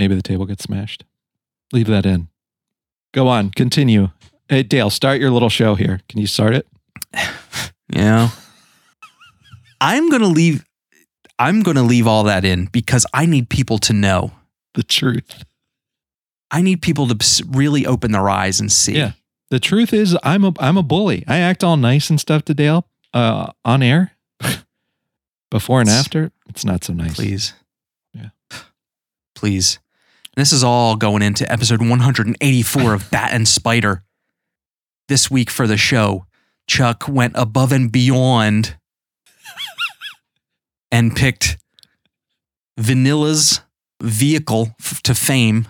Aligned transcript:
maybe 0.00 0.14
the 0.14 0.22
table 0.22 0.46
gets 0.46 0.64
smashed. 0.64 1.04
Leave 1.72 1.86
that 1.88 2.06
in. 2.06 2.28
Go 3.12 3.28
on, 3.28 3.50
continue. 3.50 4.08
Hey 4.48 4.62
Dale, 4.62 4.88
start 4.90 5.20
your 5.20 5.30
little 5.30 5.50
show 5.50 5.74
here. 5.74 6.00
Can 6.08 6.18
you 6.20 6.26
start 6.26 6.54
it? 6.54 6.66
Yeah. 7.92 8.28
I'm 9.80 10.08
going 10.10 10.22
to 10.22 10.28
leave 10.28 10.64
I'm 11.40 11.62
going 11.64 11.76
to 11.76 11.82
leave 11.82 12.06
all 12.06 12.22
that 12.24 12.44
in 12.44 12.66
because 12.66 13.04
I 13.12 13.26
need 13.26 13.48
people 13.48 13.78
to 13.78 13.92
know. 13.92 14.30
The 14.74 14.84
truth. 14.84 15.44
I 16.52 16.62
need 16.62 16.82
people 16.82 17.08
to 17.08 17.44
really 17.50 17.84
open 17.84 18.12
their 18.12 18.28
eyes 18.28 18.60
and 18.60 18.70
see. 18.70 18.92
Yeah. 18.92 19.12
The 19.50 19.58
truth 19.58 19.92
is 19.92 20.16
I'm 20.22 20.44
a 20.44 20.52
I'm 20.60 20.76
a 20.76 20.84
bully. 20.84 21.24
I 21.26 21.38
act 21.38 21.64
all 21.64 21.76
nice 21.76 22.08
and 22.10 22.20
stuff 22.20 22.44
to 22.44 22.54
Dale 22.54 22.86
uh 23.12 23.50
on 23.64 23.82
air. 23.82 24.12
Before 25.50 25.80
and 25.80 25.90
after, 25.90 26.30
it's 26.48 26.64
not 26.64 26.84
so 26.84 26.92
nice. 26.92 27.16
Please. 27.16 27.54
Yeah. 28.14 28.28
Please. 29.34 29.79
This 30.36 30.52
is 30.52 30.62
all 30.64 30.96
going 30.96 31.22
into 31.22 31.50
episode 31.50 31.80
184 31.80 32.94
of 32.94 33.10
Bat 33.10 33.30
and 33.32 33.48
Spider. 33.48 34.04
This 35.08 35.30
week 35.30 35.50
for 35.50 35.66
the 35.66 35.76
show, 35.76 36.26
Chuck 36.68 37.08
went 37.08 37.32
above 37.36 37.72
and 37.72 37.90
beyond 37.90 38.76
and 40.92 41.14
picked 41.16 41.58
Vanilla's 42.78 43.60
vehicle 44.00 44.74
f- 44.80 45.02
to 45.02 45.14
fame. 45.14 45.66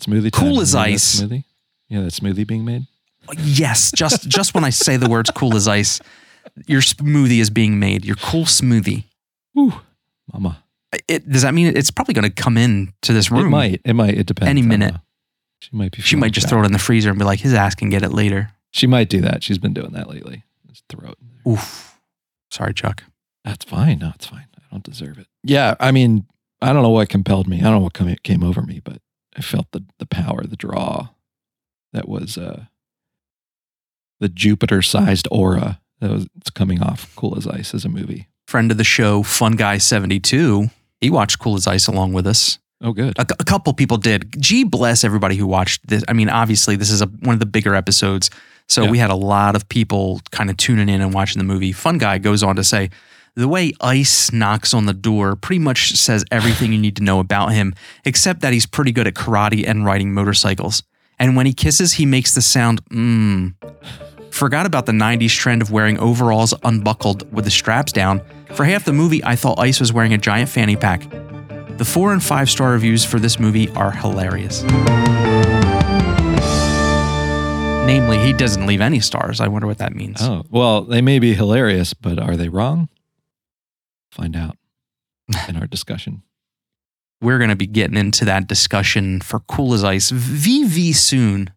Smoothie 0.00 0.32
Cool 0.32 0.54
time. 0.56 0.62
as 0.62 0.74
Remember 0.74 0.88
that 0.90 0.94
ice. 0.94 1.20
Smoothie? 1.20 1.44
Yeah, 1.88 2.00
that 2.02 2.12
smoothie 2.12 2.46
being 2.46 2.64
made. 2.64 2.82
Uh, 3.26 3.34
yes, 3.38 3.90
just 3.96 4.28
just 4.28 4.54
when 4.54 4.64
I 4.64 4.70
say 4.70 4.98
the 4.98 5.08
words 5.08 5.30
cool 5.30 5.56
as 5.56 5.66
ice, 5.66 5.98
your 6.66 6.82
smoothie 6.82 7.40
is 7.40 7.48
being 7.48 7.78
made. 7.78 8.04
Your 8.04 8.16
cool 8.16 8.44
smoothie. 8.44 9.04
Woo. 9.54 9.72
Mama. 10.30 10.62
It, 11.08 11.28
does 11.28 11.42
that 11.42 11.54
mean 11.54 11.76
it's 11.76 11.90
probably 11.90 12.14
going 12.14 12.30
to 12.30 12.30
come 12.30 12.56
in 12.56 12.92
to 13.02 13.12
this 13.12 13.30
room? 13.30 13.46
It 13.46 13.50
might. 13.50 13.80
It 13.84 13.94
might. 13.94 14.16
It 14.16 14.26
depends. 14.26 14.50
Any 14.50 14.62
minute. 14.62 14.94
She 15.60 15.70
might 15.72 15.92
be. 15.92 16.02
She 16.02 16.16
might 16.16 16.32
just 16.32 16.48
throw 16.48 16.62
it 16.62 16.66
in 16.66 16.72
the 16.72 16.78
freezer 16.78 17.10
and 17.10 17.18
be 17.18 17.24
like, 17.24 17.40
his 17.40 17.54
ass 17.54 17.74
can 17.74 17.88
get 17.88 18.02
it 18.02 18.10
later. 18.10 18.50
She 18.70 18.86
might 18.86 19.08
do 19.08 19.20
that. 19.22 19.42
She's 19.42 19.58
been 19.58 19.72
doing 19.72 19.92
that 19.92 20.08
lately. 20.08 20.44
Just 20.68 20.84
throw 20.88 21.10
it. 21.10 21.18
Oof. 21.48 21.98
Sorry, 22.50 22.74
Chuck. 22.74 23.04
That's 23.44 23.64
fine. 23.64 23.98
No, 23.98 24.12
it's 24.14 24.26
fine. 24.26 24.46
I 24.56 24.62
don't 24.70 24.82
deserve 24.82 25.18
it. 25.18 25.26
Yeah. 25.42 25.74
I 25.80 25.92
mean, 25.92 26.26
I 26.60 26.72
don't 26.72 26.82
know 26.82 26.90
what 26.90 27.08
compelled 27.08 27.46
me. 27.46 27.60
I 27.60 27.64
don't 27.64 27.72
know 27.72 27.80
what 27.80 27.92
come, 27.94 28.14
came 28.22 28.42
over 28.42 28.62
me, 28.62 28.80
but 28.82 29.00
I 29.36 29.42
felt 29.42 29.66
the 29.72 29.84
the 29.98 30.06
power, 30.06 30.44
the 30.44 30.56
draw, 30.56 31.08
that 31.92 32.08
was 32.08 32.36
uh 32.36 32.64
the 34.20 34.28
Jupiter 34.28 34.82
sized 34.82 35.28
aura 35.30 35.80
that 36.00 36.10
was 36.10 36.26
it's 36.36 36.50
coming 36.50 36.82
off 36.82 37.14
Cool 37.16 37.36
as 37.36 37.46
Ice 37.46 37.74
as 37.74 37.84
a 37.84 37.88
movie. 37.88 38.28
Friend 38.46 38.70
of 38.70 38.76
the 38.76 38.84
show, 38.84 39.22
Fun 39.22 39.52
Guy 39.52 39.78
72. 39.78 40.68
He 41.04 41.10
watched 41.10 41.38
Cool 41.38 41.54
as 41.56 41.66
Ice 41.66 41.86
along 41.86 42.14
with 42.14 42.26
us. 42.26 42.58
Oh, 42.80 42.92
good. 42.92 43.18
A, 43.18 43.26
a 43.38 43.44
couple 43.44 43.72
people 43.74 43.98
did. 43.98 44.34
Gee, 44.40 44.64
bless 44.64 45.04
everybody 45.04 45.36
who 45.36 45.46
watched 45.46 45.86
this. 45.86 46.02
I 46.08 46.12
mean, 46.14 46.28
obviously, 46.30 46.76
this 46.76 46.90
is 46.90 47.02
a, 47.02 47.06
one 47.06 47.34
of 47.34 47.40
the 47.40 47.46
bigger 47.46 47.74
episodes. 47.74 48.30
So 48.68 48.84
Yeah. 48.84 48.90
we 48.90 48.98
had 48.98 49.10
a 49.10 49.14
lot 49.14 49.54
of 49.54 49.68
people 49.68 50.20
kind 50.30 50.48
of 50.50 50.56
tuning 50.56 50.88
in 50.88 51.00
and 51.02 51.12
watching 51.12 51.38
the 51.38 51.44
movie. 51.44 51.72
Fun 51.72 51.98
Guy 51.98 52.16
goes 52.18 52.42
on 52.42 52.56
to 52.56 52.64
say, 52.64 52.88
the 53.36 53.48
way 53.48 53.72
Ice 53.82 54.32
knocks 54.32 54.72
on 54.72 54.86
the 54.86 54.94
door 54.94 55.36
pretty 55.36 55.58
much 55.58 55.92
says 55.92 56.24
everything 56.30 56.72
you 56.72 56.78
need 56.78 56.96
to 56.96 57.02
know 57.02 57.18
about 57.20 57.52
him, 57.52 57.74
except 58.06 58.40
that 58.40 58.52
he's 58.54 58.64
pretty 58.64 58.92
good 58.92 59.06
at 59.06 59.14
karate 59.14 59.66
and 59.68 59.84
riding 59.84 60.14
motorcycles. 60.14 60.82
And 61.18 61.36
when 61.36 61.44
he 61.46 61.52
kisses, 61.52 61.92
he 61.94 62.06
makes 62.06 62.34
the 62.34 62.40
sound 62.42 62.82
mmm. 62.86 63.54
Forgot 64.30 64.66
about 64.66 64.86
the 64.86 64.92
90s 64.92 65.30
trend 65.36 65.62
of 65.62 65.70
wearing 65.70 65.98
overalls 65.98 66.54
unbuckled 66.64 67.32
with 67.32 67.44
the 67.44 67.50
straps 67.50 67.92
down. 67.92 68.20
For 68.52 68.64
half 68.64 68.84
the 68.84 68.92
movie, 68.92 69.22
I 69.24 69.36
thought 69.36 69.58
Ice 69.58 69.80
was 69.80 69.92
wearing 69.92 70.12
a 70.12 70.18
giant 70.18 70.48
fanny 70.48 70.76
pack. 70.76 71.08
The 71.78 71.84
four 71.84 72.12
and 72.12 72.22
five 72.22 72.48
star 72.48 72.72
reviews 72.72 73.04
for 73.04 73.18
this 73.18 73.40
movie 73.40 73.68
are 73.70 73.90
hilarious. 73.90 74.62
Namely, 77.86 78.18
he 78.18 78.32
doesn't 78.32 78.66
leave 78.66 78.80
any 78.80 79.00
stars. 79.00 79.40
I 79.40 79.48
wonder 79.48 79.66
what 79.66 79.78
that 79.78 79.94
means. 79.94 80.22
Oh, 80.22 80.44
well, 80.50 80.82
they 80.82 81.02
may 81.02 81.18
be 81.18 81.34
hilarious, 81.34 81.92
but 81.92 82.18
are 82.18 82.36
they 82.36 82.48
wrong? 82.48 82.88
Find 84.10 84.36
out 84.36 84.56
in 85.48 85.56
our 85.56 85.66
discussion. 85.66 86.22
We're 87.20 87.38
going 87.38 87.50
to 87.50 87.56
be 87.56 87.66
getting 87.66 87.96
into 87.96 88.24
that 88.26 88.46
discussion 88.46 89.20
for 89.20 89.40
Cool 89.40 89.74
as 89.74 89.82
Ice 89.84 90.10
VV 90.12 90.94
soon. 90.94 91.50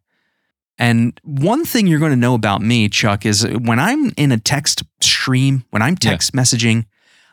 And 0.79 1.19
one 1.23 1.65
thing 1.65 1.88
you're 1.88 1.99
going 1.99 2.11
to 2.11 2.15
know 2.15 2.35
about 2.35 2.61
me, 2.61 2.88
Chuck, 2.89 3.25
is 3.25 3.43
when 3.47 3.79
I'm 3.79 4.11
in 4.15 4.31
a 4.31 4.38
text 4.38 4.83
stream, 5.01 5.63
when 5.71 5.81
I'm 5.81 5.93
Yeah. 6.01 6.11
text 6.11 6.33
messaging, 6.33 6.85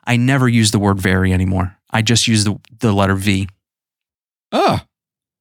I 0.06 0.16
never 0.16 0.48
use 0.48 0.70
the 0.70 0.78
word 0.78 0.98
very 1.00 1.32
anymore. 1.32 1.76
I 1.90 2.02
just 2.02 2.26
use 2.26 2.44
the, 2.44 2.56
the 2.80 2.92
letter 2.92 3.14
V. 3.14 3.48
Oh, 4.52 4.80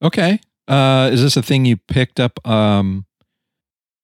okay. 0.02 0.40
Uh, 0.68 1.10
is 1.12 1.22
this 1.22 1.36
a 1.36 1.42
thing 1.42 1.64
you 1.64 1.76
picked 1.76 2.18
up 2.20 2.44
um, 2.46 3.04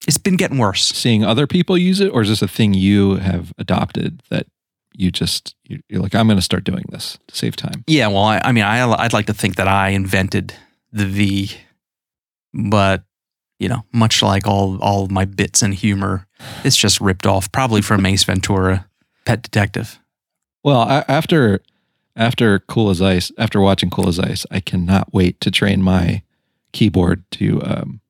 It's 0.06 0.18
been 0.18 0.36
getting 0.36 0.58
worse. 0.58 0.86
seeing 0.88 1.24
other 1.24 1.46
people 1.46 1.76
use 1.78 2.00
it, 2.00 2.08
or 2.08 2.22
is 2.22 2.28
this 2.28 2.42
a 2.42 2.48
thing 2.48 2.74
you 2.74 3.16
have 3.16 3.52
adopted 3.58 4.22
that 4.30 4.46
you 4.94 5.10
just 5.10 5.54
you- 5.64 5.82
you're 5.88 6.02
like, 6.02 6.14
I'm 6.14 6.26
going 6.26 6.38
to 6.38 6.42
start 6.42 6.64
doing 6.64 6.84
this 6.90 7.18
to 7.28 7.36
save 7.36 7.56
time? 7.56 7.84
Yeah, 7.86 8.08
well, 8.08 8.24
I, 8.24 8.40
I 8.44 8.52
mean, 8.52 8.64
I, 8.64 8.82
I'd 8.92 9.12
like 9.12 9.26
to 9.26 9.34
think 9.34 9.56
that 9.56 9.68
I 9.68 9.90
invented 9.90 10.54
the 10.92 11.06
V, 11.06 11.50
but 12.52 13.04
you 13.60 13.68
know, 13.68 13.84
much 13.92 14.22
like 14.22 14.46
all 14.46 14.78
all 14.82 15.06
my 15.08 15.24
bits 15.26 15.62
and 15.62 15.74
humor, 15.74 16.26
it's 16.64 16.76
just 16.76 17.00
ripped 17.00 17.26
off, 17.26 17.52
probably 17.52 17.82
from 17.82 18.04
Ace 18.06 18.24
Ventura, 18.24 18.86
Pet 19.24 19.42
Detective. 19.42 20.00
Well, 20.64 20.80
I, 20.80 21.04
after 21.06 21.60
after 22.16 22.58
Cool 22.58 22.90
as 22.90 23.00
Ice, 23.00 23.30
after 23.38 23.60
watching 23.60 23.90
Cool 23.90 24.08
as 24.08 24.18
Ice, 24.18 24.46
I 24.50 24.60
cannot 24.60 25.12
wait 25.12 25.40
to 25.42 25.50
train 25.50 25.82
my 25.82 26.22
keyboard 26.72 27.22
to, 27.32 27.62
um, 27.62 28.00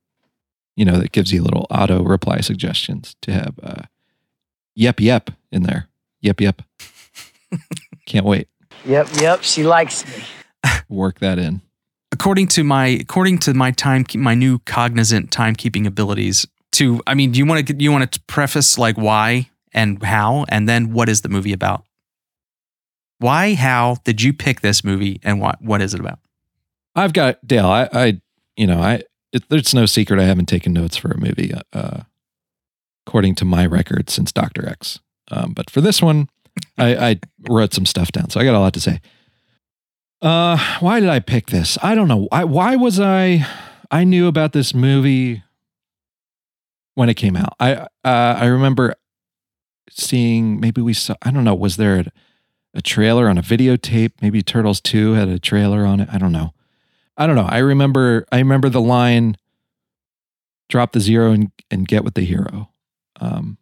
you 0.77 0.85
know, 0.85 0.99
that 0.99 1.13
gives 1.13 1.33
you 1.33 1.43
little 1.43 1.67
auto 1.69 2.03
reply 2.03 2.41
suggestions 2.41 3.17
to 3.23 3.33
have 3.33 3.55
uh, 3.63 3.83
yep 4.75 5.01
yep 5.01 5.31
in 5.51 5.65
there. 5.65 5.89
Yep 6.23 6.41
yep. 6.41 6.63
Can't 8.07 8.25
wait. 8.25 8.49
Yep, 8.87 9.09
yep, 9.21 9.43
she 9.43 9.65
likes 9.65 10.07
me. 10.07 10.25
Work 10.89 11.19
that 11.19 11.39
in. 11.39 11.61
According 12.13 12.49
to 12.49 12.65
my 12.65 12.87
according 12.87 13.39
to 13.39 13.55
my 13.55 13.71
time 13.71 14.05
my 14.15 14.35
new 14.35 14.59
cognizant 14.61 15.31
timekeeping 15.31 15.87
abilities. 15.87 16.47
To 16.73 17.01
I 17.07 17.15
mean, 17.15 17.33
do 17.33 17.39
you 17.39 17.47
want 17.47 17.67
to 17.67 17.75
you 17.77 17.91
want 17.91 18.13
to 18.13 18.21
preface 18.23 18.79
like 18.79 18.97
why 18.97 19.51
and 19.73 20.03
how, 20.03 20.45
and 20.49 20.69
then 20.69 20.93
what 20.93 21.09
is 21.09 21.23
the 21.23 21.29
movie 21.29 21.53
about? 21.53 21.85
Why, 23.19 23.55
how 23.55 23.97
did 24.05 24.23
you 24.23 24.33
pick 24.33 24.61
this 24.61 24.83
movie, 24.83 25.21
and 25.23 25.41
what 25.41 25.61
what 25.61 25.83
is 25.83 25.95
it 25.95 26.01
about? 26.01 26.19
I've 26.95 27.13
got 27.13 27.47
Dale. 27.47 27.67
I, 27.67 27.89
I 27.93 28.21
you 28.57 28.67
know, 28.67 28.81
I 28.81 29.03
it, 29.33 29.45
it's 29.51 29.75
no 29.75 29.87
secret 29.87 30.21
I 30.21 30.25
haven't 30.25 30.47
taken 30.47 30.73
notes 30.73 30.97
for 30.97 31.11
a 31.11 31.19
movie, 31.19 31.53
uh, 31.73 32.03
according 33.07 33.35
to 33.37 33.45
my 33.45 33.67
record 33.67 34.11
since 34.11 34.33
Doctor 34.33 34.69
X. 34.69 34.99
Um, 35.31 35.53
but 35.53 35.71
for 35.71 35.81
this 35.81 36.03
one, 36.03 36.29
I, 36.79 37.11
I 37.11 37.21
wrote 37.49 37.73
some 37.75 37.87
stuff 37.87 38.11
down, 38.11 38.31
so 38.31 38.41
I 38.41 38.45
got 38.45 38.55
a 38.55 38.59
lot 38.59 38.75
to 38.75 38.81
say. 38.81 39.01
Uh, 40.23 40.59
why 40.81 41.01
did 41.01 41.09
I 41.09 41.21
pick 41.21 41.47
this? 41.47 41.79
I 41.83 41.95
don't 41.95 42.09
know. 42.09 42.29
I, 42.31 42.45
why 42.45 42.77
was 42.77 43.01
I? 43.01 43.47
I 43.91 44.05
knew 44.05 44.27
about 44.29 44.53
this 44.53 44.75
movie 44.75 45.43
when 46.95 47.09
it 47.09 47.15
came 47.15 47.37
out. 47.37 47.55
I 47.59 47.75
uh, 47.75 47.89
I 48.05 48.47
remember 48.47 48.95
seeing. 49.91 50.61
Maybe 50.61 50.83
we 50.83 50.93
saw. 50.93 51.15
I 51.23 51.31
don't 51.31 51.45
know. 51.45 51.55
Was 51.55 51.77
there 51.77 52.01
a, 52.01 52.05
a 52.75 52.83
trailer 52.83 53.29
on 53.29 53.39
a 53.39 53.43
videotape? 53.43 54.13
Maybe 54.21 54.43
Turtles 54.43 54.81
Two 54.81 55.15
had 55.15 55.29
a 55.29 55.39
trailer 55.39 55.87
on 55.87 56.01
it. 56.01 56.09
I 56.13 56.19
don't 56.19 56.33
know. 56.33 56.53
I 57.17 57.27
don't 57.27 57.37
know. 57.37 57.49
I 57.49 57.59
remember 57.59 58.27
I 58.31 58.39
remember 58.39 58.69
the 58.69 58.81
line 58.81 59.37
drop 60.69 60.93
the 60.93 61.01
zero 61.01 61.33
and, 61.33 61.51
and 61.71 61.89
get 61.89 62.05
with 62.05 62.15
the 62.15 62.25
hero. 62.25 62.71
Um, 63.21 63.59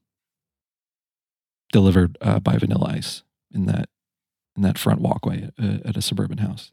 delivered 1.72 2.16
uh, 2.20 2.38
by 2.40 2.56
Vanilla 2.56 2.92
Ice 2.94 3.22
in 3.52 3.66
that 3.66 3.88
in 4.58 4.62
that 4.64 4.76
front 4.78 5.00
walkway 5.00 5.48
uh, 5.62 5.78
at 5.84 5.96
a 5.96 6.02
suburban 6.02 6.38
house. 6.38 6.70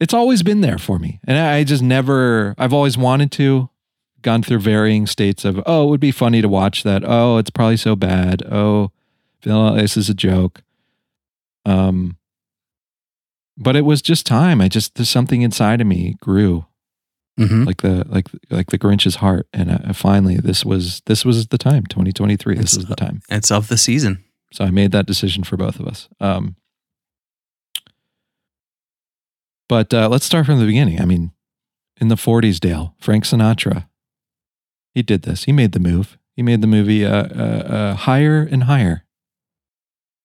It's 0.00 0.14
always 0.14 0.42
been 0.42 0.60
there 0.60 0.78
for 0.78 0.98
me. 0.98 1.18
And 1.26 1.38
I 1.38 1.64
just 1.64 1.82
never 1.82 2.54
I've 2.58 2.72
always 2.74 2.98
wanted 2.98 3.32
to 3.32 3.70
gone 4.22 4.42
through 4.42 4.58
varying 4.60 5.06
states 5.06 5.44
of 5.44 5.60
oh, 5.66 5.86
it 5.86 5.90
would 5.90 6.00
be 6.00 6.10
funny 6.12 6.42
to 6.42 6.48
watch 6.48 6.82
that. 6.82 7.02
Oh, 7.06 7.38
it's 7.38 7.50
probably 7.50 7.76
so 7.78 7.96
bad. 7.96 8.42
Oh, 8.50 8.90
Vanilla 9.42 9.80
Ice 9.82 9.96
is 9.96 10.10
a 10.10 10.14
joke. 10.14 10.62
Um 11.64 12.16
but 13.56 13.74
it 13.74 13.84
was 13.84 14.00
just 14.02 14.24
time. 14.26 14.60
I 14.60 14.68
just 14.68 14.94
there's 14.94 15.10
something 15.10 15.42
inside 15.42 15.80
of 15.80 15.86
me 15.86 16.16
grew 16.20 16.64
Mm-hmm. 17.38 17.64
like 17.64 17.82
the 17.82 18.04
like 18.08 18.26
like 18.50 18.70
the 18.70 18.78
Grinch's 18.78 19.14
heart, 19.14 19.46
and 19.52 19.70
uh, 19.70 19.92
finally 19.92 20.38
this 20.38 20.64
was 20.64 21.02
this 21.06 21.24
was 21.24 21.46
the 21.46 21.56
time. 21.58 21.86
2023. 21.86 22.56
This 22.56 22.72
It's- 22.72 22.76
was 22.78 22.86
the 22.86 22.96
time. 22.96 23.22
It's 23.30 23.52
of 23.52 23.68
the 23.68 23.78
season. 23.78 24.24
So 24.52 24.64
I 24.64 24.70
made 24.72 24.90
that 24.90 25.06
decision 25.06 25.44
for 25.44 25.56
both 25.56 25.78
of 25.78 25.86
us. 25.86 26.08
Um, 26.18 26.56
but 29.68 29.92
uh, 29.92 30.08
let's 30.08 30.24
start 30.24 30.46
from 30.46 30.58
the 30.58 30.66
beginning. 30.66 31.00
I 31.00 31.04
mean, 31.04 31.32
in 32.00 32.08
the 32.08 32.14
40s, 32.14 32.58
Dale 32.60 32.94
Frank 32.98 33.24
Sinatra, 33.24 33.88
he 34.94 35.02
did 35.02 35.22
this. 35.22 35.44
He 35.44 35.52
made 35.52 35.72
the 35.72 35.80
move. 35.80 36.18
He 36.34 36.42
made 36.42 36.60
the 36.60 36.66
movie 36.66 37.04
uh, 37.04 37.24
uh, 37.24 37.62
uh, 37.66 37.94
higher 37.94 38.42
and 38.50 38.64
higher. 38.64 39.04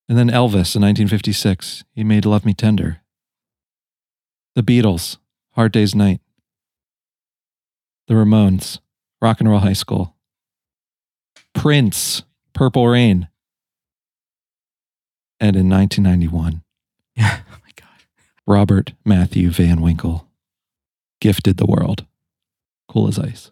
And 0.07 0.17
then 0.17 0.29
Elvis 0.29 0.75
in 0.75 0.81
1956, 0.81 1.83
he 1.91 2.03
made 2.03 2.25
Love 2.25 2.45
Me 2.45 2.53
Tender. 2.53 3.01
The 4.55 4.61
Beatles, 4.63 5.17
Hard 5.51 5.71
Day's 5.71 5.95
Night. 5.95 6.21
The 8.07 8.13
Ramones, 8.13 8.79
Rock 9.21 9.39
and 9.39 9.49
Roll 9.49 9.59
High 9.59 9.73
School. 9.73 10.15
Prince, 11.55 12.23
Purple 12.53 12.87
Rain. 12.87 13.29
And 15.39 15.55
in 15.55 15.69
1991, 15.69 16.61
Yeah. 17.15 17.39
Oh 17.49 17.57
my 17.63 17.71
God. 17.75 17.87
Robert 18.45 18.93
Matthew 19.05 19.49
Van 19.51 19.81
Winkle 19.81 20.27
gifted 21.21 21.57
the 21.57 21.65
world. 21.65 22.05
Cool 22.89 23.07
as 23.07 23.17
ice. 23.17 23.51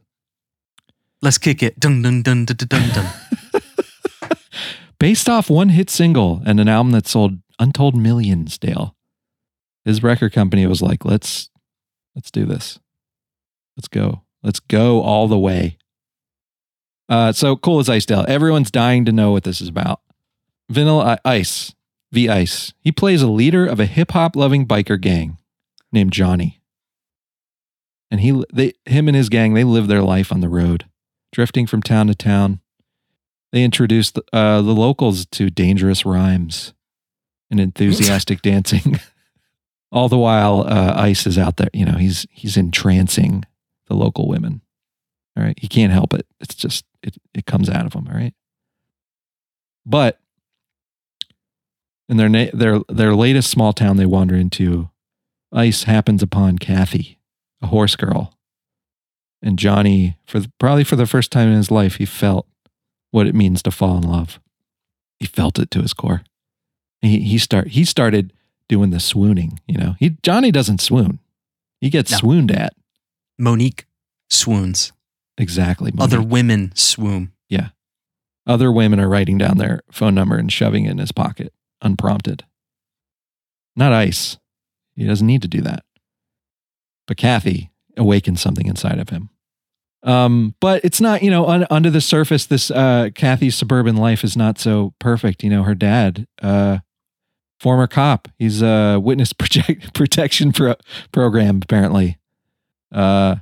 Let's 1.21 1.37
kick 1.37 1.63
it. 1.63 1.79
Dun 1.79 2.01
dun 2.01 2.21
dun 2.23 2.45
dun 2.45 2.57
dun 2.67 2.89
dun. 2.89 3.13
Based 4.99 5.29
off 5.29 5.49
one 5.49 5.69
hit 5.69 5.89
single 5.89 6.41
and 6.45 6.59
an 6.59 6.67
album 6.67 6.91
that 6.91 7.07
sold 7.07 7.39
untold 7.59 7.95
millions, 7.95 8.57
Dale. 8.57 8.95
His 9.85 10.03
record 10.03 10.33
company 10.33 10.65
was 10.67 10.81
like, 10.81 11.05
let's 11.05 11.49
let's 12.15 12.31
do 12.31 12.45
this. 12.45 12.79
Let's 13.77 13.87
go. 13.87 14.23
Let's 14.43 14.59
go 14.59 15.01
all 15.01 15.27
the 15.27 15.39
way. 15.39 15.77
Uh, 17.07 17.31
so 17.31 17.55
cool 17.55 17.79
as 17.79 17.89
ice, 17.89 18.05
Dale. 18.05 18.25
Everyone's 18.27 18.71
dying 18.71 19.05
to 19.05 19.11
know 19.11 19.31
what 19.31 19.43
this 19.43 19.61
is 19.61 19.67
about. 19.67 20.01
Vanilla 20.69 21.19
I- 21.25 21.35
Ice, 21.35 21.73
V 22.11 22.29
Ice. 22.29 22.73
He 22.79 22.91
plays 22.91 23.21
a 23.21 23.27
leader 23.27 23.65
of 23.65 23.79
a 23.79 23.85
hip 23.85 24.11
hop 24.11 24.35
loving 24.35 24.67
biker 24.67 24.99
gang 24.99 25.37
named 25.91 26.11
Johnny. 26.11 26.61
And 28.09 28.19
he, 28.19 28.43
they, 28.53 28.73
him 28.85 29.07
and 29.07 29.15
his 29.15 29.29
gang, 29.29 29.53
they 29.53 29.63
live 29.63 29.87
their 29.87 30.01
life 30.01 30.31
on 30.33 30.41
the 30.41 30.49
road, 30.49 30.85
drifting 31.31 31.65
from 31.65 31.81
town 31.81 32.07
to 32.07 32.15
town. 32.15 32.59
They 33.53 33.63
introduced 33.63 34.19
uh, 34.33 34.61
the 34.61 34.73
locals 34.73 35.25
to 35.27 35.49
dangerous 35.49 36.05
rhymes 36.05 36.73
and 37.49 37.59
enthusiastic 37.59 38.41
dancing. 38.43 38.99
All 39.91 40.09
the 40.09 40.17
while, 40.17 40.61
uh, 40.61 40.93
Ice 40.95 41.27
is 41.27 41.37
out 41.37 41.57
there. 41.57 41.69
You 41.73 41.85
know, 41.85 41.97
he's 41.97 42.25
he's 42.31 42.55
entrancing 42.55 43.43
the 43.87 43.93
local 43.93 44.27
women. 44.27 44.61
All 45.37 45.43
right, 45.43 45.57
he 45.59 45.67
can't 45.67 45.91
help 45.91 46.13
it. 46.13 46.25
It's 46.39 46.55
just 46.55 46.85
it 47.03 47.17
it 47.33 47.45
comes 47.45 47.69
out 47.69 47.85
of 47.85 47.93
him. 47.93 48.07
All 48.07 48.15
right, 48.15 48.33
but 49.85 50.19
in 52.11 52.17
their 52.17 52.29
na- 52.29 52.51
their 52.53 52.79
their 52.89 53.15
latest 53.15 53.49
small 53.49 53.71
town 53.73 53.95
they 53.97 54.05
wander 54.05 54.35
into, 54.35 54.89
Ice 55.53 55.83
happens 55.83 56.21
upon 56.21 56.59
Kathy, 56.59 57.17
a 57.61 57.67
horse 57.67 57.95
girl, 57.95 58.37
and 59.41 59.57
Johnny 59.57 60.17
for 60.27 60.41
the, 60.41 60.51
probably 60.59 60.83
for 60.83 60.97
the 60.97 61.07
first 61.07 61.31
time 61.31 61.47
in 61.49 61.55
his 61.55 61.71
life 61.71 61.95
he 61.95 62.05
felt 62.05 62.45
what 63.11 63.27
it 63.27 63.33
means 63.33 63.63
to 63.63 63.71
fall 63.71 63.97
in 63.97 64.03
love. 64.03 64.39
He 65.19 65.25
felt 65.25 65.57
it 65.57 65.71
to 65.71 65.81
his 65.81 65.93
core. 65.93 66.23
He 67.01 67.21
he 67.21 67.37
start 67.37 67.69
he 67.69 67.85
started 67.85 68.33
doing 68.67 68.89
the 68.91 68.99
swooning. 68.99 69.59
You 69.67 69.77
know, 69.77 69.95
he 69.97 70.17
Johnny 70.21 70.51
doesn't 70.51 70.81
swoon. 70.81 71.19
He 71.79 71.89
gets 71.89 72.11
No. 72.11 72.17
swooned 72.17 72.51
at. 72.51 72.73
Monique 73.39 73.85
swoons. 74.29 74.91
Exactly. 75.37 75.91
Other 75.97 76.21
women 76.21 76.73
swoon. 76.75 77.31
Yeah. 77.49 77.69
Other 78.45 78.71
women 78.71 78.99
are 78.99 79.07
writing 79.09 79.37
down 79.37 79.57
their 79.57 79.81
phone 79.89 80.13
number 80.13 80.37
and 80.37 80.51
shoving 80.51 80.85
it 80.85 80.91
in 80.91 80.97
his 80.97 81.11
pocket 81.11 81.53
unprompted. 81.81 82.45
Not 83.75 83.93
Ice. 83.93 84.37
He 84.95 85.05
doesn't 85.05 85.27
need 85.27 85.41
to 85.41 85.47
do 85.47 85.61
that. 85.61 85.83
But 87.07 87.17
Kathy 87.17 87.71
awakens 87.97 88.41
something 88.41 88.67
inside 88.67 88.99
of 88.99 89.09
him. 89.09 89.29
Um, 90.03 90.55
but 90.59 90.83
it's 90.83 90.99
not, 90.99 91.21
you 91.21 91.29
know, 91.29 91.45
un- 91.47 91.67
under 91.69 91.89
the 91.89 92.01
surface, 92.01 92.45
this 92.45 92.71
uh, 92.71 93.09
Kathy's 93.13 93.55
suburban 93.55 93.97
life 93.97 94.23
is 94.23 94.35
not 94.35 94.57
so 94.57 94.93
perfect. 94.99 95.43
You 95.43 95.49
know, 95.49 95.63
her 95.63 95.75
dad, 95.75 96.27
uh, 96.41 96.79
former 97.59 97.87
cop, 97.87 98.27
he's 98.39 98.61
a 98.61 98.99
witness 98.99 99.33
project- 99.37 99.93
protection 99.93 100.51
pro- 100.51 100.75
program 101.11 101.59
apparently. 101.61 102.17
Uh, 102.91 103.37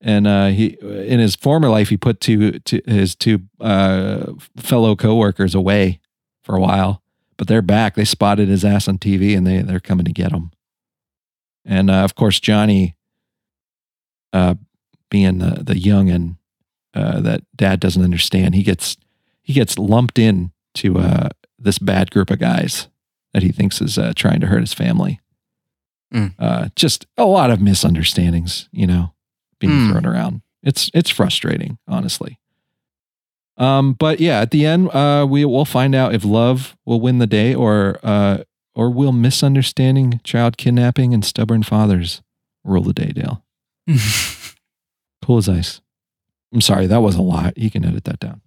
and 0.00 0.26
uh, 0.26 0.48
he 0.48 0.76
in 0.82 1.20
his 1.20 1.36
former 1.36 1.68
life 1.68 1.88
he 1.88 1.96
put 1.96 2.20
two, 2.20 2.58
two 2.60 2.82
his 2.86 3.14
two 3.14 3.40
uh, 3.60 4.32
fellow 4.56 4.96
coworkers 4.96 5.54
away 5.54 6.00
for 6.42 6.56
a 6.56 6.60
while, 6.60 7.01
but 7.42 7.48
they're 7.48 7.60
back. 7.60 7.96
They 7.96 8.04
spotted 8.04 8.48
his 8.48 8.64
ass 8.64 8.86
on 8.86 8.98
TV 8.98 9.36
and 9.36 9.44
they 9.44 9.62
they're 9.62 9.80
coming 9.80 10.04
to 10.04 10.12
get 10.12 10.30
him. 10.30 10.52
And 11.64 11.90
uh, 11.90 12.04
of 12.04 12.14
course 12.14 12.38
Johnny, 12.38 12.94
uh, 14.32 14.54
being 15.10 15.38
the 15.38 15.60
the 15.64 15.74
youngin 15.74 16.36
uh, 16.94 17.20
that 17.22 17.42
dad 17.56 17.80
doesn't 17.80 18.04
understand, 18.04 18.54
he 18.54 18.62
gets 18.62 18.96
he 19.42 19.52
gets 19.52 19.76
lumped 19.76 20.20
in 20.20 20.52
to 20.74 21.00
uh, 21.00 21.30
this 21.58 21.80
bad 21.80 22.12
group 22.12 22.30
of 22.30 22.38
guys 22.38 22.86
that 23.34 23.42
he 23.42 23.50
thinks 23.50 23.80
is 23.80 23.98
uh, 23.98 24.12
trying 24.14 24.38
to 24.38 24.46
hurt 24.46 24.60
his 24.60 24.72
family. 24.72 25.18
Mm. 26.14 26.34
Uh, 26.38 26.68
just 26.76 27.06
a 27.18 27.24
lot 27.24 27.50
of 27.50 27.60
misunderstandings, 27.60 28.68
you 28.70 28.86
know, 28.86 29.14
being 29.58 29.72
Mm. 29.72 29.90
thrown 29.90 30.06
around. 30.06 30.42
It's 30.62 30.92
it's 30.94 31.10
frustrating, 31.10 31.78
honestly. 31.88 32.38
Um, 33.56 33.92
but 33.92 34.20
yeah, 34.20 34.40
at 34.40 34.50
the 34.50 34.64
end, 34.66 34.90
uh, 34.90 35.26
we 35.28 35.44
will 35.44 35.64
find 35.64 35.94
out 35.94 36.14
if 36.14 36.24
love 36.24 36.76
will 36.84 37.00
win 37.00 37.18
the 37.18 37.26
day, 37.26 37.54
or 37.54 37.98
uh, 38.02 38.38
or 38.74 38.90
will 38.90 39.12
misunderstanding, 39.12 40.20
child 40.24 40.56
kidnapping, 40.56 41.12
and 41.12 41.24
stubborn 41.24 41.62
fathers 41.62 42.22
rule 42.64 42.82
the 42.82 42.94
day. 42.94 43.12
Dale, 43.12 43.44
cool 45.24 45.38
as 45.38 45.48
ice. 45.48 45.80
I'm 46.52 46.60
sorry, 46.60 46.86
that 46.86 47.00
was 47.00 47.16
a 47.16 47.22
lot. 47.22 47.56
You 47.56 47.70
can 47.70 47.84
edit 47.84 48.04
that 48.04 48.20
down. 48.20 48.40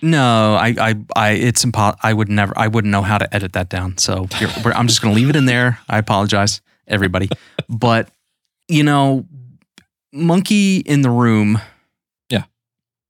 No, 0.00 0.54
I, 0.54 0.74
I, 0.78 0.94
I, 1.16 1.30
it's 1.30 1.64
impo- 1.64 1.96
I 2.02 2.12
would 2.12 2.28
never, 2.28 2.52
I 2.56 2.68
wouldn't 2.68 2.92
know 2.92 3.02
how 3.02 3.18
to 3.18 3.34
edit 3.34 3.54
that 3.54 3.68
down. 3.68 3.98
So 3.98 4.28
I'm 4.64 4.86
just 4.86 5.02
going 5.02 5.14
to 5.14 5.20
leave 5.20 5.30
it 5.30 5.36
in 5.36 5.46
there. 5.46 5.80
I 5.88 5.98
apologize, 5.98 6.60
everybody. 6.86 7.28
But, 7.68 8.10
you 8.68 8.84
know, 8.84 9.26
monkey 10.12 10.78
in 10.78 11.02
the 11.02 11.10
room. 11.10 11.60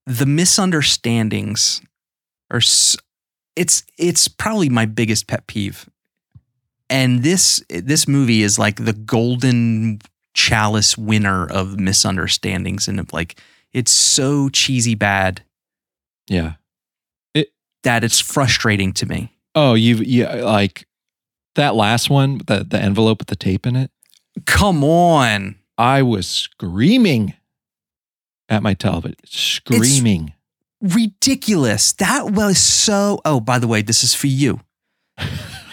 The 0.08 0.26
misunderstandings 0.26 1.82
are 2.50 2.62
it's 3.56 3.82
it's 3.98 4.26
probably 4.26 4.68
my 4.70 4.86
biggest 4.86 5.26
pet 5.26 5.46
peeve. 5.46 5.88
And 6.88 7.22
this, 7.22 7.62
this 7.68 8.08
movie 8.08 8.42
is 8.42 8.58
like 8.58 8.82
the 8.82 8.94
golden 8.94 10.00
chalice 10.32 10.96
winner 10.96 11.46
of 11.46 11.78
misunderstandings. 11.78 12.88
And 12.88 12.98
of 12.98 13.12
like, 13.12 13.38
it's 13.74 13.90
so 13.90 14.48
cheesy 14.48 14.94
bad 14.94 15.42
Yeah. 16.28 16.54
that 17.82 18.04
it's 18.04 18.20
frustrating 18.20 18.94
to 18.94 19.06
me. 19.06 19.32
Oh, 19.54 19.74
you've 19.74 20.02
yeah, 20.04 20.36
like 20.36 20.86
that 21.54 21.74
last 21.74 22.08
one, 22.08 22.38
the 22.46 22.64
the 22.66 22.80
envelope 22.80 23.18
with 23.18 23.28
the 23.28 23.36
tape 23.36 23.66
in 23.66 23.76
it. 23.76 23.90
Come 24.46 24.82
on. 24.82 25.56
I 25.76 26.00
was 26.02 26.26
screaming 26.26 27.34
at 28.48 28.62
my 28.62 28.74
television, 28.74 29.16
screaming. 29.24 30.32
Ridiculous. 30.80 31.92
That 31.94 32.30
was 32.30 32.58
so. 32.58 33.20
Oh, 33.24 33.40
by 33.40 33.58
the 33.58 33.66
way, 33.68 33.82
this 33.82 34.04
is 34.04 34.14
for 34.14 34.26
you, 34.28 34.60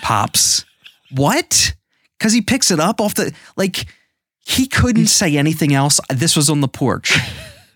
Pops. 0.01 0.65
What? 1.11 1.75
Because 2.17 2.33
he 2.33 2.41
picks 2.41 2.71
it 2.71 2.79
up 2.79 2.99
off 2.99 3.13
the. 3.13 3.31
Like, 3.55 3.85
he 4.39 4.67
couldn't 4.67 5.05
say 5.07 5.37
anything 5.37 5.73
else. 5.73 5.99
This 6.09 6.35
was 6.35 6.49
on 6.49 6.61
the 6.61 6.67
porch. 6.67 7.17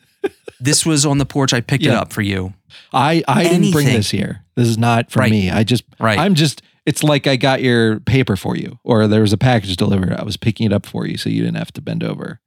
this 0.59 0.85
was 0.85 1.05
on 1.05 1.19
the 1.19 1.25
porch. 1.25 1.53
I 1.53 1.61
picked 1.61 1.85
it 1.85 1.91
up 1.91 2.11
for 2.11 2.21
you. 2.23 2.53
I 2.91 3.23
I 3.27 3.43
didn't 3.43 3.71
bring 3.71 3.85
this 3.85 4.09
here. 4.09 4.43
This 4.55 4.67
is 4.67 4.77
not 4.77 5.11
for 5.11 5.19
Right. 5.19 5.31
me. 5.31 5.51
I 5.51 5.63
just 5.63 5.83
Right. 5.99 6.17
I'm 6.17 6.33
just. 6.35 6.61
It's 6.85 7.03
like 7.03 7.27
I 7.27 7.35
got 7.35 7.61
your 7.61 7.99
paper 7.99 8.35
for 8.35 8.57
you, 8.57 8.79
or 8.83 9.07
there 9.07 9.21
was 9.21 9.31
a 9.31 9.37
package 9.37 9.75
delivered. 9.77 10.11
I 10.11 10.23
was 10.23 10.35
picking 10.37 10.65
it 10.65 10.73
up 10.73 10.87
for 10.87 11.05
you, 11.05 11.17
so 11.17 11.29
you 11.29 11.43
didn't 11.43 11.57
have 11.57 11.71
to 11.73 11.81
bend 11.81 12.03
over. 12.03 12.41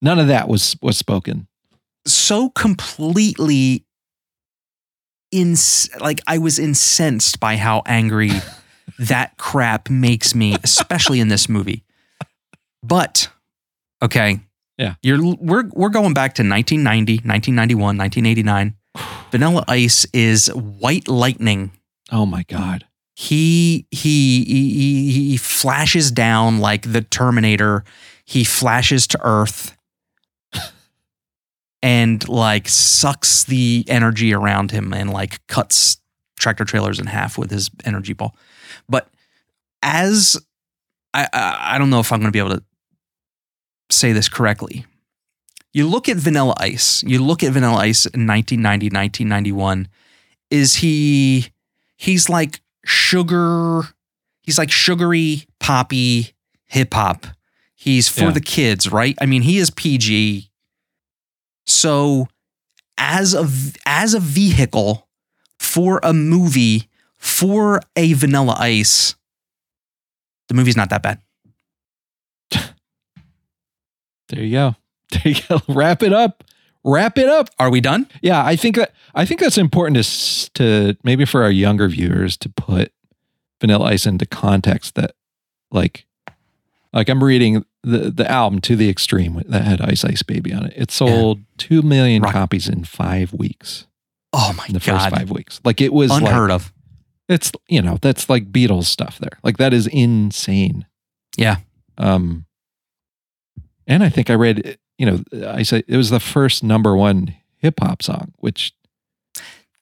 None 0.00 0.20
of 0.20 0.28
that 0.28 0.48
was 0.48 0.76
was 0.80 0.96
spoken. 0.96 1.48
So 2.06 2.50
completely 2.50 3.84
ins 5.30 5.88
like 6.00 6.20
I 6.26 6.38
was 6.38 6.58
incensed 6.58 7.40
by 7.40 7.56
how 7.56 7.82
angry 7.86 8.30
that 8.98 9.36
crap 9.38 9.90
makes 9.90 10.34
me, 10.34 10.56
especially 10.62 11.20
in 11.20 11.28
this 11.28 11.48
movie. 11.48 11.84
But 12.82 13.28
okay. 14.02 14.40
Yeah. 14.78 14.94
You're 15.02 15.36
we're 15.36 15.68
we're 15.72 15.88
going 15.88 16.14
back 16.14 16.34
to 16.34 16.42
1990, 16.42 17.26
1991, 17.26 17.96
1989. 17.98 18.74
Vanilla 19.30 19.64
Ice 19.68 20.06
is 20.12 20.48
White 20.48 21.08
Lightning. 21.08 21.72
Oh 22.10 22.26
my 22.26 22.42
god. 22.44 22.86
He 23.14 23.86
he 23.90 24.44
he, 24.44 25.10
he 25.12 25.36
flashes 25.36 26.10
down 26.10 26.58
like 26.58 26.92
the 26.92 27.02
Terminator. 27.02 27.84
He 28.24 28.44
flashes 28.44 29.06
to 29.08 29.20
Earth 29.22 29.76
and 31.82 32.26
like 32.28 32.68
sucks 32.68 33.44
the 33.44 33.84
energy 33.88 34.32
around 34.32 34.70
him 34.70 34.92
and 34.92 35.10
like 35.10 35.44
cuts 35.48 35.98
tractor 36.38 36.64
trailers 36.64 36.98
in 36.98 37.06
half 37.06 37.36
with 37.38 37.50
his 37.50 37.70
energy 37.84 38.12
ball. 38.12 38.36
But 38.88 39.08
as 39.82 40.36
I 41.14 41.26
I, 41.32 41.74
I 41.74 41.78
don't 41.78 41.90
know 41.90 42.00
if 42.00 42.12
I'm 42.12 42.20
going 42.20 42.32
to 42.32 42.36
be 42.36 42.38
able 42.38 42.56
to 42.56 42.62
say 43.90 44.12
this 44.12 44.28
correctly. 44.28 44.86
You 45.74 45.88
look 45.88 46.08
at 46.08 46.16
Vanilla 46.18 46.54
Ice. 46.58 47.02
You 47.02 47.22
look 47.24 47.42
at 47.42 47.52
Vanilla 47.52 47.76
Ice 47.78 48.04
in 48.06 48.26
1990, 48.26 48.86
1991. 48.86 49.88
Is 50.50 50.76
he 50.76 51.48
he's 51.96 52.28
like 52.28 52.60
sugar 52.84 53.82
he's 54.42 54.58
like 54.58 54.70
sugary 54.70 55.46
poppy 55.60 56.32
hip 56.66 56.92
hop 56.94 57.26
He's 57.74 58.06
for 58.08 58.24
Yeah. 58.26 58.30
the 58.30 58.40
kids, 58.40 58.92
right? 58.92 59.16
I 59.20 59.26
mean, 59.26 59.42
he 59.42 59.58
is 59.58 59.70
PG. 59.70 60.48
So 61.66 62.28
as 62.98 63.34
a 63.34 63.48
as 63.86 64.14
a 64.14 64.20
vehicle 64.20 65.08
for 65.58 66.00
a 66.02 66.12
movie 66.12 66.88
for 67.18 67.80
a 67.96 68.12
Vanilla 68.14 68.56
Ice, 68.58 69.14
the 70.48 70.54
movie's 70.54 70.76
not 70.76 70.90
that 70.90 71.02
bad. 71.02 71.20
There 74.28 74.42
you 74.42 74.52
go. 74.52 74.76
There 75.10 75.34
you 75.34 75.40
go. 75.46 75.60
Wrap 75.68 76.02
it 76.02 76.14
up. 76.14 76.42
Wrap 76.84 77.18
it 77.18 77.28
up. 77.28 77.50
Are 77.58 77.70
we 77.70 77.82
done? 77.82 78.08
Yeah, 78.22 78.42
I 78.42 78.56
think 78.56 78.76
that 78.76 78.94
I 79.14 79.26
think 79.26 79.40
that's 79.40 79.58
important 79.58 80.02
to 80.02 80.50
to 80.54 80.96
maybe 81.04 81.26
for 81.26 81.42
our 81.42 81.50
younger 81.50 81.86
viewers 81.88 82.36
to 82.38 82.48
put 82.48 82.92
Vanilla 83.60 83.86
Ice 83.86 84.06
into 84.06 84.24
context. 84.24 84.94
That 84.94 85.12
like 85.70 86.06
like 86.92 87.08
I'm 87.08 87.22
reading 87.22 87.64
the 87.82 88.10
the 88.10 88.30
album 88.30 88.60
to 88.62 88.76
the 88.76 88.88
extreme 88.88 89.42
that 89.48 89.64
had 89.64 89.80
Ice 89.80 90.04
Ice 90.04 90.22
Baby 90.22 90.52
on 90.52 90.66
it. 90.66 90.74
It 90.76 90.90
sold 90.90 91.40
two 91.58 91.82
million 91.82 92.22
Right. 92.22 92.32
copies 92.32 92.68
in 92.68 92.84
five 92.84 93.32
weeks. 93.32 93.86
Oh 94.32 94.52
my 94.56 94.66
In 94.66 94.74
the 94.74 94.80
god. 94.80 95.02
first 95.02 95.16
five 95.16 95.30
weeks, 95.30 95.60
like 95.64 95.80
it 95.80 95.92
was 95.92 96.10
like 96.10 96.22
Unheard 96.22 96.50
of. 96.50 96.72
it's 97.28 97.52
you 97.68 97.82
know 97.82 97.98
that's 98.00 98.28
like 98.30 98.50
Beatles 98.52 98.84
stuff 98.84 99.18
there. 99.18 99.38
Like 99.42 99.58
that 99.58 99.72
is 99.74 99.86
insane. 99.88 100.86
Yeah. 101.36 101.56
Um, 101.98 102.46
and 103.86 104.02
I 104.02 104.08
think 104.08 104.30
I 104.30 104.34
read, 104.34 104.78
you 104.98 105.06
know, 105.06 105.22
I 105.48 105.62
said 105.62 105.84
it 105.88 105.96
was 105.96 106.10
the 106.10 106.20
first 106.20 106.62
number 106.62 106.96
one 106.96 107.34
hip 107.58 107.74
hop 107.80 108.02
song, 108.02 108.32
which 108.38 108.72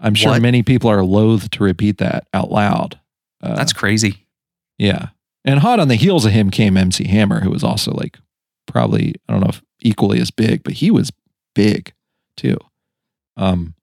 I'm 0.01 0.15
sure 0.15 0.33
What? 0.33 0.43
many 0.43 0.63
people 0.63 0.91
are 0.91 1.05
loath 1.05 1.51
to 1.51 1.63
repeat 1.65 1.99
that 1.99 2.27
out 2.33 2.51
loud. 2.51 2.99
Uh, 3.43 3.55
That's 3.55 3.73
crazy. 3.73 4.27
yeah. 4.79 5.09
And 5.45 5.61
hot 5.61 5.81
on 5.81 5.89
the 5.89 5.95
heels 5.95 6.27
of 6.27 6.33
him 6.33 6.51
came 6.51 6.77
MC 6.77 7.09
Hammer, 7.09 7.41
who 7.41 7.51
was 7.51 7.65
also 7.65 7.93
like 7.93 8.19
probably 8.67 9.15
I 9.29 9.33
don't 9.33 9.41
know 9.41 9.51
if 9.51 9.63
equally 9.81 10.21
as 10.21 10.31
big, 10.31 10.63
but 10.63 10.75
he 10.75 10.91
was 10.91 11.11
big 11.55 11.93
too. 12.37 12.59
Um, 13.37 13.75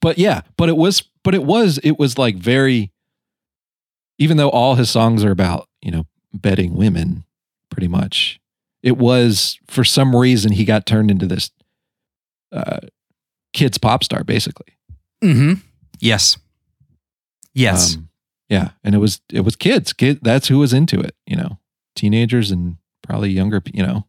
but 0.00 0.18
yeah, 0.18 0.42
but 0.56 0.68
it 0.68 0.76
was, 0.76 1.02
but 1.22 1.34
it 1.34 1.44
was, 1.44 1.78
it 1.78 1.98
was 1.98 2.18
like 2.18 2.36
very. 2.36 2.90
Even 4.18 4.36
though 4.36 4.50
all 4.50 4.74
his 4.76 4.90
songs 4.90 5.24
are 5.24 5.30
about 5.30 5.68
you 5.80 5.90
know 5.90 6.06
betting 6.34 6.74
women, 6.74 7.24
pretty 7.70 7.88
much, 7.88 8.38
it 8.82 8.98
was 8.98 9.58
for 9.66 9.84
some 9.84 10.14
reason 10.14 10.52
he 10.52 10.64
got 10.64 10.86
turned 10.86 11.10
into 11.10 11.26
this 11.26 11.50
uh, 12.52 12.80
kids 13.52 13.78
pop 13.78 14.04
star, 14.04 14.22
basically. 14.22 14.76
Mm-hmm. 15.22 15.54
Yes. 16.00 16.36
Yes. 17.54 17.96
Um, 17.96 18.08
yeah, 18.52 18.72
and 18.84 18.94
it 18.94 18.98
was 18.98 19.22
it 19.32 19.40
was 19.40 19.56
kids. 19.56 19.94
Kid, 19.94 20.18
that's 20.20 20.48
who 20.48 20.58
was 20.58 20.74
into 20.74 21.00
it. 21.00 21.14
You 21.26 21.36
know, 21.36 21.58
teenagers 21.96 22.50
and 22.50 22.76
probably 23.00 23.30
younger. 23.30 23.62
You 23.72 23.82
know, 23.82 24.04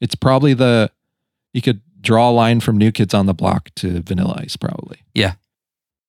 it's 0.00 0.14
probably 0.14 0.54
the 0.54 0.90
you 1.52 1.60
could 1.60 1.82
draw 2.00 2.30
a 2.30 2.32
line 2.32 2.60
from 2.60 2.78
New 2.78 2.90
Kids 2.90 3.12
on 3.12 3.26
the 3.26 3.34
Block 3.34 3.68
to 3.76 4.00
Vanilla 4.00 4.38
Ice, 4.38 4.56
probably. 4.56 5.02
Yeah, 5.14 5.34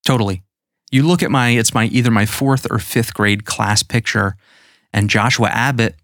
totally. 0.05 0.43
You 0.91 1.03
look 1.03 1.21
at 1.23 1.29
my, 1.29 1.49
it's 1.49 1.73
my 1.73 1.87
either 1.87 2.09
my 2.09 2.25
fourth 2.25 2.65
or 2.71 2.79
fifth 2.79 3.13
grade 3.13 3.43
class 3.43 3.83
picture, 3.83 4.37
and 4.93 5.09
Joshua 5.09 5.49
Abbott, 5.49 5.97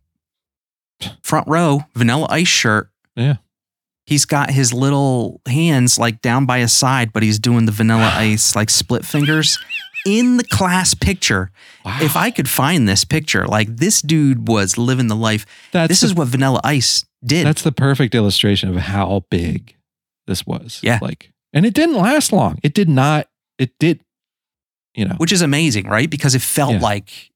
front 1.21 1.47
row, 1.47 1.85
vanilla 1.95 2.27
ice 2.29 2.49
shirt. 2.49 2.89
Yeah. 3.15 3.37
He's 4.05 4.25
got 4.25 4.49
his 4.49 4.73
little 4.73 5.39
hands 5.47 5.97
like 5.97 6.21
down 6.21 6.45
by 6.45 6.59
his 6.59 6.73
side, 6.73 7.13
but 7.13 7.23
he's 7.23 7.39
doing 7.39 7.67
the 7.67 7.71
vanilla 7.71 8.11
ice 8.15 8.53
like 8.53 8.69
split 8.69 9.05
fingers 9.05 9.57
in 10.05 10.37
the 10.37 10.43
class 10.43 10.93
picture. 10.93 11.51
If 11.85 12.15
I 12.15 12.29
could 12.31 12.49
find 12.49 12.87
this 12.87 13.03
picture, 13.03 13.47
like 13.47 13.77
this 13.77 14.01
dude 14.01 14.47
was 14.47 14.77
living 14.77 15.07
the 15.07 15.15
life. 15.15 15.45
that's 15.71 15.89
this 15.89 16.01
the, 16.01 16.07
is 16.07 16.13
what 16.13 16.27
vanilla 16.27 16.61
ice 16.63 17.05
did. 17.25 17.45
that's 17.47 17.63
the 17.63 17.71
perfect 17.71 18.13
illustration 18.15 18.69
of 18.69 18.75
how 18.75 19.25
big 19.29 19.75
this 20.27 20.45
was. 20.45 20.79
Yeah. 20.83 20.99
like, 21.01 21.31
and 21.53 21.65
it 21.65 21.73
didn't 21.73 21.95
last 21.95 22.31
long. 22.31 22.59
It 22.63 22.73
did 22.73 22.89
not. 22.89 23.27
It 23.57 23.71
did. 23.79 24.01
You 24.95 25.05
know, 25.05 25.15
which 25.17 25.31
is 25.31 25.41
amazing, 25.41 25.87
right? 25.87 26.09
Because 26.09 26.35
it 26.35 26.41
felt 26.41 26.73
Yeah. 26.73 26.79
like 26.79 27.31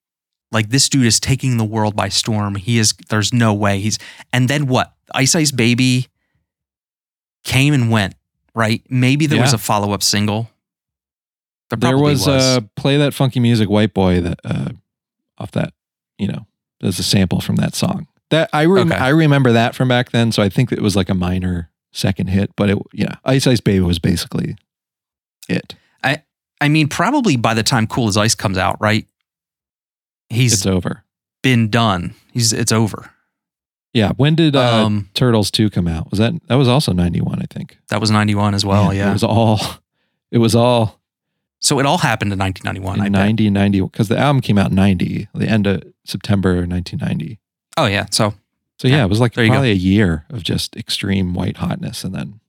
like 0.51 0.69
this 0.69 0.87
dude 0.89 1.05
is 1.05 1.19
taking 1.19 1.57
the 1.57 1.63
world 1.65 1.95
by 1.95 2.09
storm. 2.09 2.55
He 2.55 2.77
is 2.77 2.93
there's 3.09 3.33
no 3.33 3.53
way 3.53 3.79
he's 3.79 3.97
and 4.31 4.47
then 4.49 4.67
what? 4.67 4.93
Ice 5.15 5.35
Ice 5.35 5.51
Baby 5.51 6.07
came 7.43 7.73
and 7.73 7.89
went, 7.91 8.15
right? 8.55 8.81
Maybe 8.89 9.25
there 9.25 9.41
was 9.41 9.53
a 9.53 9.57
follow-up 9.57 10.01
single. 10.03 10.49
There, 11.75 11.91
probably 11.91 12.13
was, 12.13 12.27
A 12.27 12.67
play 12.75 12.97
that 12.97 13.13
funky 13.13 13.39
music, 13.39 13.69
white 13.69 13.93
boy 13.93 14.21
that 14.21 14.39
uh 14.43 14.69
off 15.37 15.51
that. 15.51 15.73
You 16.17 16.27
know, 16.27 16.45
there's 16.79 16.99
a 16.99 17.03
sample 17.03 17.41
from 17.41 17.55
that 17.57 17.75
song. 17.75 18.07
That 18.29 18.49
I 18.53 18.65
rem- 18.65 18.91
Okay. 18.91 18.99
I 19.01 19.09
remember 19.09 19.51
that 19.51 19.75
from 19.75 19.87
back 19.87 20.11
then. 20.11 20.31
So 20.31 20.41
I 20.43 20.49
think 20.49 20.71
it 20.71 20.81
was 20.81 20.95
like 20.95 21.09
a 21.09 21.13
minor 21.13 21.69
second 21.91 22.27
hit, 22.27 22.51
but 22.55 22.69
it 22.69 22.77
yeah, 22.93 23.15
Ice 23.25 23.45
Ice 23.47 23.59
Baby 23.61 23.81
was 23.81 23.99
basically 23.99 24.55
it. 25.49 25.75
I 26.03 26.23
I 26.61 26.69
mean, 26.69 26.87
probably 26.87 27.35
by 27.35 27.53
the 27.53 27.63
time 27.63 27.87
Cool 27.87 28.07
as 28.07 28.17
Ice 28.17 28.35
comes 28.35 28.57
out, 28.57 28.77
right? 28.79 29.05
He's 30.29 30.53
it's 30.53 30.65
over. 30.65 31.03
been 31.41 31.69
done. 31.69 32.15
He's 32.31 32.53
it's 32.53 32.71
over. 32.71 33.11
Yeah. 33.93 34.13
When 34.17 34.33
did 34.35 34.55
uh, 34.55 34.85
um 34.85 35.09
Turtles 35.13 35.51
two 35.51 35.69
come 35.69 35.87
out? 35.87 36.09
Was 36.09 36.19
that 36.19 36.33
that 36.47 36.55
was 36.55 36.67
also 36.67 36.93
ninety 36.93 37.21
one? 37.21 37.39
I 37.41 37.45
think. 37.53 37.77
that 37.89 37.99
was 38.01 38.09
91 38.09 38.55
as 38.55 38.65
well, 38.65 38.85
Man, 38.87 38.95
yeah. 38.95 39.09
It 39.09 39.13
was 39.13 39.23
all. 39.23 39.59
It 40.31 40.39
was 40.39 40.55
all 40.55 40.99
so 41.63 41.79
it 41.79 41.85
all 41.87 41.97
happened 41.97 42.31
in 42.33 42.37
1991, 42.39 43.01
I 43.01 43.05
in 43.07 43.11
bet. 43.13 43.19
90, 43.19 43.49
90 43.49 43.81
because 43.81 44.07
the 44.09 44.17
album 44.17 44.41
came 44.41 44.57
out 44.59 44.69
in 44.69 44.75
ninety, 44.75 45.27
the 45.33 45.47
end 45.47 45.65
of 45.65 45.81
September 46.05 46.65
nineteen 46.67 46.99
ninety. 47.01 47.39
Oh 47.77 47.85
yeah. 47.87 48.05
So 48.11 48.33
So 48.77 48.87
yeah, 48.87 48.97
Yeah, 48.97 49.05
it 49.05 49.09
was 49.09 49.19
like 49.19 49.33
there 49.33 49.43
you 49.45 49.49
go. 49.49 49.55
probably 49.55 49.71
a 49.71 49.75
year 49.75 50.25
of 50.29 50.43
just 50.43 50.75
extreme 50.75 51.33
white 51.33 51.57
hotness, 51.57 52.03
and 52.03 52.13
then 52.13 52.39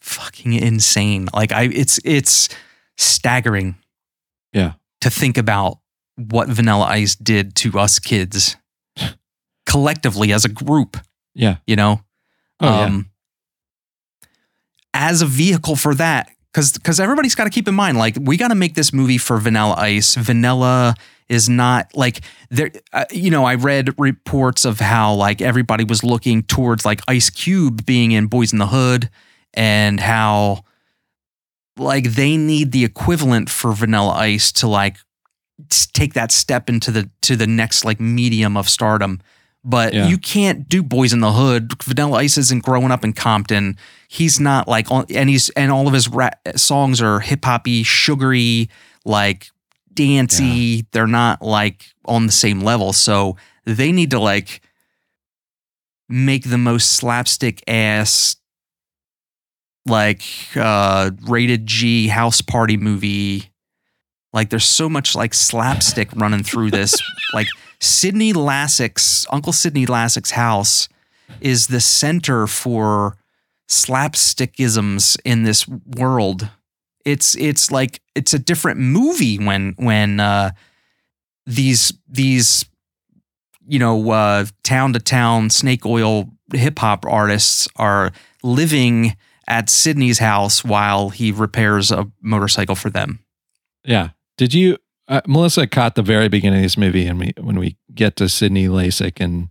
fucking 0.00 0.52
insane. 0.54 1.28
Like 1.34 1.52
I 1.52 1.64
it's 1.64 1.98
it's 2.04 2.48
staggering. 2.96 3.74
Yeah. 4.52 4.74
To 5.02 5.10
think 5.10 5.36
about 5.36 5.80
what 6.16 6.48
Vanilla 6.48 6.86
Ice 6.86 7.14
did 7.16 7.54
to 7.56 7.78
us 7.78 7.98
kids 7.98 8.56
collectively 9.66 10.32
as 10.32 10.44
a 10.44 10.48
group, 10.48 10.96
yeah, 11.34 11.56
you 11.66 11.76
know? 11.76 12.00
Um, 12.60 12.70
Oh, 12.70 12.86
yeah. 12.86 14.28
as 14.94 15.20
a 15.22 15.26
vehicle 15.26 15.76
for 15.76 15.94
that 15.94 16.30
cuz 16.56 16.78
cuz 16.78 16.98
everybody's 16.98 17.34
got 17.34 17.44
to 17.44 17.50
keep 17.50 17.68
in 17.68 17.74
mind 17.74 17.98
like 17.98 18.16
we 18.20 18.36
got 18.36 18.48
to 18.48 18.54
make 18.54 18.74
this 18.74 18.92
movie 18.92 19.18
for 19.18 19.36
Vanilla 19.38 19.74
Ice. 19.78 20.14
Vanilla 20.14 20.94
is 21.28 21.48
not 21.48 21.94
like 21.94 22.20
there 22.50 22.70
uh, 22.92 23.04
you 23.10 23.30
know, 23.30 23.44
I 23.44 23.56
read 23.56 23.94
reports 23.98 24.64
of 24.64 24.80
how 24.80 25.12
like 25.14 25.42
everybody 25.42 25.84
was 25.84 26.02
looking 26.02 26.42
towards 26.42 26.84
like 26.84 27.00
Ice 27.08 27.28
Cube 27.30 27.84
being 27.84 28.12
in 28.12 28.26
Boys 28.26 28.52
in 28.52 28.58
the 28.58 28.68
Hood 28.68 29.10
and 29.52 30.00
how 30.00 30.64
like 31.76 32.12
they 32.12 32.36
need 32.36 32.72
the 32.72 32.84
equivalent 32.84 33.50
for 33.50 33.72
vanilla 33.72 34.12
ice 34.12 34.50
to 34.50 34.66
like 34.66 34.96
take 35.92 36.14
that 36.14 36.32
step 36.32 36.68
into 36.68 36.90
the 36.90 37.10
to 37.22 37.36
the 37.36 37.46
next 37.46 37.84
like 37.84 38.00
medium 38.00 38.56
of 38.56 38.68
stardom 38.68 39.20
but 39.68 39.92
Yeah. 39.92 40.06
you 40.08 40.16
can't 40.16 40.68
do 40.68 40.82
boys 40.82 41.12
in 41.12 41.20
the 41.20 41.32
hood 41.32 41.72
vanilla 41.82 42.18
ice 42.18 42.38
isn't 42.38 42.62
growing 42.62 42.90
up 42.92 43.04
in 43.04 43.12
compton 43.12 43.76
he's 44.08 44.38
not 44.38 44.68
like 44.68 44.90
on- 44.90 45.06
and 45.10 45.28
he's 45.28 45.50
and 45.50 45.72
all 45.72 45.86
of 45.88 45.92
his 45.92 46.08
rap 46.08 46.38
songs 46.56 47.02
are 47.02 47.18
hip-hoppy 47.20 47.82
sugary 47.82 48.70
like 49.04 49.48
dancey 49.92 50.86
they're 50.92 51.06
not 51.06 51.42
like 51.42 51.86
on 52.04 52.26
the 52.26 52.32
same 52.32 52.60
level 52.60 52.92
so 52.92 53.36
they 53.64 53.90
need 53.92 54.10
to 54.12 54.20
like 54.20 54.60
make 56.08 56.44
the 56.48 56.58
most 56.58 56.92
slapstick 56.92 57.62
ass 57.66 58.36
like 59.86 60.22
uh 60.56 61.10
rated 61.22 61.66
G 61.66 62.08
house 62.08 62.40
party 62.40 62.76
movie. 62.76 63.50
Like 64.32 64.50
there's 64.50 64.64
so 64.64 64.88
much 64.88 65.14
like 65.14 65.32
slapstick 65.34 66.08
running 66.14 66.42
through 66.42 66.70
this. 66.70 66.94
Like 67.34 67.48
Sydney 67.80 68.32
Lassick's 68.32 69.26
Uncle 69.30 69.52
Sydney 69.52 69.86
Lassick's 69.86 70.32
house 70.32 70.88
is 71.40 71.66
the 71.66 71.80
center 71.80 72.46
for 72.46 73.16
slapstickisms 73.68 75.16
in 75.24 75.42
this 75.42 75.66
world. 75.68 76.48
It's 77.04 77.36
it's 77.36 77.70
like 77.70 78.00
it's 78.14 78.34
a 78.34 78.38
different 78.38 78.80
movie 78.80 79.38
when 79.38 79.74
when 79.76 80.20
uh 80.20 80.52
these 81.46 81.92
these 82.08 82.64
you 83.66 83.78
know 83.78 84.10
uh 84.10 84.46
town 84.64 84.92
to 84.92 84.98
town 84.98 85.50
snake 85.50 85.86
oil 85.86 86.30
hip 86.52 86.78
hop 86.78 87.04
artists 87.06 87.68
are 87.76 88.12
living 88.42 89.16
at 89.48 89.68
Sydney's 89.68 90.18
house 90.18 90.64
while 90.64 91.10
he 91.10 91.30
repairs 91.32 91.90
a 91.90 92.10
motorcycle 92.20 92.74
for 92.74 92.90
them. 92.90 93.20
yeah. 93.84 94.10
Did 94.36 94.52
you, 94.52 94.76
uh, 95.08 95.20
Melissa, 95.26 95.66
caught 95.66 95.94
the 95.94 96.02
very 96.02 96.28
beginning 96.28 96.60
of 96.60 96.62
this 96.64 96.76
movie, 96.76 97.06
and 97.06 97.18
we 97.18 97.32
when 97.40 97.58
we 97.58 97.76
get 97.94 98.16
to 98.16 98.28
Sydney 98.28 98.66
Lassick 98.66 99.20
and 99.20 99.48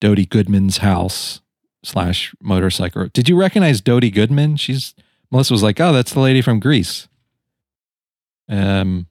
Dody 0.00 0.26
Goodman's 0.26 0.78
house 0.78 1.40
slash 1.82 2.34
motorcycle. 2.42 3.08
Did 3.12 3.28
you 3.28 3.38
recognize 3.38 3.80
Dody 3.80 4.10
Goodman? 4.10 4.56
She's 4.56 4.94
Melissa 5.30 5.54
was 5.54 5.62
like, 5.62 5.80
"Oh, 5.80 5.92
that's 5.92 6.12
the 6.12 6.20
lady 6.20 6.42
from 6.42 6.60
Grease." 6.60 7.08
Um, 8.48 9.06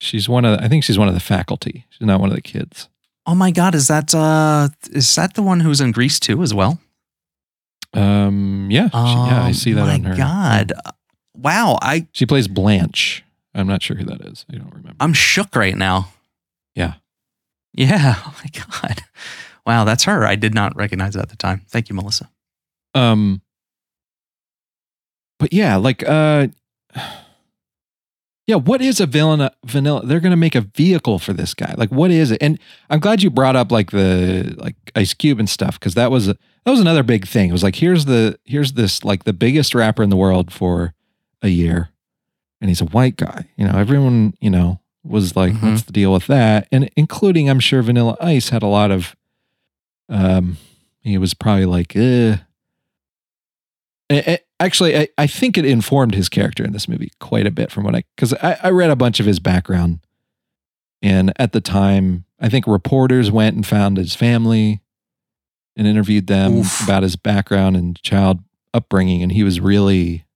she's 0.00 0.28
one 0.28 0.44
of 0.44 0.56
the, 0.58 0.64
I 0.64 0.68
think 0.68 0.84
she's 0.84 0.98
one 0.98 1.08
of 1.08 1.14
the 1.14 1.20
faculty. 1.20 1.86
She's 1.90 2.06
not 2.06 2.20
one 2.20 2.30
of 2.30 2.34
the 2.36 2.40
kids. 2.42 2.88
Oh 3.26 3.34
my 3.34 3.50
God, 3.50 3.74
is 3.74 3.88
that 3.88 4.14
uh 4.14 4.68
is 4.90 5.14
that 5.16 5.34
the 5.34 5.42
one 5.42 5.60
who's 5.60 5.80
in 5.80 5.92
Grease 5.92 6.18
too 6.18 6.42
as 6.42 6.52
well? 6.54 6.80
Um, 7.94 8.68
yeah, 8.70 8.88
she- 8.88 8.96
yeah, 8.96 9.42
I 9.44 9.48
Oh 9.50 9.52
see 9.52 9.72
that 9.74 9.82
on 9.82 10.02
her. 10.04 10.10
Oh 10.10 10.12
my 10.12 10.16
god, 10.16 10.72
wow! 11.34 11.78
I 11.82 12.06
She 12.12 12.24
plays 12.26 12.48
Blanche. 12.48 13.22
I'm 13.54 13.66
not 13.66 13.82
sure 13.82 13.96
who 13.96 14.04
that 14.04 14.22
is. 14.22 14.46
I 14.50 14.56
don't 14.56 14.70
remember. 14.70 14.96
I'm 15.00 15.12
shook 15.12 15.54
right 15.54 15.76
now. 15.76 16.08
Yeah. 16.74 16.94
Yeah. 17.72 18.16
Oh 18.26 18.34
my 18.42 18.50
God. 18.50 19.02
Wow, 19.64 19.84
that's 19.84 20.04
her. 20.04 20.26
I 20.26 20.34
did 20.34 20.54
not 20.54 20.74
recognize 20.74 21.14
it 21.14 21.20
at 21.20 21.28
the 21.28 21.36
time. 21.36 21.62
Thank 21.68 21.88
you, 21.88 21.94
Melissa. 21.94 22.28
Um, 22.94 23.42
but 25.38 25.52
yeah, 25.52 25.76
like, 25.76 26.02
uh, 26.08 26.48
yeah, 28.46 28.56
what 28.56 28.80
is 28.82 29.00
a 29.00 29.06
villain? 29.06 29.48
Vanilla? 29.64 30.04
They're 30.04 30.20
gonna 30.20 30.36
make 30.36 30.54
a 30.56 30.62
vehicle 30.62 31.18
for 31.18 31.32
this 31.32 31.54
guy. 31.54 31.74
Like, 31.76 31.90
what 31.90 32.10
is 32.10 32.32
it? 32.32 32.42
And 32.42 32.58
I'm 32.90 33.00
glad 33.00 33.22
you 33.22 33.30
brought 33.30 33.54
up 33.56 33.70
like 33.70 33.92
the 33.92 34.54
like 34.58 34.76
Ice 34.96 35.14
Cube 35.14 35.38
and 35.38 35.48
stuff 35.48 35.78
because 35.78 35.94
that 35.94 36.10
was 36.10 36.26
that 36.26 36.38
was 36.66 36.80
another 36.80 37.04
big 37.04 37.26
thing. 37.26 37.50
It 37.50 37.52
was 37.52 37.62
like 37.62 37.76
here's 37.76 38.04
the 38.06 38.38
here's 38.44 38.72
this 38.72 39.04
like 39.04 39.24
the 39.24 39.32
biggest 39.32 39.74
rapper 39.74 40.02
in 40.02 40.10
the 40.10 40.16
world 40.16 40.52
for 40.52 40.92
a 41.40 41.48
year, 41.48 41.90
and 42.62 42.70
he's 42.70 42.80
a 42.80 42.86
white 42.86 43.16
guy. 43.16 43.44
You 43.56 43.66
know, 43.66 43.76
everyone 43.78 44.32
you 44.40 44.48
know 44.48 44.80
was 45.04 45.34
like, 45.36 45.52
Mhm. 45.52 45.70
what's 45.72 45.82
the 45.82 45.92
deal 45.92 46.12
with 46.12 46.28
that? 46.28 46.68
And 46.72 46.88
including, 46.96 47.50
I'm 47.50 47.60
sure 47.60 47.82
Vanilla 47.82 48.16
Ice 48.20 48.48
had 48.50 48.62
a 48.62 48.68
lot 48.68 48.90
of, 48.92 49.14
um, 50.08 50.56
he 51.00 51.18
was 51.18 51.34
probably 51.34 51.66
like, 51.66 51.94
uh 51.96 52.36
I- 54.10 54.40
actually, 54.60 54.96
I, 54.96 55.08
I 55.18 55.26
think 55.26 55.56
it 55.56 55.64
informed 55.64 56.14
his 56.14 56.28
character 56.28 56.62
in 56.64 56.72
this 56.72 56.86
movie 56.86 57.10
quite 57.18 57.46
a 57.46 57.50
bit 57.50 57.70
from 57.72 57.84
what 57.84 57.94
I, 57.96 58.04
because 58.14 58.34
I, 58.34 58.58
I 58.62 58.70
read 58.70 58.90
a 58.90 58.96
bunch 58.96 59.20
of 59.20 59.26
his 59.26 59.40
background. 59.40 60.00
And 61.00 61.32
at 61.36 61.52
the 61.52 61.60
time, 61.60 62.24
I 62.38 62.48
think 62.48 62.66
reporters 62.66 63.30
went 63.30 63.56
and 63.56 63.66
found 63.66 63.96
his 63.96 64.14
family 64.14 64.82
and 65.76 65.86
interviewed 65.86 66.26
them 66.26 66.58
Oof. 66.58 66.84
about 66.84 67.02
his 67.02 67.16
background 67.16 67.76
and 67.76 68.00
child 68.02 68.40
upbringing. 68.74 69.22
And 69.22 69.32
he 69.32 69.42
was 69.42 69.58
really 69.60 70.26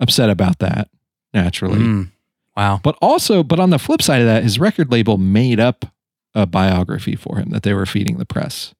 upset 0.00 0.30
about 0.30 0.60
that, 0.60 0.88
naturally. 1.34 1.80
Mm. 1.80 2.10
Wow. 2.56 2.80
But 2.82 2.96
also, 3.02 3.42
but 3.42 3.60
on 3.60 3.70
the 3.70 3.78
flip 3.78 4.00
side 4.00 4.20
of 4.20 4.26
that, 4.26 4.44
his 4.44 4.58
record 4.58 4.90
label 4.90 5.18
made 5.18 5.60
up 5.60 5.84
a 6.34 6.46
biography 6.46 7.16
for 7.16 7.38
him 7.38 7.50
that 7.50 7.64
they 7.64 7.74
were 7.74 7.86
feeding 7.86 8.18
the 8.18 8.24
press. 8.24 8.74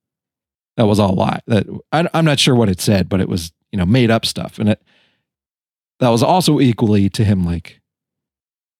That 0.76 0.86
was 0.86 0.98
all 0.98 1.12
a 1.12 1.14
lie. 1.14 1.40
That 1.46 1.66
I, 1.92 2.08
I'm 2.14 2.24
not 2.24 2.38
sure 2.38 2.54
what 2.54 2.68
it 2.68 2.80
said, 2.80 3.08
but 3.08 3.20
it 3.20 3.28
was 3.28 3.52
you 3.70 3.78
know 3.78 3.86
made 3.86 4.10
up 4.10 4.24
stuff, 4.24 4.58
and 4.58 4.68
it 4.70 4.82
that 6.00 6.08
was 6.08 6.22
also 6.22 6.60
equally 6.60 7.08
to 7.10 7.24
him 7.24 7.44
like. 7.44 7.80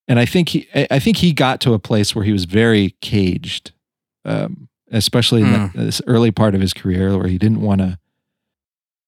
And 0.06 0.18
I 0.18 0.26
think 0.26 0.50
he, 0.50 0.68
I 0.90 0.98
think 0.98 1.16
he 1.16 1.32
got 1.32 1.62
to 1.62 1.72
a 1.72 1.78
place 1.78 2.14
where 2.14 2.26
he 2.26 2.32
was 2.32 2.44
very 2.44 2.94
caged, 3.00 3.72
um, 4.26 4.68
especially 4.90 5.40
in 5.40 5.50
the, 5.50 5.70
this 5.74 6.02
early 6.06 6.30
part 6.30 6.54
of 6.54 6.60
his 6.60 6.74
career 6.74 7.16
where 7.16 7.28
he 7.28 7.38
didn't 7.38 7.62
want 7.62 7.80
to. 7.80 7.98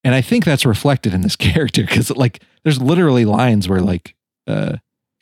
And 0.03 0.15
I 0.15 0.23
think 0.23 0.47
that's 0.47 0.65
reflected 0.65 1.13
in 1.13 1.21
this 1.21 1.37
character 1.37 1.83
because 1.83 2.11
like 2.13 2.43
there's 2.65 2.81
literally 2.81 3.27
lines 3.27 3.69
where 3.69 3.83
like 3.83 4.16
uh 4.47 4.77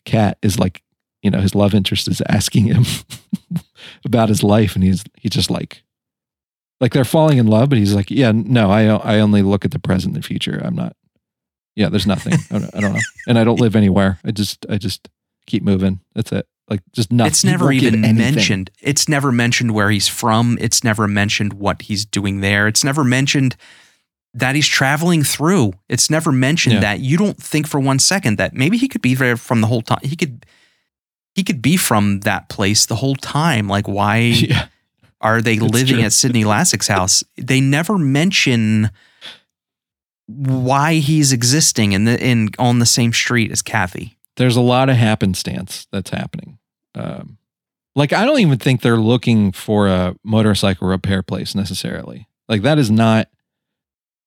cat 0.05 0.39
is 0.43 0.59
like 0.59 0.83
you 1.23 1.31
know 1.31 1.41
his 1.41 1.55
love 1.55 1.75
interest 1.75 2.09
is 2.09 2.23
asking 2.29 2.65
him 2.65 2.85
about 4.05 4.29
his 4.29 4.43
life 4.43 4.75
and 4.75 4.85
he's 4.85 5.05
he's 5.17 5.33
just 5.33 5.51
like 5.51 5.83
like 6.81 6.93
they're 6.93 7.05
falling 7.05 7.39
in 7.39 7.47
love 7.47 7.69
but 7.69 7.79
he's 7.79 7.95
like 7.95 8.11
yeah 8.11 8.33
no 8.33 8.71
i 8.71 8.85
i 8.85 9.21
only 9.21 9.43
look 9.43 9.65
at 9.65 9.71
the 9.71 9.79
present 9.79 10.15
and 10.15 10.23
the 10.23 10.27
future 10.27 10.61
i'm 10.65 10.75
not 10.75 10.95
yeah 11.77 11.89
there's 11.89 12.07
nothing 12.07 12.35
I 12.51 12.59
don't, 12.59 12.77
I 12.77 12.81
don't 12.81 12.93
know 12.93 13.01
and 13.27 13.39
i 13.39 13.45
don't 13.45 13.61
live 13.61 13.75
anywhere 13.77 14.19
i 14.25 14.31
just 14.31 14.67
i 14.69 14.77
just 14.77 15.09
keep 15.47 15.63
moving 15.63 16.01
that's 16.15 16.33
it 16.33 16.47
like 16.69 16.81
just 16.93 17.13
nothing 17.13 17.31
it's 17.31 17.45
never 17.45 17.73
even 17.73 18.01
mentioned. 18.01 18.71
It's 18.81 19.09
never 19.09 19.31
mentioned 19.31 19.73
where 19.73 19.91
he's 19.91 20.09
from. 20.09 20.57
It's 20.61 20.83
never 20.83 21.07
mentioned 21.07 21.55
what 21.55 21.83
he's 21.83 22.07
doing 22.07 22.41
there. 22.41 22.67
It's 22.67 22.83
never 22.83 23.05
mentioned 23.05 23.57
that 24.35 24.55
he's 24.57 24.67
traveling 24.67 25.23
through. 25.23 25.73
It's 25.89 26.11
never 26.11 26.33
mentioned 26.33 26.75
Yeah. 26.75 26.81
that 26.81 27.01
you 27.01 27.17
don't 27.17 27.37
think 27.41 27.67
for 27.69 27.79
one 27.81 27.99
second 28.01 28.37
that 28.39 28.53
maybe 28.55 28.77
he 28.77 28.89
could 28.89 29.01
be 29.03 29.15
there 29.15 29.37
from 29.37 29.61
the 29.61 29.67
whole 29.69 29.83
time. 29.83 30.01
He 30.03 30.17
could 30.17 30.45
he 31.35 31.43
could 31.45 31.63
be 31.63 31.77
from 31.77 32.21
that 32.21 32.49
place 32.49 32.87
the 32.87 32.97
whole 32.97 33.17
time. 33.17 33.69
Like 33.69 33.87
why 33.89 34.17
yeah 34.19 34.67
are 35.21 35.41
they 35.41 35.57
That's 35.57 35.73
living 35.73 35.95
true. 35.97 36.05
at 36.05 36.13
Sydney 36.13 36.45
Lassick's 36.45 36.89
house? 36.89 37.25
They 37.37 37.61
never 37.61 37.97
mention 37.97 38.91
why 40.27 40.95
he's 40.95 41.33
existing 41.33 41.93
in 41.93 42.05
the 42.05 42.23
in 42.23 42.51
on 42.59 42.79
the 42.79 42.87
same 42.87 43.13
street 43.13 43.51
as 43.53 43.63
Kathy. 43.63 44.17
there's 44.37 44.57
a 44.57 44.61
lot 44.61 44.89
of 44.89 44.97
happenstance 44.97 45.87
that's 45.93 46.11
happening. 46.11 46.59
Um, 46.95 47.39
like 47.95 48.13
I 48.13 48.25
don't 48.25 48.41
even 48.41 48.59
think 48.59 48.81
they're 48.81 48.97
looking 48.97 49.53
for 49.53 49.87
a 49.87 50.17
motorcycle 50.25 50.89
repair 50.89 51.23
place 51.23 51.55
necessarily. 51.55 52.27
Like 52.49 52.63
that 52.63 52.79
is 52.79 52.91
not. 52.91 53.29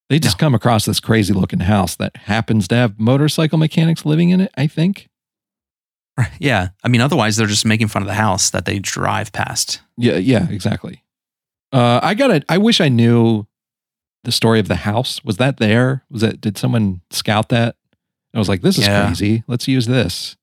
They 0.10 0.20
just 0.20 0.38
come 0.38 0.56
across 0.56 0.86
this 0.86 1.00
crazy 1.02 1.34
looking 1.34 1.60
house 1.60 1.96
that 1.98 2.16
happens 2.16 2.68
to 2.70 2.76
have 2.76 3.00
motorcycle 3.00 3.58
mechanics 3.58 4.06
living 4.06 4.30
in 4.30 4.40
it. 4.42 4.52
I 4.56 4.68
think. 4.68 5.10
Yeah. 6.40 6.70
I 6.84 6.88
mean, 6.88 7.02
otherwise 7.02 7.36
they're 7.36 7.46
just 7.46 7.66
making 7.66 7.90
fun 7.90 8.02
of 8.02 8.08
the 8.08 8.16
house 8.16 8.50
that 8.50 8.66
they 8.66 8.80
drive 8.80 9.32
past. 9.32 9.82
Yeah, 9.98 10.16
yeah, 10.18 10.48
exactly. 10.50 11.04
Uh, 11.72 12.00
I 12.02 12.16
got 12.16 12.32
it. 12.32 12.44
I 12.50 12.58
wish 12.58 12.82
I 12.82 12.90
knew 12.90 13.46
the 14.24 14.32
story 14.32 14.60
of 14.60 14.68
the 14.68 14.78
house. 14.78 15.24
Was 15.24 15.38
that 15.38 15.58
there? 15.58 16.04
Was 16.10 16.22
that? 16.22 16.42
Did 16.42 16.58
someone 16.58 17.02
scout 17.12 17.50
that? 17.50 17.76
I 18.34 18.40
was 18.40 18.50
like, 18.50 18.62
this 18.62 18.78
is 18.78 18.88
Yeah. 18.88 19.06
crazy. 19.06 19.44
Let's 19.48 19.68
use 19.68 19.86
this. 19.86 20.38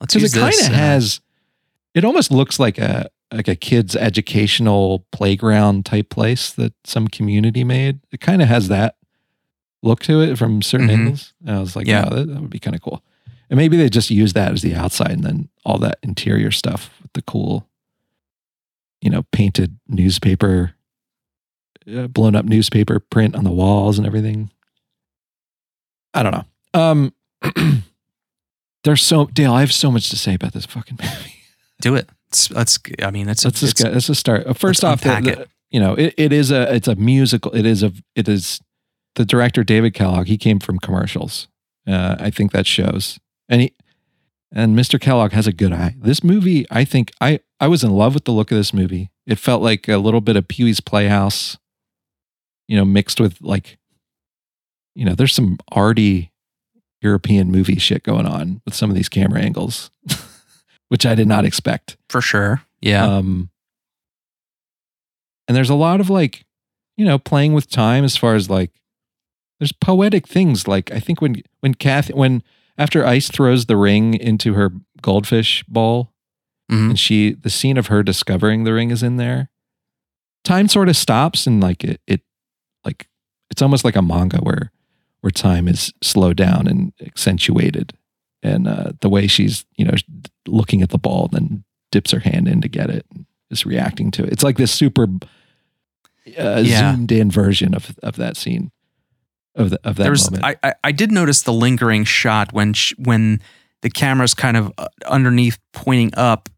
Let's 0.00 0.14
use 0.14 0.34
it 0.34 0.38
kind 0.38 0.54
of 0.60 0.66
has 0.66 1.20
it 1.94 2.04
almost 2.04 2.30
looks 2.30 2.60
like 2.60 2.76
a 2.78 3.08
like 3.32 3.48
a 3.48 3.56
kid's 3.56 3.96
educational 3.96 5.04
playground 5.10 5.86
type 5.86 6.10
place 6.10 6.52
that 6.52 6.74
some 6.84 7.08
community 7.08 7.64
made 7.64 8.00
it 8.12 8.20
kind 8.20 8.42
of 8.42 8.48
has 8.48 8.68
that 8.68 8.95
look 9.82 10.00
to 10.02 10.20
it 10.20 10.36
from 10.36 10.62
certain 10.62 10.88
Mhm. 10.88 10.92
angles 10.92 11.34
and 11.46 11.56
i 11.56 11.60
was 11.60 11.76
like 11.76 11.86
Yeah. 11.86 12.04
yeah 12.04 12.10
that, 12.16 12.28
that 12.28 12.40
would 12.40 12.50
be 12.50 12.58
kind 12.58 12.74
of 12.74 12.82
cool 12.82 13.02
and 13.50 13.56
maybe 13.58 13.76
they 13.76 13.88
just 13.88 14.10
use 14.10 14.32
that 14.32 14.52
as 14.52 14.62
the 14.62 14.74
outside 14.74 15.10
and 15.12 15.22
then 15.24 15.48
all 15.64 15.78
that 15.78 15.98
interior 16.02 16.50
stuff 16.50 16.90
with 17.02 17.12
the 17.12 17.22
cool 17.22 17.68
you 19.00 19.10
know 19.10 19.22
painted 19.32 19.78
newspaper 19.88 20.72
uh, 21.94 22.06
blown 22.08 22.34
up 22.34 22.44
newspaper 22.44 22.98
print 22.98 23.36
on 23.36 23.44
the 23.44 23.50
walls 23.52 23.98
and 23.98 24.06
everything 24.06 24.50
i 26.14 26.22
don't 26.22 26.32
know 26.32 26.44
um 26.74 27.12
there's 28.84 29.02
so 29.02 29.26
dale 29.26 29.52
i 29.52 29.60
have 29.60 29.72
so 29.72 29.90
much 29.90 30.08
to 30.10 30.16
say 30.16 30.34
about 30.34 30.52
this 30.52 30.66
fucking 30.66 30.98
movie 31.02 31.34
do 31.80 31.94
it. 31.94 32.08
It's, 32.28 32.50
let's. 32.50 32.78
I 33.02 33.10
mean, 33.10 33.28
it's. 33.28 33.44
let's 33.44 33.60
just 33.60 33.78
it's 33.80 33.84
let's 33.92 34.06
just 34.06 34.18
start. 34.18 34.56
First 34.58 34.82
off, 34.82 35.02
the, 35.02 35.20
the- 35.20 35.42
it. 35.42 35.48
you 35.70 35.78
know, 35.78 35.92
it, 35.94 36.14
it 36.16 36.32
is 36.32 36.50
a 36.50 36.74
it's 36.74 36.88
a 36.88 36.94
musical. 36.96 37.52
It 37.54 37.66
is 37.66 37.82
a 37.82 37.92
it 38.16 38.28
is 38.30 38.60
the 39.16 39.24
director 39.24 39.64
David 39.64 39.92
Kellogg. 39.92 40.28
He 40.28 40.38
came 40.38 40.58
from 40.60 40.78
commercials. 40.78 41.48
Uh, 41.86 42.16
I 42.18 42.30
think 42.30 42.52
that 42.52 42.66
shows. 42.66 43.18
And 43.48 43.62
he 43.62 43.74
and 44.52 44.78
Mr. 44.78 45.00
Kellogg 45.00 45.32
has 45.32 45.46
a 45.46 45.52
good 45.52 45.72
eye. 45.72 45.96
This 45.98 46.22
movie, 46.22 46.66
I 46.70 46.84
think 46.84 47.12
I 47.20 47.40
I 47.60 47.68
was 47.68 47.82
in 47.82 47.90
love 47.90 48.14
with 48.14 48.24
the 48.24 48.32
look 48.32 48.50
of 48.50 48.56
this 48.56 48.72
movie. 48.72 49.10
It 49.26 49.38
felt 49.38 49.60
like 49.62 49.88
a 49.88 49.98
little 49.98 50.20
bit 50.20 50.36
of 50.36 50.46
Pee 50.46 50.64
Wee's 50.64 50.80
Playhouse, 50.80 51.58
you 52.68 52.76
know, 52.76 52.84
mixed 52.84 53.20
with 53.20 53.40
like, 53.40 53.78
you 54.94 55.04
know, 55.04 55.14
there's 55.14 55.34
some 55.34 55.58
arty 55.72 56.30
European 57.02 57.50
movie 57.50 57.78
shit 57.78 58.02
going 58.02 58.26
on 58.26 58.60
with 58.64 58.74
some 58.74 58.90
of 58.90 58.96
these 58.96 59.08
camera 59.08 59.40
angles, 59.40 59.90
which 60.88 61.04
I 61.04 61.14
did 61.14 61.28
not 61.28 61.44
expect. 61.44 61.96
for 62.08 62.20
sure. 62.20 62.62
Yeah. 62.80 63.04
Um, 63.04 63.50
and 65.48 65.56
there's 65.56 65.70
a 65.70 65.74
lot 65.74 66.00
of 66.00 66.10
like, 66.10 66.44
you 66.96 67.04
know, 67.04 67.18
playing 67.18 67.52
with 67.52 67.68
time 67.68 68.04
as 68.04 68.16
far 68.16 68.34
as 68.34 68.48
like, 68.50 68.70
there's 69.58 69.72
poetic 69.72 70.26
things. 70.26 70.66
Like 70.68 70.90
I 70.92 71.00
think 71.00 71.20
when 71.20 71.42
when 71.60 71.74
Kathy 71.74 72.12
when 72.12 72.42
after 72.78 73.06
Ice 73.06 73.28
throws 73.30 73.66
the 73.66 73.76
ring 73.76 74.14
into 74.14 74.54
her 74.54 74.70
goldfish 75.02 75.62
bowl, 75.64 76.12
Mhm. 76.70 76.90
and 76.90 76.98
she 76.98 77.32
the 77.34 77.50
scene 77.50 77.76
of 77.78 77.86
her 77.86 78.02
discovering 78.02 78.64
the 78.64 78.72
ring 78.74 78.90
is 78.90 79.02
in 79.02 79.16
there. 79.16 79.50
Time 80.44 80.68
sort 80.68 80.88
of 80.88 80.96
stops 80.96 81.46
and 81.46 81.60
like 81.60 81.82
it 81.84 82.00
it 82.06 82.22
like 82.84 83.08
it's 83.50 83.62
almost 83.62 83.84
like 83.84 83.96
a 83.96 84.02
manga 84.02 84.38
where 84.38 84.70
where 85.20 85.30
time 85.30 85.66
is 85.68 85.92
slowed 86.02 86.36
down 86.36 86.66
and 86.68 86.92
accentuated, 87.04 87.92
and 88.42 88.68
uh, 88.68 88.92
the 89.00 89.08
way 89.08 89.26
she's 89.26 89.64
you 89.76 89.84
know 89.84 89.94
looking 90.46 90.82
at 90.82 90.90
the 90.90 90.98
ball 90.98 91.28
and 91.32 91.32
then 91.32 91.64
dips 91.92 92.10
her 92.10 92.20
hand 92.20 92.46
in 92.48 92.60
to 92.60 92.68
get 92.68 92.90
it 92.90 93.06
and 93.14 93.26
is 93.50 93.64
reacting 93.64 94.10
to 94.10 94.24
it. 94.24 94.32
It's 94.32 94.42
like 94.44 94.56
this 94.56 94.72
super 94.72 95.04
uh, 96.38 96.62
Yeah. 96.64 96.92
zoomed 96.94 97.12
in 97.12 97.30
version 97.30 97.74
of 97.74 97.96
of 98.02 98.16
that 98.16 98.36
scene 98.36 98.70
of 99.56 99.70
the, 99.70 99.80
of 99.84 99.96
that 99.96 100.04
There's. 100.04 100.30
moment. 100.30 100.58
I, 100.62 100.68
I. 100.68 100.74
I 100.84 100.92
did 100.92 101.10
notice 101.10 101.42
the 101.42 101.52
lingering 101.52 102.04
shot 102.04 102.52
when 102.52 102.72
sh 102.72 102.92
when 102.98 103.40
the 103.82 103.90
camera's 103.90 104.34
kind 104.34 104.56
of 104.56 104.72
uh, 104.78 104.88
underneath, 105.06 105.58
pointing 105.72 106.12
up, 106.16 106.48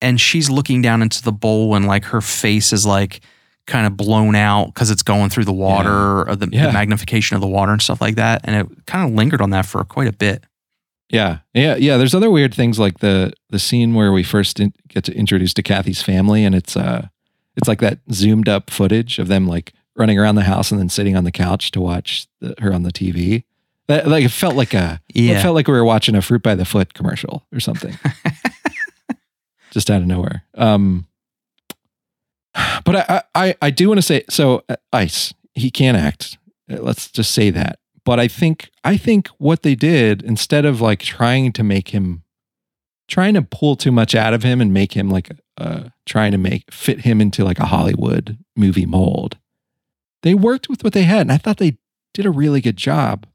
and 0.00 0.20
she's 0.20 0.48
looking 0.48 0.82
down 0.82 1.02
into 1.02 1.22
the 1.22 1.32
bowl, 1.32 1.74
and 1.74 1.86
like 1.86 2.04
her 2.06 2.20
face 2.20 2.72
is 2.72 2.86
like 2.86 3.20
kind 3.66 3.86
of 3.86 3.96
blown 3.96 4.34
out 4.34 4.66
because 4.66 4.90
it's 4.90 5.02
going 5.02 5.30
through 5.30 5.44
the 5.44 5.52
water 5.52 6.28
or 6.28 6.34
the, 6.34 6.46
the 6.46 6.72
magnification 6.72 7.36
of 7.36 7.40
the 7.40 7.46
water 7.46 7.72
and 7.72 7.82
stuff 7.82 8.00
like 8.00 8.16
that, 8.16 8.40
and 8.44 8.56
it 8.56 8.86
kind 8.86 9.08
of 9.08 9.14
lingered 9.14 9.40
on 9.40 9.50
that 9.50 9.66
for 9.66 9.82
quite 9.84 10.08
a 10.08 10.12
bit. 10.12 10.44
Yeah, 11.08 11.38
yeah, 11.54 11.74
yeah. 11.76 11.96
There's 11.96 12.14
other 12.14 12.30
weird 12.30 12.54
things 12.54 12.78
like 12.78 13.00
the 13.00 13.32
the 13.50 13.58
scene 13.58 13.94
where 13.94 14.12
we 14.12 14.22
first 14.22 14.60
in, 14.60 14.72
get 14.88 15.04
to 15.04 15.14
introduce 15.14 15.52
to 15.54 15.62
Kathy's 15.62 16.02
family, 16.02 16.44
and 16.44 16.54
it's 16.54 16.76
uh, 16.76 17.08
it's 17.56 17.68
like 17.68 17.80
that 17.80 17.98
zoomed 18.12 18.48
up 18.48 18.70
footage 18.70 19.18
of 19.18 19.28
them 19.28 19.46
like 19.46 19.72
running 20.00 20.18
around 20.18 20.34
the 20.34 20.42
house 20.42 20.72
and 20.72 20.80
then 20.80 20.88
sitting 20.88 21.16
on 21.16 21.24
the 21.24 21.30
couch 21.30 21.70
to 21.72 21.80
watch 21.80 22.26
the, 22.40 22.54
her 22.58 22.72
on 22.72 22.82
the 22.82 22.92
TV. 22.92 23.44
That 23.86 24.08
like 24.08 24.24
it 24.24 24.30
felt 24.30 24.56
like 24.56 24.72
a 24.72 25.00
yeah. 25.12 25.38
it 25.38 25.42
felt 25.42 25.54
like 25.54 25.68
we 25.68 25.74
were 25.74 25.84
watching 25.84 26.14
a 26.14 26.22
fruit 26.22 26.42
by 26.42 26.54
the 26.54 26.64
foot 26.64 26.94
commercial 26.94 27.46
or 27.52 27.60
something. 27.60 27.96
Just 29.70 29.90
out 29.90 30.00
of 30.00 30.06
nowhere. 30.06 30.44
Um 30.54 31.06
but 32.84 32.96
I 32.96 33.22
I 33.34 33.54
I 33.60 33.70
do 33.70 33.88
want 33.88 33.98
to 33.98 34.02
say 34.02 34.24
so 34.28 34.64
uh, 34.68 34.76
Ice, 34.92 35.34
he 35.54 35.70
can't 35.70 35.96
act. 35.96 36.38
Uh, 36.70 36.78
Let's 36.80 37.10
just 37.10 37.32
say 37.32 37.50
that. 37.50 37.78
But 38.04 38.18
I 38.18 38.28
think 38.28 38.70
I 38.84 38.96
think 38.96 39.28
what 39.38 39.62
they 39.62 39.74
did 39.74 40.22
instead 40.22 40.64
of 40.64 40.80
like 40.80 41.00
trying 41.00 41.52
to 41.52 41.62
make 41.62 41.88
him 41.88 42.22
trying 43.08 43.34
to 43.34 43.42
pull 43.42 43.76
too 43.76 43.92
much 43.92 44.14
out 44.14 44.32
of 44.32 44.42
him 44.42 44.60
and 44.60 44.72
make 44.72 44.92
him 44.92 45.10
like 45.10 45.30
uh 45.58 45.90
trying 46.06 46.32
to 46.32 46.38
make 46.38 46.72
fit 46.72 47.00
him 47.00 47.20
into 47.20 47.44
like 47.44 47.58
a 47.58 47.66
Hollywood 47.66 48.38
movie 48.56 48.86
mold. 48.86 49.36
They 50.22 50.34
worked 50.34 50.68
with 50.68 50.84
what 50.84 50.92
they 50.92 51.02
had 51.04 51.22
and 51.22 51.32
I 51.32 51.38
thought 51.38 51.56
they 51.58 51.78
did 52.14 52.26
a 52.26 52.30
really 52.30 52.60
good 52.60 52.76
job. 52.76 53.26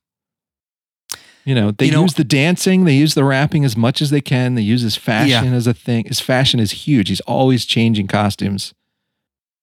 You 1.45 1.53
know, 1.53 1.71
they 1.71 1.85
You 1.87 1.91
know- 1.91 2.01
use 2.03 2.15
the 2.15 2.23
dancing, 2.23 2.85
they 2.85 2.95
use 2.95 3.13
the 3.13 3.23
rapping 3.23 3.63
as 3.65 3.77
much 3.77 4.01
as 4.01 4.09
they 4.09 4.21
can. 4.21 4.55
They 4.55 4.61
use 4.63 4.81
his 4.81 4.95
fashion 4.95 5.53
as 5.53 5.67
a 5.67 5.73
thing. 5.73 6.05
His 6.05 6.19
fashion 6.19 6.59
is 6.59 6.71
huge. 6.71 7.09
He's 7.09 7.21
always 7.21 7.65
changing 7.65 8.07
costumes. 8.07 8.73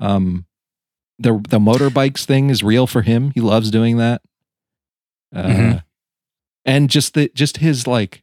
Um 0.00 0.46
the 1.18 1.34
the 1.48 1.58
motorbikes 1.60 2.24
thing 2.24 2.50
is 2.50 2.62
real 2.62 2.86
for 2.86 3.02
him. 3.02 3.30
He 3.34 3.40
loves 3.40 3.70
doing 3.70 3.96
that. 3.98 4.22
Uh, 5.34 5.42
Mhm. 5.46 5.84
and 6.64 6.90
just 6.90 7.14
the 7.14 7.30
just 7.34 7.58
his 7.58 7.86
like 7.86 8.22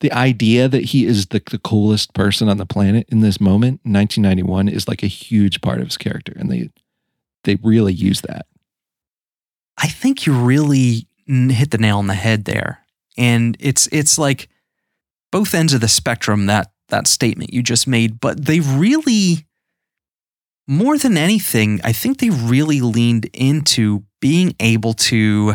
the 0.00 0.12
idea 0.12 0.68
that 0.68 0.86
he 0.86 1.06
is 1.06 1.26
the, 1.28 1.42
the 1.50 1.58
coolest 1.58 2.12
person 2.14 2.48
on 2.48 2.58
the 2.58 2.66
planet 2.66 3.06
in 3.10 3.20
this 3.20 3.40
moment 3.40 3.80
in 3.84 3.92
1991 3.92 4.68
is 4.68 4.86
like 4.86 5.02
a 5.02 5.06
huge 5.06 5.60
part 5.62 5.80
of 5.80 5.86
his 5.86 5.96
character 5.96 6.32
and 6.36 6.50
they 6.50 6.68
they 7.46 7.56
really 7.62 7.94
use 7.94 8.20
that 8.20 8.46
I 9.78 9.88
think 9.88 10.26
you 10.26 10.32
really 10.32 11.06
hit 11.26 11.70
the 11.70 11.78
nail 11.78 11.98
on 11.98 12.06
the 12.06 12.14
head 12.14 12.44
there. 12.44 12.80
And 13.18 13.56
it's 13.60 13.88
it's 13.92 14.18
like 14.18 14.48
both 15.32 15.54
ends 15.54 15.72
of 15.74 15.80
the 15.80 15.88
spectrum 15.88 16.46
that 16.46 16.70
that 16.88 17.06
statement 17.06 17.52
you 17.52 17.62
just 17.62 17.86
made, 17.86 18.20
but 18.20 18.44
they 18.44 18.60
really 18.60 19.46
more 20.68 20.98
than 20.98 21.16
anything, 21.16 21.80
I 21.84 21.92
think 21.92 22.18
they 22.18 22.30
really 22.30 22.80
leaned 22.80 23.26
into 23.32 24.04
being 24.20 24.54
able 24.58 24.94
to 24.94 25.54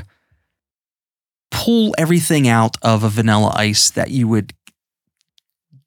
pull 1.49 1.93
everything 1.97 2.47
out 2.47 2.77
of 2.81 3.03
a 3.03 3.09
vanilla 3.09 3.51
ice 3.55 3.89
that 3.91 4.09
you 4.09 4.27
would 4.27 4.53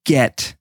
get 0.04 0.54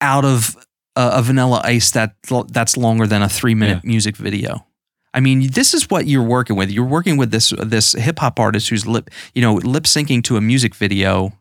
out 0.00 0.24
of 0.24 0.56
a, 0.96 1.18
a 1.18 1.22
vanilla 1.22 1.60
ice 1.62 1.90
that 1.92 2.16
that's 2.48 2.76
longer 2.76 3.06
than 3.06 3.22
a 3.22 3.28
3 3.28 3.54
minute 3.54 3.84
music 3.84 4.16
video. 4.16 4.66
I 5.14 5.20
mean, 5.20 5.50
this 5.50 5.72
is 5.72 5.88
what 5.88 6.06
you're 6.06 6.22
working 6.22 6.56
with. 6.56 6.70
You're 6.70 6.84
working 6.84 7.16
with 7.16 7.30
this 7.30 7.52
this 7.62 7.92
hip 7.92 8.18
hop 8.18 8.40
artist 8.40 8.68
who's 8.68 8.86
lip, 8.86 9.10
you 9.34 9.42
know, 9.42 9.54
lip 9.54 9.84
syncing 9.84 10.22
to 10.24 10.36
a 10.36 10.40
music 10.40 10.74
video 10.74 11.32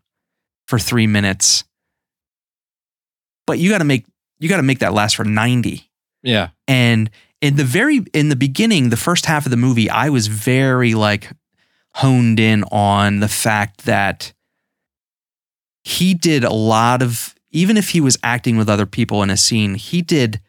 for 0.68 0.80
3 0.80 1.08
minutes. 1.08 1.64
But 3.48 3.60
you 3.60 3.70
got 3.70 3.80
to 3.80 3.86
make 3.86 4.06
you 4.40 4.50
got 4.50 4.58
to 4.58 4.64
make 4.64 4.80
that 4.80 4.94
last 4.94 5.16
for 5.16 5.24
90. 5.24 5.90
yeah 6.24 6.50
And 6.68 7.10
in 7.42 7.56
the 7.56 7.64
very 7.64 8.06
in 8.14 8.30
the 8.30 8.36
beginning, 8.36 8.90
the 8.90 8.98
first 8.98 9.26
half 9.26 9.46
of 9.46 9.52
the 9.52 9.58
movie, 9.58 9.90
I 9.90 10.10
was 10.10 10.28
very 10.28 10.94
like 10.94 11.32
honed 11.96 12.40
in 12.40 12.64
on 12.72 13.20
the 13.20 13.28
fact 13.28 13.86
that 13.86 14.34
he 15.84 16.14
did 16.14 16.44
a 16.44 16.54
lot 16.54 17.02
of 17.02 17.36
even 17.56 17.78
if 17.78 17.90
he 17.90 18.02
was 18.02 18.18
acting 18.22 18.58
with 18.58 18.70
other 18.70 18.86
people 18.86 19.24
in 19.24 19.30
a 19.30 19.38
scene, 19.38 19.76
he 19.76 20.02
did 20.02 20.42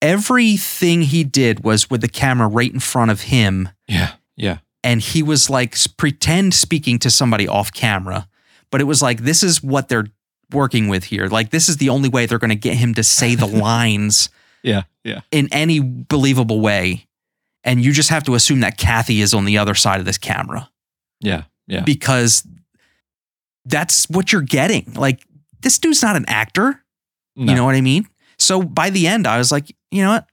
everything 0.00 1.02
he 1.02 1.24
did 1.24 1.64
was 1.64 1.90
with 1.90 2.00
the 2.00 2.08
camera 2.08 2.48
right 2.48 2.72
in 2.72 2.80
front 2.80 3.10
of 3.10 3.22
him. 3.22 3.68
Yeah 3.86 4.14
yeah. 4.36 4.58
And 4.84 5.00
he 5.00 5.22
was 5.22 5.50
like 5.50 5.76
pretend 5.96 6.54
speaking 6.54 6.98
to 7.00 7.10
somebody 7.10 7.48
off 7.48 7.72
camera. 7.72 8.28
But 8.70 8.80
it 8.80 8.84
was 8.84 9.02
like 9.02 9.20
this 9.20 9.42
is 9.42 9.62
what 9.62 9.88
they're 9.88 10.06
working 10.52 10.88
with 10.88 11.04
here. 11.04 11.26
Like 11.26 11.50
this 11.50 11.68
is 11.68 11.78
the 11.78 11.88
only 11.88 12.08
way 12.08 12.26
they're 12.26 12.38
going 12.38 12.50
to 12.50 12.54
get 12.54 12.76
him 12.76 12.94
to 12.94 13.02
say 13.02 13.34
the 13.34 13.46
lines 13.64 14.28
yeah 14.62 14.82
yeah. 15.04 15.20
in 15.30 15.48
any 15.52 15.80
believable 15.80 16.60
way. 16.60 17.06
And 17.64 17.84
you 17.84 17.92
just 17.92 18.10
have 18.10 18.22
to 18.24 18.34
assume 18.34 18.60
that 18.60 18.78
Kathy 18.78 19.20
is 19.20 19.34
on 19.34 19.44
the 19.44 19.58
other 19.58 19.74
side 19.74 19.98
of 19.98 20.06
this 20.06 20.18
camera. 20.18 20.70
Yeah 21.20 21.44
yeah. 21.66 21.82
Because 21.82 22.46
that's 23.64 24.08
what 24.08 24.32
you're 24.32 24.42
getting. 24.42 24.92
Like 24.94 25.25
this 25.62 25.78
dude's 25.78 26.02
not 26.02 26.16
an 26.16 26.24
actor 26.28 26.82
No. 27.36 27.50
you 27.52 27.56
know 27.56 27.64
what 27.64 27.74
I 27.74 27.80
mean? 27.80 28.06
So 28.38 28.62
by 28.62 28.90
the 28.90 29.06
end, 29.06 29.26
I 29.26 29.38
was 29.38 29.50
like, 29.50 29.74
you 29.90 30.02
know 30.02 30.10
what? 30.10 30.26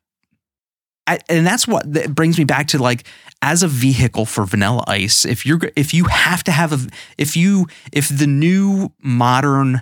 I, 1.05 1.19
and 1.29 1.45
that's 1.45 1.67
what 1.67 1.91
that 1.93 2.15
brings 2.15 2.37
me 2.37 2.45
back 2.45 2.67
to 2.67 2.77
like 2.81 3.05
as 3.41 3.61
a 3.63 3.67
vehicle 3.67 4.25
for 4.25 4.45
Vanilla 4.45 4.83
Ice. 4.87 5.25
If 5.25 5.45
you're 5.45 5.59
if 5.75 5.93
you 5.93 6.05
have 6.05 6.43
to 6.45 6.51
have 6.51 6.71
a 6.71 6.87
if 7.17 7.35
you 7.35 7.67
if 7.91 8.07
the 8.07 8.27
new 8.27 8.91
modern 9.03 9.81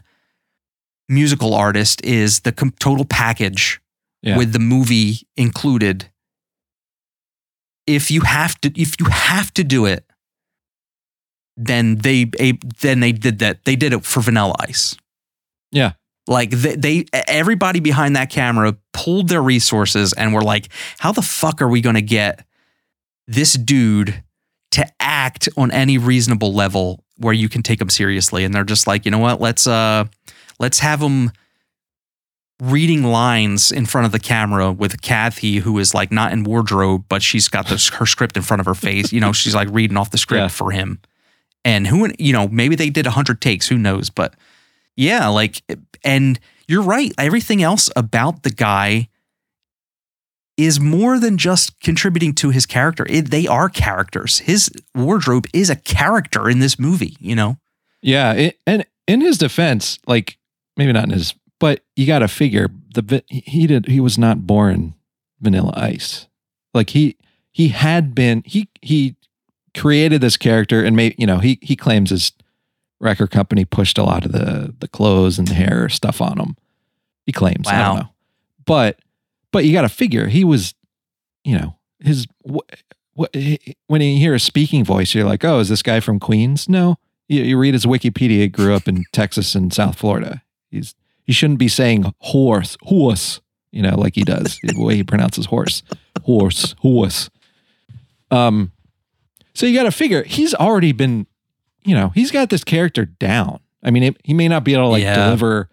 musical 1.09 1.53
artist 1.53 2.03
is 2.03 2.39
the 2.41 2.51
total 2.79 3.05
package 3.05 3.79
Yeah. 4.23 4.37
with 4.37 4.51
the 4.53 4.59
movie 4.59 5.27
included, 5.37 6.09
if 7.85 8.09
you 8.09 8.21
have 8.21 8.59
to 8.61 8.71
if 8.79 8.95
you 8.99 9.05
have 9.07 9.53
to 9.53 9.63
do 9.63 9.85
it, 9.85 10.05
then 11.57 11.97
they 11.97 12.25
then 12.81 12.99
they 12.99 13.11
did 13.11 13.39
that. 13.39 13.65
They 13.65 13.75
did 13.75 13.93
it 13.93 14.05
for 14.05 14.21
Vanilla 14.21 14.55
Ice. 14.61 14.95
Yeah. 15.71 15.93
Like 16.27 16.51
they, 16.51 16.75
they 16.75 17.05
everybody 17.27 17.79
behind 17.79 18.15
that 18.15 18.29
camera 18.29 18.77
pulled 18.93 19.27
their 19.29 19.41
resources 19.41 20.13
and 20.13 20.33
were 20.33 20.43
like, 20.43 20.67
how 20.99 21.11
the 21.11 21.21
fuck 21.21 21.61
are 21.61 21.67
we 21.67 21.81
going 21.81 21.95
to 21.95 22.01
get 22.01 22.45
this 23.27 23.53
dude 23.53 24.23
to 24.71 24.85
act 24.99 25.49
on 25.57 25.71
any 25.71 25.97
reasonable 25.97 26.53
level 26.53 27.03
where 27.17 27.33
you 27.33 27.49
can 27.49 27.63
take 27.63 27.81
him 27.81 27.89
seriously? 27.89 28.43
And 28.45 28.53
they're 28.53 28.63
just 28.63 28.85
like, 28.87 29.03
you 29.05 29.11
know 29.11 29.17
what? 29.19 29.41
Let's 29.41 29.65
uh 29.65 30.05
let's 30.59 30.79
have 30.79 31.01
him 31.01 31.31
reading 32.61 33.03
lines 33.03 33.71
in 33.71 33.87
front 33.87 34.05
of 34.05 34.11
the 34.11 34.19
camera 34.19 34.71
with 34.71 35.01
Kathy, 35.01 35.57
who 35.57 35.79
is 35.79 35.93
like 35.95 36.11
not 36.11 36.31
in 36.31 36.43
wardrobe, 36.43 37.05
but 37.09 37.23
she's 37.23 37.47
got 37.47 37.67
this, 37.67 37.89
her 37.89 38.05
script 38.05 38.37
in 38.37 38.43
front 38.43 38.59
of 38.59 38.67
her 38.67 38.75
face. 38.75 39.11
You 39.11 39.19
know, 39.19 39.33
she's 39.33 39.55
like 39.55 39.67
reading 39.71 39.97
off 39.97 40.11
the 40.11 40.19
script 40.19 40.41
Yeah. 40.41 40.47
for 40.47 40.69
him. 40.71 40.99
And 41.65 41.87
who, 41.87 42.11
you 42.19 42.33
know, 42.33 42.47
maybe 42.47 42.75
they 42.75 42.89
did 42.91 43.07
a 43.07 43.09
100 43.09 43.41
takes, 43.41 43.67
who 43.67 43.77
knows? 43.79 44.09
But 44.11 44.35
yeah, 44.95 45.27
like, 45.27 45.61
eh, 45.69 45.75
and 46.03 46.39
you're 46.67 46.81
right. 46.81 47.11
Everything 47.17 47.61
else 47.61 47.89
about 47.95 48.43
the 48.43 48.49
guy 48.49 49.09
is 50.57 50.79
more 50.79 51.19
than 51.19 51.37
just 51.37 51.79
contributing 51.79 52.33
to 52.35 52.49
his 52.49 52.65
character. 52.65 53.05
It, 53.09 53.31
they 53.31 53.47
are 53.47 53.69
characters. 53.69 54.39
His 54.39 54.69
wardrobe 54.93 55.47
is 55.53 55.69
a 55.69 55.75
character 55.75 56.49
in 56.49 56.59
this 56.59 56.77
movie, 56.77 57.15
you 57.19 57.35
know? 57.35 57.57
Yeah, 58.01 58.33
it, 58.33 58.59
and 58.67 58.85
in 59.07 59.21
his 59.21 59.37
defense, 59.37 59.99
like 60.07 60.37
maybe 60.77 60.91
not 60.91 61.05
in 61.05 61.11
his, 61.11 61.33
but 61.59 61.81
you 61.95 62.05
got 62.05 62.19
to 62.19 62.27
figure 62.27 62.69
the 62.93 63.23
he 63.27 63.67
did 63.67 63.85
he 63.85 63.99
was 63.99 64.17
not 64.17 64.47
born 64.47 64.95
Vanilla 65.39 65.73
Ice. 65.75 66.27
Like 66.73 66.91
he 66.91 67.17
he 67.51 67.69
had 67.69 68.15
been 68.15 68.43
he 68.45 68.69
he 68.81 69.15
created 69.75 70.21
this 70.21 70.37
character 70.37 70.83
and 70.83 70.95
made 70.95 71.15
you 71.17 71.27
know 71.27 71.37
he 71.37 71.59
he 71.61 71.75
claims 71.75 72.09
his 72.09 72.31
record 73.01 73.31
company 73.31 73.65
pushed 73.65 73.97
a 73.97 74.03
lot 74.03 74.25
of 74.25 74.31
the 74.31 74.73
the 74.79 74.87
clothes 74.87 75.37
and 75.39 75.49
hair 75.49 75.89
stuff 75.89 76.21
on 76.21 76.39
him. 76.39 76.55
He 77.25 77.31
claims. 77.31 77.67
I 77.67 77.73
Wow. 77.73 77.87
don't 77.93 77.99
know, 78.03 78.09
but 78.65 78.99
but 79.51 79.65
you 79.65 79.73
got 79.73 79.81
to 79.81 79.89
figure 79.89 80.27
he 80.27 80.43
was, 80.45 80.73
you 81.43 81.57
know, 81.57 81.77
his 81.99 82.27
what, 82.43 82.65
what 83.13 83.35
when 83.87 84.01
you 84.01 84.17
hear 84.17 84.33
a 84.33 84.39
speaking 84.39 84.85
voice, 84.85 85.13
you're 85.13 85.25
like, 85.25 85.43
oh, 85.43 85.59
is 85.59 85.67
this 85.69 85.81
guy 85.83 85.99
from 85.99 86.19
Queens? 86.19 86.69
No, 86.69 86.97
you, 87.27 87.41
you 87.43 87.57
read 87.57 87.73
his 87.73 87.85
Wikipedia, 87.85 88.29
he 88.39 88.47
grew 88.47 88.73
up 88.75 88.87
in 88.87 89.03
Texas 89.11 89.55
and 89.55 89.73
South 89.73 89.97
Florida. 89.97 90.41
He's 90.69 90.95
he 91.25 91.33
shouldn't 91.33 91.59
be 91.59 91.67
saying 91.67 92.11
horse, 92.19 92.77
horse, 92.83 93.41
you 93.71 93.81
know, 93.81 93.95
like 93.97 94.15
he 94.15 94.23
does, 94.23 94.57
the 94.63 94.81
way 94.83 94.95
he 94.95 95.03
pronounces 95.03 95.45
horse, 95.47 95.83
horse, 96.23 96.73
horse. 96.79 97.29
Um, 98.31 98.71
so 99.53 99.65
you 99.65 99.75
got 99.75 99.83
to 99.83 99.91
figure 99.91 100.23
he's 100.23 100.53
already 100.55 100.91
been, 100.93 101.27
you 101.83 101.95
know, 101.95 102.09
he's 102.09 102.31
got 102.31 102.49
this 102.49 102.63
character 102.63 103.05
down. 103.05 103.59
I 103.83 103.91
mean, 103.91 104.03
it, 104.03 104.17
he 104.23 104.33
may 104.33 104.47
not 104.47 104.63
be 104.63 104.73
able 104.73 104.83
to 104.85 104.89
like 104.89 105.03
Yeah. 105.03 105.15
deliver, 105.25 105.69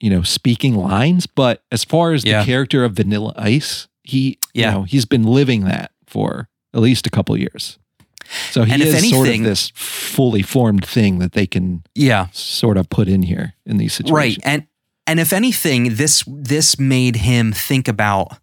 you 0.00 0.10
know, 0.10 0.22
speaking 0.22 0.74
lines, 0.74 1.26
but 1.26 1.62
as 1.72 1.84
far 1.84 2.12
as 2.12 2.24
Yeah. 2.24 2.40
the 2.40 2.46
character 2.46 2.84
of 2.84 2.92
Vanilla 2.94 3.32
Ice, 3.36 3.88
he, 4.02 4.38
Yeah. 4.54 4.66
you 4.66 4.72
know, 4.78 4.82
he's 4.84 5.04
been 5.04 5.24
living 5.24 5.64
that 5.64 5.90
for 6.06 6.48
at 6.72 6.80
least 6.80 7.06
a 7.06 7.10
couple 7.10 7.36
years. 7.36 7.78
So 8.50 8.64
he 8.64 8.72
And 8.72 8.82
is 8.82 9.08
sort 9.10 9.28
of 9.28 9.42
this 9.42 9.72
fully 9.74 10.42
formed 10.42 10.84
thing 10.84 11.18
that 11.18 11.32
they 11.32 11.46
can 11.46 11.82
Yeah. 11.94 12.26
sort 12.32 12.76
of 12.76 12.88
put 12.90 13.08
in 13.08 13.22
here 13.22 13.54
in 13.66 13.78
these 13.78 13.92
situations, 13.94 14.12
Right. 14.14 14.38
And 14.44 14.66
and 15.06 15.18
if 15.18 15.32
anything, 15.32 15.94
this 15.96 16.22
this 16.26 16.78
made 16.78 17.16
him 17.16 17.52
think 17.52 17.88
about 17.88 18.38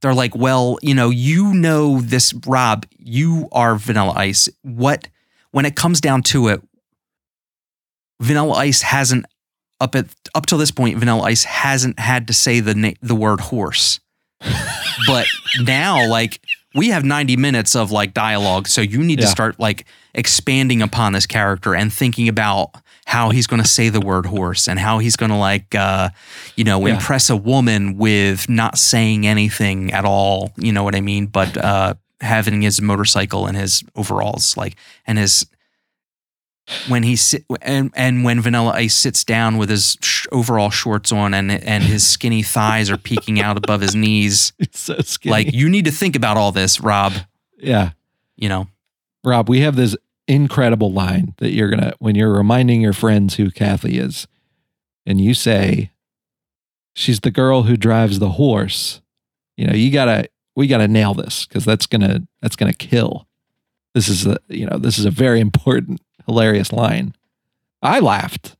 they're 0.00 0.14
like, 0.14 0.36
well, 0.36 0.78
you 0.82 0.94
know, 0.94 1.08
you 1.10 1.52
know 1.54 2.00
this 2.00 2.32
Rob, 2.46 2.84
you 2.98 3.48
are 3.52 3.74
Vanilla 3.76 4.12
Ice. 4.16 4.48
What 4.62 5.08
when 5.54 5.64
it 5.66 5.76
comes 5.76 6.00
down 6.00 6.20
to 6.24 6.48
it, 6.48 6.60
Vanilla 8.20 8.54
Ice 8.54 8.82
hasn't 8.82 9.24
up 9.80 9.94
at 9.94 10.06
up 10.34 10.46
till 10.46 10.58
this 10.58 10.70
point, 10.72 10.98
Vanilla 10.98 11.22
Ice 11.22 11.44
hasn't 11.44 11.98
had 11.98 12.26
to 12.26 12.32
say 12.32 12.58
the 12.60 12.74
na- 12.74 12.90
the 13.02 13.14
word 13.14 13.40
horse. 13.40 14.00
but 15.06 15.26
now, 15.60 16.08
like 16.08 16.40
we 16.74 16.88
have 16.88 17.04
90 17.04 17.36
minutes 17.36 17.76
of 17.76 17.92
like 17.92 18.14
dialogue, 18.14 18.66
so 18.66 18.80
you 18.80 18.98
need 19.02 19.20
to 19.20 19.26
start 19.28 19.60
like 19.60 19.84
expanding 20.12 20.82
upon 20.82 21.12
this 21.12 21.26
character 21.26 21.74
and 21.74 21.92
thinking 21.92 22.28
about 22.28 22.70
how 23.06 23.30
he's 23.30 23.46
going 23.46 23.62
to 23.62 23.68
say 23.68 23.90
the 23.90 24.00
word 24.00 24.26
horse 24.26 24.66
and 24.66 24.78
how 24.80 24.98
he's 24.98 25.14
going 25.14 25.30
to 25.30 25.36
like 25.36 25.74
uh 25.74 26.08
you 26.56 26.64
know 26.64 26.84
Yeah. 26.86 26.94
impress 26.94 27.28
a 27.30 27.36
woman 27.36 27.96
with 27.98 28.48
not 28.48 28.78
saying 28.78 29.26
anything 29.26 29.92
at 29.92 30.04
all 30.06 30.52
you 30.56 30.72
know 30.72 30.82
what 30.84 30.94
i 30.94 31.02
mean 31.02 31.26
but 31.26 31.54
uh 31.56 31.94
having 32.20 32.62
his 32.62 32.80
motorcycle 32.80 33.46
and 33.46 33.56
his 33.56 33.82
overalls 33.96 34.56
like 34.56 34.76
and 35.06 35.18
his 35.18 35.46
when 36.88 37.02
he 37.02 37.14
sit 37.14 37.44
and 37.60 37.90
and 37.94 38.24
when 38.24 38.40
Vanilla 38.40 38.72
Ice 38.72 38.94
sits 38.94 39.22
down 39.24 39.58
with 39.58 39.68
his 39.68 39.98
sh- 40.00 40.26
overall 40.32 40.70
shorts 40.70 41.12
on 41.12 41.34
and 41.34 41.50
and 41.50 41.84
his 41.84 42.06
skinny 42.08 42.42
thighs 42.42 42.90
are 42.90 42.96
peeking 42.96 43.38
out 43.40 43.58
above 43.58 43.82
his 43.82 43.94
knees, 43.94 44.52
It's 44.58 44.80
so 44.80 44.96
skinny. 45.00 45.30
like 45.30 45.52
you 45.52 45.68
need 45.68 45.84
to 45.84 45.90
think 45.90 46.16
about 46.16 46.36
all 46.38 46.52
this, 46.52 46.80
Rob. 46.80 47.12
yeah. 47.58 47.90
You 48.36 48.48
know, 48.48 48.68
Rob, 49.22 49.48
we 49.48 49.60
have 49.60 49.76
this 49.76 49.94
incredible 50.26 50.90
line 50.90 51.34
that 51.36 51.50
you're 51.52 51.68
gonna 51.68 51.92
when 51.98 52.14
you're 52.14 52.32
reminding 52.32 52.80
your 52.80 52.94
friends 52.94 53.34
who 53.34 53.50
Kathy 53.50 53.98
is, 53.98 54.26
and 55.04 55.20
you 55.20 55.34
say, 55.34 55.90
"She's 56.94 57.20
the 57.20 57.30
girl 57.30 57.64
who 57.64 57.76
drives 57.76 58.18
the 58.20 58.30
horse." 58.30 59.02
You 59.58 59.66
know, 59.66 59.74
you 59.74 59.90
gotta 59.92 60.28
we 60.56 60.66
gotta 60.66 60.88
nail 60.88 61.14
this 61.14 61.46
because 61.46 61.64
that's 61.64 61.86
gonna 61.86 62.22
that's 62.42 62.56
gonna 62.56 62.72
kill. 62.72 63.26
This 63.94 64.08
is 64.08 64.26
a 64.26 64.38
you 64.48 64.66
know 64.66 64.78
this 64.78 64.98
is 64.98 65.04
a 65.04 65.10
very 65.10 65.40
important 65.48 66.00
hilarious 66.26 66.72
line. 66.72 67.14
I 67.82 68.00
laughed. 68.00 68.56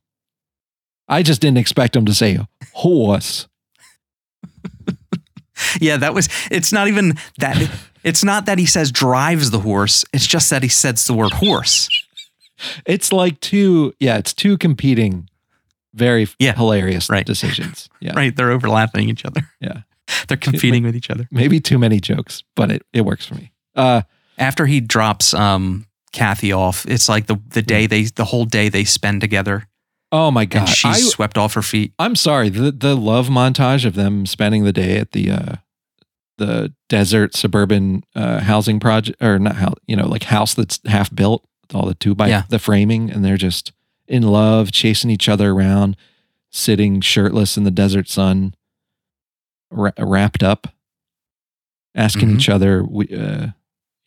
I 1.07 1.23
just 1.23 1.41
didn't 1.41 1.57
expect 1.57 1.95
him 1.95 2.05
to 2.05 2.13
say 2.13 2.39
horse. 2.73 3.47
yeah, 5.79 5.97
that 5.97 6.13
was. 6.13 6.29
It's 6.51 6.71
not 6.71 6.87
even 6.87 7.13
that. 7.39 7.71
It's 8.03 8.23
not 8.23 8.45
that 8.45 8.59
he 8.59 8.65
says 8.65 8.91
drives 8.91 9.51
the 9.51 9.59
horse. 9.59 10.05
It's 10.13 10.27
just 10.27 10.49
that 10.49 10.63
he 10.63 10.69
says 10.69 11.05
the 11.07 11.13
word 11.13 11.33
horse. 11.33 11.89
It's 12.85 13.11
like 13.11 13.39
two 13.39 13.93
yeah, 13.99 14.17
it's 14.17 14.33
two 14.33 14.57
competing, 14.57 15.29
very 15.93 16.27
Yeah, 16.39 16.53
hilarious 16.55 17.09
right. 17.09 17.25
decisions. 17.25 17.89
Yeah. 17.99 18.13
Right? 18.15 18.35
They're 18.35 18.51
overlapping 18.51 19.09
each 19.09 19.25
other. 19.25 19.49
Yeah. 19.59 19.81
They're 20.27 20.37
competing 20.37 20.83
with 20.83 20.95
each 20.95 21.09
other. 21.09 21.27
maybe 21.31 21.59
too 21.59 21.77
many 21.79 21.99
jokes, 21.99 22.43
but 22.55 22.71
it, 22.71 22.83
it 22.93 23.01
works 23.05 23.25
for 23.25 23.35
me. 23.35 23.51
Uh, 23.75 24.01
After 24.37 24.65
he 24.65 24.79
drops 24.81 25.33
um 25.33 25.85
Kathy 26.11 26.51
off, 26.53 26.85
it's 26.87 27.09
like 27.09 27.27
the 27.27 27.37
the 27.49 27.61
day 27.61 27.87
they 27.87 28.03
the 28.03 28.25
whole 28.25 28.45
day 28.45 28.69
they 28.69 28.83
spend 28.85 29.19
together, 29.21 29.67
oh 30.11 30.31
my 30.31 30.45
god, 30.45 30.61
and 30.61 30.69
she's 30.69 30.95
I, 30.97 30.99
swept 31.09 31.37
off 31.37 31.53
her 31.55 31.61
feet. 31.61 31.93
I'm 31.99 32.15
sorry. 32.15 32.49
The 32.49 32.71
the 32.71 32.95
love 32.95 33.27
montage 33.29 33.85
of 33.85 33.95
them 33.95 34.25
spending 34.25 34.63
the 34.63 34.71
day 34.73 34.97
at 34.97 35.11
the 35.11 35.31
uh, 35.31 35.55
the 36.37 36.73
desert 36.89 37.35
suburban 37.35 38.03
uh, 38.15 38.39
housing 38.41 38.79
project, 38.79 39.21
or 39.23 39.39
not 39.39 39.55
how 39.55 39.73
you 39.87 39.95
know, 39.95 40.07
like 40.07 40.23
house 40.23 40.53
that's 40.53 40.79
half 40.85 41.13
built 41.13 41.43
with 41.61 41.75
all 41.75 41.85
the 41.85 41.95
two 41.95 42.13
by 42.15 42.27
Yeah. 42.29 42.43
the 42.49 42.59
framing, 42.59 43.09
and 43.09 43.23
they're 43.25 43.37
just 43.37 43.71
in 44.07 44.23
love, 44.23 44.71
chasing 44.71 45.09
each 45.09 45.27
other 45.27 45.51
around, 45.51 45.97
sitting 46.51 47.01
shirtless 47.01 47.57
in 47.57 47.63
the 47.63 47.71
desert 47.71 48.07
sun, 48.07 48.53
wra- 49.75 49.93
wrapped 49.99 50.43
up, 50.43 50.67
asking 51.95 52.29
Mhm. 52.29 52.35
each 52.35 52.49
other, 52.49 52.83
we, 52.83 53.07
uh, 53.07 53.47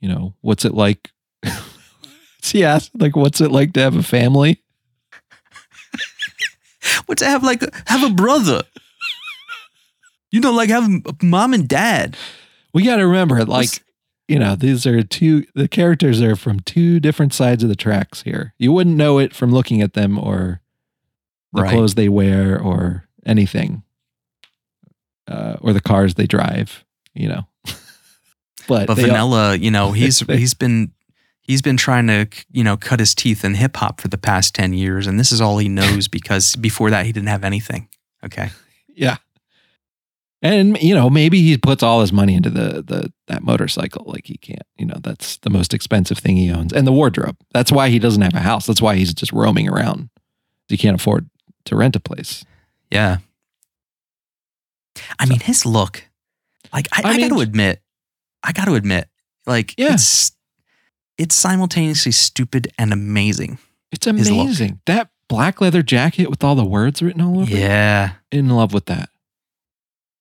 you 0.01 0.09
know, 0.09 0.35
what's 0.41 0.65
it 0.65 0.75
like? 0.75 1.11
she 2.43 2.65
asked, 2.65 2.91
like, 2.99 3.17
what's 3.17 3.41
it 3.41 3.51
like 3.51 3.73
to 3.75 3.81
have 3.81 3.97
a 3.97 4.03
family? 4.03 4.63
What's 7.07 7.23
to 7.23 7.29
have 7.29 7.43
like 7.43 7.63
have 7.89 8.03
a 8.03 8.15
brother? 8.15 8.63
You 10.31 10.41
know, 10.41 10.53
like 10.53 10.69
have 10.71 10.85
a 10.89 11.15
mom 11.25 11.55
and 11.55 11.69
dad. 11.69 12.17
We 12.75 12.83
got 12.85 12.97
to 12.97 13.07
remember, 13.07 13.39
like, 13.45 13.49
What's- 13.49 13.81
you 14.29 14.39
know, 14.39 14.55
these 14.57 14.87
are 14.87 15.03
two, 15.03 15.45
the 15.55 15.69
characters 15.69 16.21
are 16.21 16.37
from 16.37 16.61
two 16.61 17.01
different 17.01 17.33
sides 17.33 17.63
of 17.63 17.69
the 17.71 17.75
tracks 17.77 18.23
here. 18.23 18.53
You 18.59 18.73
wouldn't 18.73 18.97
know 18.97 19.19
it 19.19 19.35
from 19.35 19.51
looking 19.51 19.81
at 19.81 19.95
them 19.95 20.19
or 20.19 20.61
the 21.55 21.63
Right. 21.63 21.71
clothes 21.73 21.95
they 21.95 22.11
wear 22.11 22.61
or 22.61 23.09
anything, 23.25 23.83
uh, 25.29 25.57
or 25.61 25.73
the 25.73 25.81
cars 25.81 26.15
they 26.15 26.27
drive, 26.27 26.85
you 27.15 27.29
know. 27.29 27.43
but 28.67 28.87
But 28.87 28.95
they 28.97 29.05
all- 29.05 29.31
Vanilla, 29.31 29.57
you 29.57 29.71
know, 29.71 29.93
he's 30.01 30.21
They- 30.21 30.39
he's 30.39 30.55
been 30.55 30.93
he's 31.41 31.63
been 31.63 31.77
trying 31.77 32.07
to 32.09 32.27
you 32.51 32.65
know 32.65 32.77
cut 32.77 32.99
his 33.01 33.15
teeth 33.15 33.45
in 33.45 33.55
hip 33.55 33.77
hop 33.77 34.01
for 34.01 34.09
the 34.09 34.19
past 34.19 34.55
ten 34.55 34.73
years, 34.73 35.07
and 35.07 35.19
this 35.21 35.31
is 35.33 35.41
all 35.41 35.59
he 35.59 35.69
knows 35.69 36.09
because 36.19 36.57
before 36.57 36.91
that 36.91 37.07
he 37.07 37.13
didn't 37.13 37.29
have 37.29 37.45
anything. 37.45 37.89
Okay, 38.25 38.51
yeah. 38.89 39.17
And 40.41 40.81
you 40.81 40.95
know, 40.95 41.11
maybe 41.11 41.43
he 41.43 41.59
puts 41.59 41.83
all 41.83 42.01
his 42.01 42.13
money 42.13 42.35
into 42.35 42.51
the 42.51 42.83
the 42.83 43.13
that 43.27 43.43
motorcycle. 43.43 44.05
Like 44.07 44.27
he 44.27 44.37
can't, 44.39 44.63
you 44.77 44.87
know, 44.87 44.99
that's 45.03 45.37
the 45.39 45.51
most 45.51 45.75
expensive 45.75 46.19
thing 46.19 46.37
he 46.37 46.51
owns, 46.53 46.73
and 46.73 46.87
the 46.87 46.93
wardrobe. 46.93 47.37
That's 47.53 47.73
why 47.73 47.89
he 47.89 47.99
doesn't 47.99 48.23
have 48.23 48.35
a 48.35 48.41
house. 48.41 48.65
That's 48.67 48.81
why 48.83 48.95
he's 48.97 49.13
just 49.13 49.33
roaming 49.33 49.69
around. 49.69 50.11
He 50.69 50.77
can't 50.77 50.95
afford 50.95 51.29
to 51.65 51.75
rent 51.77 51.97
a 51.97 52.01
place. 52.01 52.45
yeah. 52.91 53.19
I 55.19 55.27
mean, 55.27 55.41
his 55.41 55.65
look, 55.67 56.05
like 56.73 56.89
I, 56.93 57.03
I 57.05 57.09
I, 57.15 57.19
got 57.21 57.29
to 57.29 57.41
admit, 57.41 57.83
I 58.43 58.53
got 58.53 58.67
to 58.67 58.75
admit, 58.75 59.09
like 59.47 59.75
Yeah. 59.79 59.95
it's 59.95 60.33
it's 61.17 61.35
simultaneously 61.35 62.13
stupid 62.13 62.73
and 62.79 62.93
amazing. 62.93 63.59
It's 63.91 64.07
amazing. 64.07 64.81
That 64.87 65.11
black 65.29 65.61
leather 65.61 65.83
jacket 65.83 66.31
with 66.31 66.45
all 66.45 66.55
the 66.55 66.65
words 66.65 67.03
written 67.03 67.21
all 67.21 67.41
over 67.41 67.51
it. 67.51 67.59
Yeah, 67.59 68.13
In 68.31 68.49
love 68.51 68.73
with 68.73 68.87
that. 68.87 69.09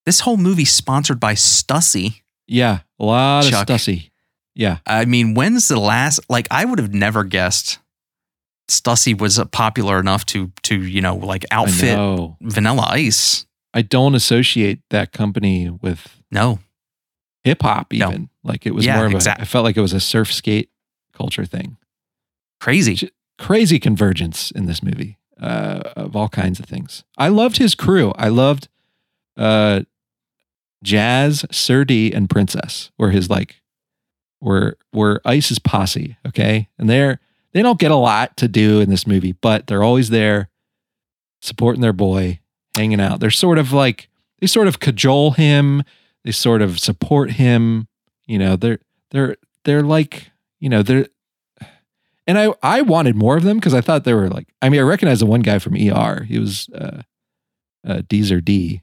this 0.05 0.21
whole 0.21 0.37
movie 0.37 0.65
sponsored 0.65 1.19
by 1.19 1.33
Stussy. 1.33 2.21
Yeah. 2.47 2.79
A 2.99 3.05
lot 3.05 3.43
Chuck. 3.43 3.69
of 3.69 3.75
Stussy. 3.75 4.09
Yeah. 4.55 4.77
I 4.87 5.05
mean, 5.05 5.33
when's 5.35 5.67
the 5.67 5.79
last? 5.79 6.19
Like, 6.29 6.47
I 6.49 6.65
would 6.65 6.79
have 6.79 6.93
never 6.93 7.23
guessed 7.23 7.77
Stussy 8.69 9.17
was 9.19 9.37
uh, 9.39 9.45
popular 9.45 9.99
enough 9.99 10.25
to 10.27 10.51
to 10.63 10.81
you 10.81 10.99
know 11.01 11.15
like 11.15 11.45
outfit 11.51 11.95
know. 11.95 12.37
Vanilla 12.41 12.87
Ice. 12.89 13.45
I 13.73 13.81
don't 13.81 14.15
associate 14.15 14.81
that 14.89 15.11
company 15.11 15.69
with 15.69 16.21
No, 16.31 16.59
hip 17.43 17.61
hop 17.61 17.91
No. 17.93 18.09
even. 18.09 18.29
Like 18.43 18.65
it 18.65 18.73
was 18.73 18.85
Yeah, 18.85 18.95
more 18.97 19.05
of 19.05 19.13
exact- 19.13 19.39
a 19.39 19.41
I 19.43 19.45
felt 19.45 19.63
like 19.65 19.77
it 19.77 19.81
was 19.81 19.93
a 19.93 19.99
surf 19.99 20.31
skate 20.33 20.69
culture 21.13 21.45
thing. 21.45 21.77
crazy. 22.59 23.09
Crazy 23.37 23.77
convergence 23.79 24.49
in 24.51 24.65
this 24.65 24.81
movie. 24.81 25.17
Uh, 25.39 25.81
of 25.95 26.15
all 26.15 26.27
kinds 26.29 26.59
of 26.59 26.65
things. 26.65 27.03
I 27.17 27.27
loved 27.27 27.57
his 27.57 27.75
crew. 27.75 28.11
I 28.17 28.29
loved 28.29 28.67
uh 29.37 29.81
Jazz, 30.83 31.43
Surdy, 31.51 32.13
and 32.15 32.29
Princess 32.29 32.91
were 32.97 33.11
his 33.11 33.29
like 33.29 33.61
were 34.41 34.77
were 34.93 35.21
Ice's 35.25 35.59
posse, 35.59 36.17
okay? 36.25 36.69
And 36.79 36.89
they're 36.89 37.19
they 37.53 37.61
don't 37.61 37.79
get 37.79 37.91
a 37.91 37.95
lot 37.95 38.37
to 38.37 38.47
do 38.47 38.79
in 38.79 38.89
this 38.89 39.05
movie, 39.07 39.31
but 39.33 39.67
they're 39.67 39.83
always 39.83 40.09
there 40.09 40.49
supporting 41.41 41.81
their 41.81 41.93
boy, 41.93 42.39
hanging 42.77 43.01
out. 43.01 43.19
They're 43.19 43.31
sort 43.31 43.57
of 43.57 43.73
like 43.73 44.07
they 44.39 44.47
sort 44.47 44.67
of 44.67 44.79
cajole 44.79 45.31
him, 45.31 45.83
they 46.23 46.31
sort 46.31 46.61
of 46.61 46.79
support 46.79 47.31
him, 47.31 47.87
you 48.25 48.37
know, 48.39 48.55
they're 48.55 48.79
they're 49.11 49.35
they're 49.63 49.83
like, 49.83 50.31
you 50.59 50.69
know, 50.69 50.83
they're 50.83 51.07
and 52.25 52.37
I 52.37 52.53
I 52.61 52.81
wanted 52.81 53.15
more 53.15 53.37
of 53.37 53.43
them 53.43 53.57
because 53.57 53.73
I 53.73 53.81
thought 53.81 54.03
they 54.03 54.13
were 54.13 54.29
like 54.29 54.47
I 54.61 54.69
mean 54.69 54.79
I 54.79 54.83
recognized 54.83 55.21
the 55.21 55.25
one 55.25 55.41
guy 55.41 55.59
from 55.59 55.75
ER. 55.75 56.23
He 56.23 56.39
was 56.39 56.69
uh 56.69 57.01
uh 57.85 58.01
Deezer 58.07 58.43
D. 58.43 58.81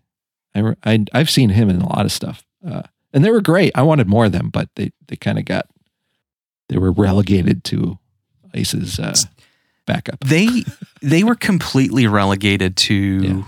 I, 0.54 0.74
I 0.84 1.04
I've 1.12 1.30
seen 1.30 1.50
him 1.50 1.70
in 1.70 1.80
a 1.80 1.88
lot 1.88 2.04
of 2.04 2.12
stuff. 2.12 2.44
Uh 2.66 2.82
and 3.12 3.24
they 3.24 3.30
were 3.30 3.40
great. 3.40 3.72
I 3.74 3.82
wanted 3.82 4.08
more 4.08 4.24
of 4.24 4.32
them, 4.32 4.50
but 4.50 4.68
they 4.76 4.90
they 5.08 5.16
kind 5.16 5.38
of 5.38 5.44
got 5.44 5.66
they 6.68 6.78
were 6.78 6.92
relegated 6.92 7.62
to 7.64 7.98
Ice's 8.54 8.98
uh 8.98 9.14
backup. 9.86 10.20
They 10.20 10.64
they 11.02 11.22
were 11.22 11.34
completely 11.34 12.06
relegated 12.06 12.76
to 12.78 12.94
Yeah. 12.94 13.42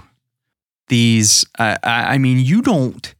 These. 0.88 1.44
Uh, 1.58 1.76
I, 1.82 2.14
I 2.14 2.18
mean, 2.18 2.38
you 2.44 2.62
don't 2.62 3.14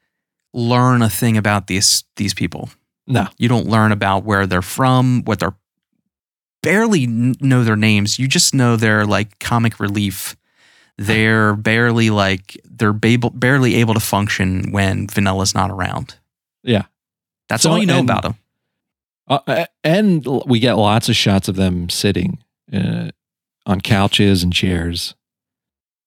learn 0.52 1.02
a 1.02 1.11
thing 1.11 1.37
about 1.37 1.66
these 1.66 2.05
these 2.16 2.35
people. 2.35 2.70
No. 3.07 3.29
You 3.38 3.48
don't 3.48 3.66
learn 3.68 3.92
about 3.92 4.24
where 4.24 4.46
they're 4.46 4.62
from, 4.62 5.22
what 5.24 5.38
they're 5.40 5.57
barely 6.62 7.07
know 7.07 7.62
their 7.62 7.76
names. 7.76 8.18
You 8.18 8.26
just 8.26 8.55
know 8.55 8.76
they're 8.76 9.07
like 9.07 9.38
comic 9.38 9.79
relief. 9.79 10.37
They're 10.98 11.55
barely 11.55 12.11
like 12.11 12.59
they're 12.64 12.92
barely 12.94 13.74
able 13.76 13.94
to 13.94 14.00
function 14.00 14.72
when 14.72 15.07
Vanilla's 15.09 15.55
not 15.55 15.70
around. 15.70 16.16
Yeah. 16.62 16.85
That's 17.48 17.62
So, 17.62 17.70
all 17.72 17.79
you 17.79 17.87
know 17.87 17.98
and- 18.00 18.09
about 18.11 18.22
them. 18.22 18.35
Uh, 19.29 19.66
and 19.83 20.24
we 20.46 20.61
get 20.61 20.74
lots 20.74 21.09
of 21.09 21.16
shots 21.16 21.48
of 21.48 21.57
them 21.57 21.88
sitting 21.88 22.38
uh, 22.72 23.11
on 23.66 23.81
couches 23.81 24.44
and 24.44 24.52
chairs 24.52 25.14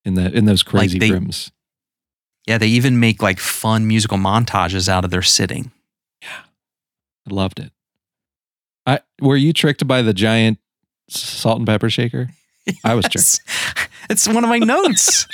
in 0.05 0.13
the 0.15 0.31
in 0.35 0.45
those 0.45 0.63
crazy 0.63 0.99
they- 0.99 1.11
rooms. 1.11 1.51
Yeah, 2.47 2.57
they 2.57 2.67
even 2.67 2.99
make 2.99 3.21
like 3.21 3.39
fun 3.39 3.87
musical 3.87 4.17
montages 4.17 4.89
out 4.89 5.05
of 5.05 5.11
their 5.11 5.21
sitting. 5.21 5.71
Yeah, 6.21 6.29
I 7.29 7.33
loved 7.33 7.59
it. 7.59 7.71
I 8.87 9.01
were 9.21 9.35
you 9.37 9.53
tricked 9.53 9.85
by 9.87 10.01
the 10.01 10.13
giant 10.13 10.57
salt 11.09 11.57
and 11.59 11.67
pepper 11.67 11.89
shaker? 11.91 12.29
I 12.83 12.95
was 12.95 13.05
tricked. 13.07 13.41
It's 14.09 14.27
one 14.27 14.43
of 14.43 14.49
my 14.49 14.57
notes. 14.57 15.27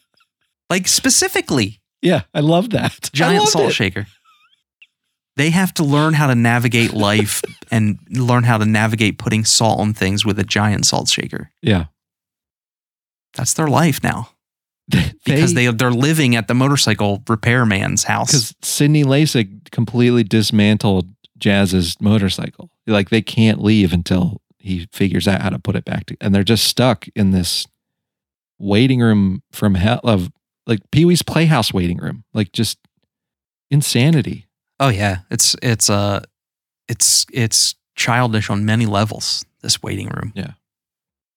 like 0.70 0.88
specifically, 0.88 1.80
Yeah, 2.00 2.22
I 2.32 2.40
love 2.40 2.70
that. 2.70 3.10
Giant 3.12 3.48
salt 3.48 3.70
it. 3.70 3.72
shaker. 3.74 4.06
They 5.36 5.50
have 5.50 5.74
to 5.74 5.84
learn 5.84 6.14
how 6.14 6.28
to 6.28 6.34
navigate 6.34 6.94
life 6.94 7.42
and 7.70 7.98
learn 8.10 8.44
how 8.44 8.56
to 8.56 8.64
navigate 8.64 9.18
putting 9.18 9.44
salt 9.44 9.80
on 9.80 9.92
things 9.92 10.24
with 10.24 10.38
a 10.38 10.44
giant 10.44 10.86
salt 10.86 11.08
shaker. 11.10 11.50
Yeah, 11.60 11.86
That's 13.36 13.54
their 13.54 13.68
life 13.68 14.02
now 14.02 14.30
because 15.24 15.54
they, 15.54 15.66
they're 15.68 15.90
living 15.90 16.36
at 16.36 16.48
the 16.48 16.54
motorcycle 16.54 17.22
repairman's 17.28 18.04
house. 18.04 18.28
because 18.28 18.54
Sydney 18.62 19.04
Lassick 19.04 19.70
completely 19.70 20.24
dismantled 20.24 21.08
Jazz's 21.38 22.00
motorcycle. 22.00 22.70
Like 22.86 23.10
they 23.10 23.22
can't 23.22 23.62
leave 23.62 23.92
until 23.92 24.40
he 24.58 24.88
figures 24.92 25.28
out 25.28 25.42
how 25.42 25.50
to 25.50 25.58
put 25.58 25.76
it 25.76 25.84
back 25.84 26.06
to, 26.06 26.16
and 26.20 26.34
they're 26.34 26.42
just 26.42 26.64
stuck 26.64 27.06
in 27.14 27.30
this 27.30 27.66
waiting 28.58 29.00
room 29.00 29.42
from 29.52 29.74
hell 29.74 30.00
of 30.02 30.30
like 30.66 30.80
Pee 30.90 31.04
Wee's 31.04 31.22
Playhouse 31.22 31.72
waiting 31.72 31.98
room, 31.98 32.24
like 32.32 32.52
just 32.52 32.78
insanity. 33.70 34.46
Oh 34.80 34.88
yeah, 34.88 35.18
it's 35.30 35.56
it's 35.62 35.90
uh 35.90 36.20
it's 36.88 37.26
it's 37.32 37.74
childish 37.96 38.50
on 38.50 38.64
many 38.64 38.86
levels. 38.86 39.44
This 39.62 39.82
waiting 39.82 40.08
room. 40.08 40.32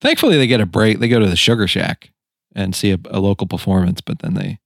Thankfully, 0.02 0.38
they 0.38 0.48
get 0.48 0.62
a 0.62 0.66
break. 0.66 1.00
They 1.00 1.10
go 1.10 1.20
to 1.20 1.28
the 1.28 1.36
Sugar 1.36 1.68
Shack 1.68 2.12
and 2.56 2.76
see 2.76 2.92
a, 2.92 3.00
a 3.10 3.20
local 3.20 3.48
performance, 3.48 4.02
but 4.02 4.20
then 4.20 4.34
they 4.34 4.60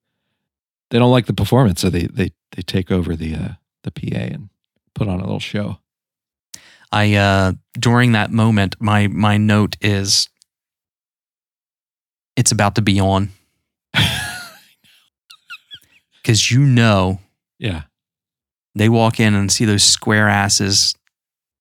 they 0.90 1.00
don't 1.00 1.12
like 1.12 1.26
the 1.26 1.34
performance, 1.34 1.82
so 1.82 1.90
they 1.90 2.08
they 2.08 2.32
they 2.52 2.62
take 2.62 2.92
over 2.92 3.16
the 3.16 3.36
uh, 3.36 3.50
the 3.84 3.92
PA 3.92 4.18
and 4.18 4.50
put 4.94 5.08
on 5.08 5.20
a 5.20 5.24
little 5.24 5.40
show. 5.40 5.80
I 6.92 7.16
uh 7.16 7.54
during 7.80 8.12
that 8.12 8.32
moment, 8.32 8.76
my 8.80 9.08
my 9.08 9.38
note 9.38 9.76
is 9.82 10.30
it's 12.36 12.52
about 12.52 12.76
to 12.76 12.82
be 12.82 13.00
on 13.00 13.30
because 16.22 16.52
you 16.52 16.60
know 16.60 17.20
yeah, 17.58 17.84
they 18.76 18.90
walk 18.90 19.20
in 19.20 19.34
and 19.34 19.52
see 19.52 19.66
those 19.66 19.84
square 19.84 20.28
asses 20.28 20.96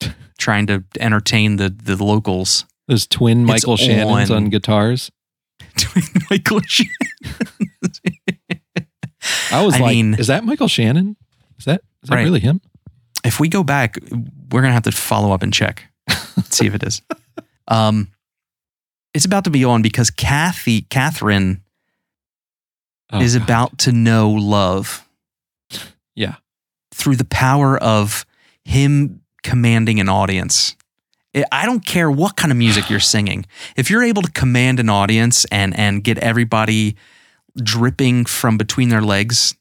trying 0.39 0.67
to 0.67 0.85
entertain 1.01 1.57
the 1.57 1.71
the 1.71 2.03
locals. 2.03 2.67
Those 2.93 3.07
twin 3.07 3.43
It's 3.43 3.49
Michael 3.49 3.77
Shannons 3.77 4.31
on. 4.31 4.37
on 4.45 4.51
guitars. 4.51 5.11
Twin 5.79 6.05
Michael 6.31 6.61
Shannon. 6.61 6.91
I 9.51 9.65
was 9.65 9.75
I 9.75 9.79
like, 9.79 9.91
mean- 9.95 10.15
is 10.15 10.27
that 10.27 10.45
Michael 10.45 10.69
Shannon? 10.69 11.17
Is 11.59 11.65
that 11.67 11.83
is 12.03 12.09
that 12.11 12.17
Right. 12.17 12.25
really 12.25 12.41
him? 12.41 12.61
if 13.25 13.39
we 13.39 13.49
go 13.49 13.63
back, 13.63 13.97
we're 14.51 14.63
gonna 14.63 14.73
have 14.73 14.83
to 14.83 14.91
follow 14.93 15.33
up 15.33 15.43
and 15.45 15.53
check, 15.55 15.85
see 16.51 16.67
if 16.67 16.75
it 16.75 16.83
is. 16.83 17.01
Um, 17.69 18.09
it's 19.15 19.25
about 19.25 19.45
to 19.45 19.51
be 19.51 19.65
on 19.65 19.81
because 19.81 20.11
Kathy, 20.11 20.83
Catherine, 20.83 21.63
Oh, 23.13 23.21
is 23.21 23.37
God. 23.37 23.45
about 23.45 23.79
to 23.81 23.93
know 23.93 24.31
love. 24.31 25.07
Yeah. 26.17 26.37
through 26.95 27.17
the 27.17 27.25
power 27.25 27.79
of 27.79 28.27
him 28.65 29.23
commanding 29.43 30.01
an 30.01 30.09
audience. 30.09 30.77
I- 31.35 31.65
don't 31.67 31.85
care 31.85 32.11
what 32.11 32.37
kind 32.37 32.51
of 32.53 32.59
music 32.59 32.91
you're 32.91 33.01
singing. 33.01 33.47
If 33.77 33.89
you're 33.91 34.03
able 34.03 34.23
to 34.23 34.31
command 34.33 34.81
an 34.81 34.89
audience 34.89 35.45
and 35.47 35.77
and 35.79 36.05
get 36.05 36.19
everybody 36.19 36.97
dripping 37.63 38.25
from 38.27 38.57
between 38.59 38.89
their 38.89 39.03
legs, 39.03 39.55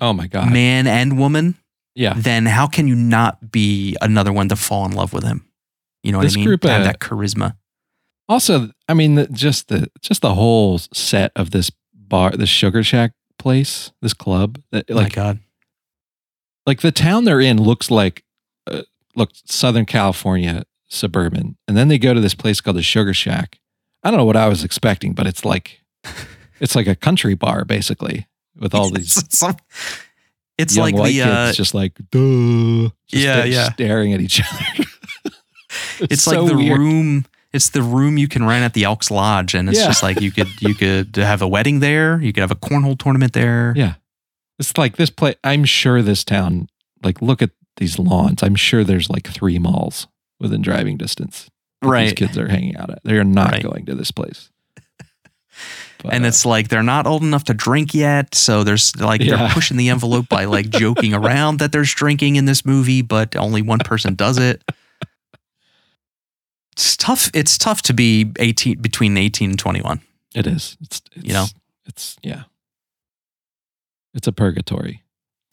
Oh 0.00 0.12
my 0.12 0.26
god. 0.26 0.52
man 0.52 0.86
and 0.86 1.18
woman, 1.18 1.56
Yeah. 1.94 2.14
then 2.16 2.46
how 2.46 2.66
can 2.66 2.88
you 2.88 2.94
not 2.96 3.50
be 3.52 3.96
another 4.00 4.32
one 4.32 4.48
to 4.48 4.56
fall 4.56 4.84
in 4.86 4.92
love 4.92 5.12
with 5.12 5.24
him? 5.24 5.46
You 6.02 6.12
know 6.12 6.18
what 6.18 6.24
This 6.24 6.34
I 6.34 6.36
mean? 6.36 6.46
group, 6.46 6.64
have 6.64 6.80
uh, 6.82 6.84
that 6.84 6.98
charisma. 7.00 7.56
Also, 8.28 8.70
I 8.88 8.94
mean, 8.94 9.14
the, 9.16 9.26
just 9.28 9.68
the 9.68 9.88
just 10.00 10.22
the 10.22 10.34
whole 10.34 10.78
set 10.78 11.30
of 11.36 11.50
this 11.50 11.70
bar, 11.92 12.30
this 12.32 12.48
Sugar 12.48 12.82
Shack 12.82 13.12
place, 13.38 13.92
this 14.02 14.14
club, 14.14 14.60
that, 14.72 14.86
Oh 14.90 14.94
my 14.94 15.02
like 15.04 15.12
God. 15.14 15.38
like 16.66 16.80
the 16.80 16.92
town 16.92 17.24
they're 17.24 17.40
in 17.40 17.62
looks 17.62 17.90
like 17.90 18.24
uh, 18.66 18.82
look 19.16 19.30
Southern 19.46 19.86
California 19.86 20.64
suburban, 20.88 21.56
and 21.66 21.76
then 21.76 21.88
they 21.88 21.98
go 21.98 22.14
to 22.14 22.20
this 22.20 22.34
place 22.34 22.60
called 22.60 22.76
the 22.76 22.82
Sugar 22.82 23.14
Shack. 23.14 23.58
I 24.02 24.10
don't 24.10 24.18
know 24.18 24.24
what 24.24 24.36
I 24.36 24.48
was 24.48 24.62
expecting, 24.64 25.12
but 25.12 25.26
it's 25.26 25.44
like 25.44 25.80
it's 26.60 26.74
like 26.74 26.86
a 26.86 26.94
country 26.94 27.34
bar 27.34 27.64
basically 27.64 28.26
with 28.56 28.74
all 28.74 28.90
these 28.90 29.16
It's, 29.16 29.38
some- 29.38 29.56
it's 30.56 30.76
like 30.76 30.94
the 30.94 31.02
kids 31.02 31.20
uh, 31.26 31.52
just 31.52 31.74
like 31.74 31.94
duh, 32.10 32.90
just 33.08 33.24
Yeah, 33.24 33.44
yeah. 33.44 33.72
staring 33.72 34.12
at 34.12 34.20
each 34.20 34.40
other. 34.40 34.84
it's 36.00 36.22
so 36.22 36.42
like 36.42 36.50
the 36.52 36.56
weird. 36.56 36.78
room 36.78 37.24
it's 37.52 37.68
the 37.70 37.82
room 37.82 38.18
you 38.18 38.26
can 38.28 38.44
rent 38.44 38.64
at 38.64 38.72
the 38.74 38.84
Elks 38.84 39.10
Lodge 39.10 39.54
and 39.54 39.68
it's 39.68 39.78
Yeah. 39.78 39.86
just 39.86 40.02
like 40.02 40.20
you 40.20 40.30
could 40.32 40.48
you 40.60 40.74
could 40.74 41.14
have 41.16 41.40
a 41.42 41.48
wedding 41.48 41.80
there, 41.80 42.20
you 42.20 42.32
could 42.32 42.40
have 42.40 42.50
a 42.50 42.56
cornhole 42.56 42.98
tournament 42.98 43.32
there. 43.32 43.72
Yeah. 43.76 43.94
It's 44.58 44.76
like 44.78 44.96
this 44.96 45.10
place. 45.10 45.34
I'm 45.42 45.64
sure 45.64 46.00
this 46.02 46.22
town, 46.24 46.68
like, 47.02 47.20
look 47.20 47.42
at 47.42 47.50
these 47.76 47.98
lawns. 47.98 48.42
I'm 48.42 48.54
sure 48.54 48.84
there's 48.84 49.10
like 49.10 49.26
three 49.28 49.58
malls 49.58 50.06
within 50.40 50.62
driving 50.62 50.96
distance. 50.96 51.44
that 51.80 51.86
These 51.86 51.90
Right. 51.90 52.16
kids 52.16 52.38
are 52.38 52.48
hanging 52.48 52.76
out 52.76 52.90
at. 52.90 53.00
They 53.04 53.16
are 53.18 53.24
not 53.24 53.52
Right. 53.52 53.62
going 53.62 53.86
to 53.86 53.94
this 53.94 54.10
place. 54.10 54.50
But, 56.02 56.12
And 56.12 56.26
it's 56.26 56.44
like 56.44 56.68
they're 56.68 56.82
not 56.82 57.06
old 57.06 57.22
enough 57.22 57.44
to 57.44 57.54
drink 57.54 57.94
yet, 57.94 58.34
so 58.34 58.64
there's 58.64 58.94
like 58.96 59.20
they're 59.22 59.48
pushing 59.50 59.76
the 59.76 59.88
envelope 59.90 60.28
by 60.28 60.44
like 60.46 60.68
joking 60.70 61.14
around 61.14 61.58
that 61.60 61.72
there's 61.72 61.92
drinking 61.94 62.36
in 62.36 62.44
this 62.46 62.64
movie, 62.66 63.02
but 63.02 63.36
only 63.36 63.62
one 63.62 63.78
person 63.80 64.14
does 64.14 64.38
it. 64.38 64.62
It's 66.72 66.96
tough. 66.96 67.30
It's 67.34 67.56
tough 67.56 67.82
to 67.82 67.94
be 67.94 68.32
18 68.38 68.80
between 68.82 69.16
18 69.16 69.50
and 69.50 69.58
21. 69.58 70.00
it 70.34 70.46
is. 70.48 70.76
It's, 70.80 71.00
it's, 71.14 71.24
You 71.26 71.32
know? 71.32 71.46
it's, 71.86 72.16
yeah. 72.22 72.44
It's 74.12 74.26
a 74.26 74.32
purgatory. 74.32 75.02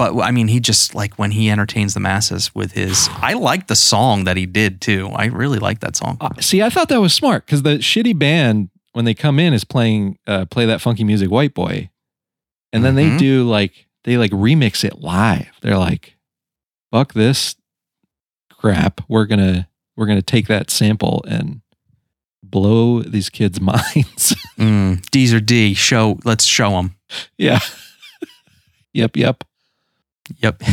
But 0.01 0.19
I 0.21 0.31
mean, 0.31 0.47
he 0.47 0.59
just 0.59 0.95
like 0.95 1.13
when 1.19 1.29
he 1.31 1.49
entertains 1.51 1.93
the 1.93 1.99
masses 1.99 2.55
with 2.55 2.71
his. 2.71 3.07
I 3.17 3.33
like 3.33 3.67
the 3.67 3.75
song 3.75 4.23
that 4.23 4.35
he 4.35 4.47
did 4.47 4.81
too. 4.81 5.09
I 5.13 5.25
really 5.25 5.59
like 5.59 5.79
that 5.81 5.95
song. 5.95 6.17
Uh, 6.19 6.29
see, 6.39 6.63
I 6.63 6.71
thought 6.71 6.89
that 6.89 6.99
was 6.99 7.13
smart 7.13 7.45
because 7.45 7.61
the 7.61 7.77
shitty 7.77 8.17
band, 8.17 8.69
when 8.93 9.05
they 9.05 9.13
come 9.13 9.37
in, 9.39 9.53
is 9.53 9.63
playing, 9.63 10.17
uh, 10.25 10.45
play 10.45 10.65
that 10.65 10.81
funky 10.81 11.03
music, 11.03 11.29
White 11.29 11.53
Boy. 11.53 11.91
And 12.73 12.83
then 12.83 12.95
they 12.95 13.09
Mhm. 13.11 13.19
do 13.19 13.43
like, 13.47 13.85
they 14.03 14.17
like 14.17 14.31
remix 14.31 14.83
it 14.83 14.99
live. 15.01 15.51
They're 15.61 15.77
like, 15.77 16.15
fuck 16.91 17.13
this 17.13 17.55
crap. 18.49 19.01
We're 19.07 19.25
going 19.27 19.39
to, 19.39 19.67
we're 19.95 20.07
to 20.07 20.21
take 20.23 20.47
that 20.47 20.71
sample 20.71 21.23
and 21.27 21.61
blow 22.41 23.01
these 23.03 23.29
kids' 23.29 23.61
minds. 23.71 24.35
Mm, 24.57 25.07
D's 25.11 25.31
or 25.33 25.39
D. 25.39 25.75
Show. 25.75 26.17
Let's 26.25 26.45
show 26.45 26.71
them. 26.71 26.95
yeah. 27.37 27.59
yep. 28.93 29.15
Yep. 29.15 29.43
Yep. 30.39 30.61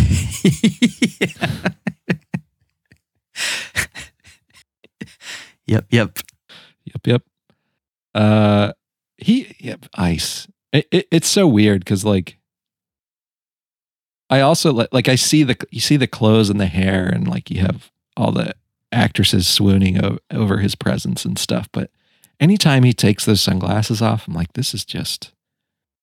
yep. 5.67 5.87
Yep. 5.91 6.19
Yep. 6.85 7.07
Yep. 7.07 7.23
Uh, 8.15 8.73
he, 9.17 9.55
yep. 9.59 9.87
Ice. 9.95 10.49
It, 10.73 10.87
it, 10.91 11.09
it's 11.11 11.29
so 11.29 11.47
weird 11.47 11.81
because 11.81 12.05
like, 12.05 12.39
I 14.31 14.41
also 14.41 14.73
like, 14.73 14.89
like 14.93 15.09
I 15.09 15.15
see 15.15 15.43
the, 15.43 15.57
you 15.71 15.81
see 15.81 15.97
the 15.97 16.07
clothes 16.07 16.51
and 16.51 16.61
the 16.61 16.67
hair 16.67 17.07
and 17.07 17.27
like 17.27 17.51
you 17.51 17.61
have 17.61 17.91
all 18.17 18.33
the 18.33 18.55
actresses 18.93 19.47
swooning 19.49 20.03
o- 20.05 20.19
over 20.31 20.59
his 20.59 20.75
presence 20.75 21.25
and 21.25 21.39
stuff. 21.39 21.69
But 21.73 21.91
anytime 22.41 22.83
he 22.85 22.93
takes 22.93 23.25
those 23.25 23.41
sunglasses 23.41 24.03
off, 24.03 24.29
I'm 24.29 24.35
like, 24.35 24.53
this 24.53 24.75
is 24.75 24.85
just, 24.85 25.33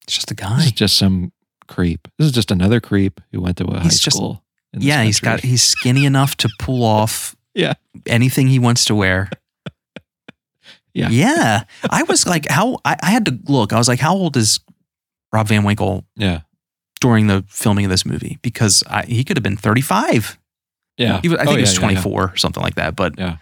It's 0.03 0.15
just 0.15 0.31
a 0.31 0.33
this 0.35 0.45
guy. 0.47 0.57
is 0.65 0.71
just 0.71 0.97
some 0.97 1.31
creep. 1.67 2.07
This 2.17 2.25
is 2.27 2.31
just 2.33 2.51
another 2.51 2.79
creep 2.79 3.21
who 3.31 3.41
went 3.41 3.57
to 3.57 3.65
a 3.65 3.79
high 3.79 3.89
just- 3.89 4.03
school. 4.11 4.41
Yeah, 4.77 5.03
he's 5.03 5.21
got 5.21 5.39
he's 5.39 5.63
skinny 5.63 6.03
enough 6.05 6.35
to 6.37 6.49
pull 6.59 6.83
off 6.83 7.33
Yeah. 7.53 7.75
anything 8.05 8.47
he 8.47 8.59
wants 8.59 8.85
to 8.85 8.95
wear. 8.95 9.29
Yeah. 10.93 11.09
Yeah. 11.09 11.63
I 11.89 12.03
was 12.03 12.25
like, 12.25 12.49
how 12.49 12.77
I, 12.85 12.95
I 13.03 13.11
had 13.11 13.25
to 13.25 13.37
look. 13.49 13.73
I 13.73 13.77
was 13.77 13.89
like, 13.89 13.99
how 13.99 14.13
old 14.15 14.37
is 14.37 14.61
Rob 15.33 15.47
Van 15.49 15.63
Winkle 15.65 16.05
yeah. 16.15 16.41
during 17.01 17.27
the 17.27 17.43
filming 17.49 17.83
of 17.83 17.91
this 17.91 18.05
movie? 18.05 18.39
Because 18.41 18.81
I, 18.87 19.03
he 19.03 19.25
could 19.25 19.35
have 19.35 19.43
been 19.43 19.57
35. 19.57 20.39
Yeah. 20.97 21.19
He 21.21 21.27
I 21.29 21.33
Oh, 21.33 21.37
think 21.37 21.49
he 21.49 21.61
was 21.61 21.73
yeah, 21.73 21.81
yeah, 21.81 21.89
yeah. 21.89 22.01
24 22.01 22.23
or 22.31 22.37
something 22.37 22.63
like 22.63 22.75
that. 22.75 22.95
But 22.95 23.17
Yeah. 23.19 23.37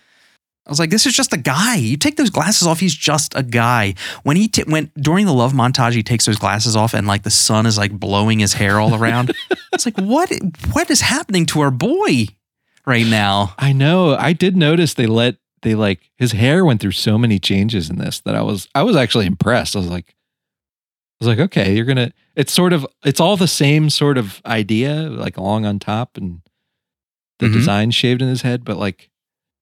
I 0.65 0.69
was 0.69 0.79
like, 0.79 0.91
this 0.91 1.05
is 1.05 1.13
just 1.13 1.33
a 1.33 1.37
guy. 1.37 1.75
You 1.75 1.97
take 1.97 2.15
those 2.15 2.29
glasses 2.29 2.65
off, 2.67 2.79
he's 2.79 2.95
just 2.95 3.35
a 3.35 3.43
guy. 3.43 3.95
When 4.23 4.37
he 4.37 4.47
t- 4.47 4.63
went 4.65 4.93
during 4.95 5.25
the 5.25 5.33
love 5.33 5.51
montage, 5.51 5.91
he 5.93 6.03
takes 6.03 6.25
those 6.25 6.37
glasses 6.37 6.75
off, 6.75 6.93
and 6.93 7.05
like 7.05 7.23
the 7.23 7.29
sun 7.29 7.65
is 7.65 7.77
like 7.77 7.91
blowing 7.91 8.39
his 8.39 8.53
hair 8.53 8.79
all 8.79 8.95
around. 8.95 9.33
it's 9.73 9.85
like, 9.85 9.97
what? 9.97 10.31
What 10.71 10.89
is 10.89 11.01
happening 11.01 11.45
to 11.47 11.59
our 11.61 11.71
boy 11.71 12.27
right 12.85 13.05
now? 13.05 13.53
I 13.57 13.73
know. 13.73 14.15
I 14.15 14.31
did 14.31 14.55
notice 14.55 14.93
they 14.93 15.05
let 15.07 15.35
they 15.63 15.75
like 15.75 15.99
his 16.17 16.31
hair 16.33 16.63
went 16.63 16.79
through 16.81 16.91
so 16.91 17.17
many 17.17 17.39
changes 17.39 17.89
in 17.89 17.97
this 17.97 18.21
that 18.21 18.35
I 18.35 18.41
was 18.41 18.67
I 18.73 18.83
was 18.83 18.95
actually 18.95 19.25
impressed. 19.25 19.75
I 19.75 19.79
was 19.79 19.89
like 19.89 20.15
I 21.19 21.25
was 21.25 21.27
like, 21.27 21.39
okay, 21.39 21.75
you're 21.75 21.85
gonna 21.85 22.13
it's 22.37 22.53
sort 22.53 22.71
of 22.71 22.87
it's 23.03 23.19
all 23.19 23.35
the 23.35 23.47
same 23.49 23.89
sort 23.89 24.17
of 24.17 24.41
idea, 24.45 24.93
like 25.09 25.37
long 25.37 25.65
on 25.65 25.77
top 25.79 26.15
and 26.17 26.39
the 27.39 27.47
Mhm. 27.47 27.53
design 27.53 27.91
shaved 27.91 28.21
in 28.21 28.29
his 28.29 28.43
head, 28.43 28.63
but 28.63 28.77
like 28.77 29.09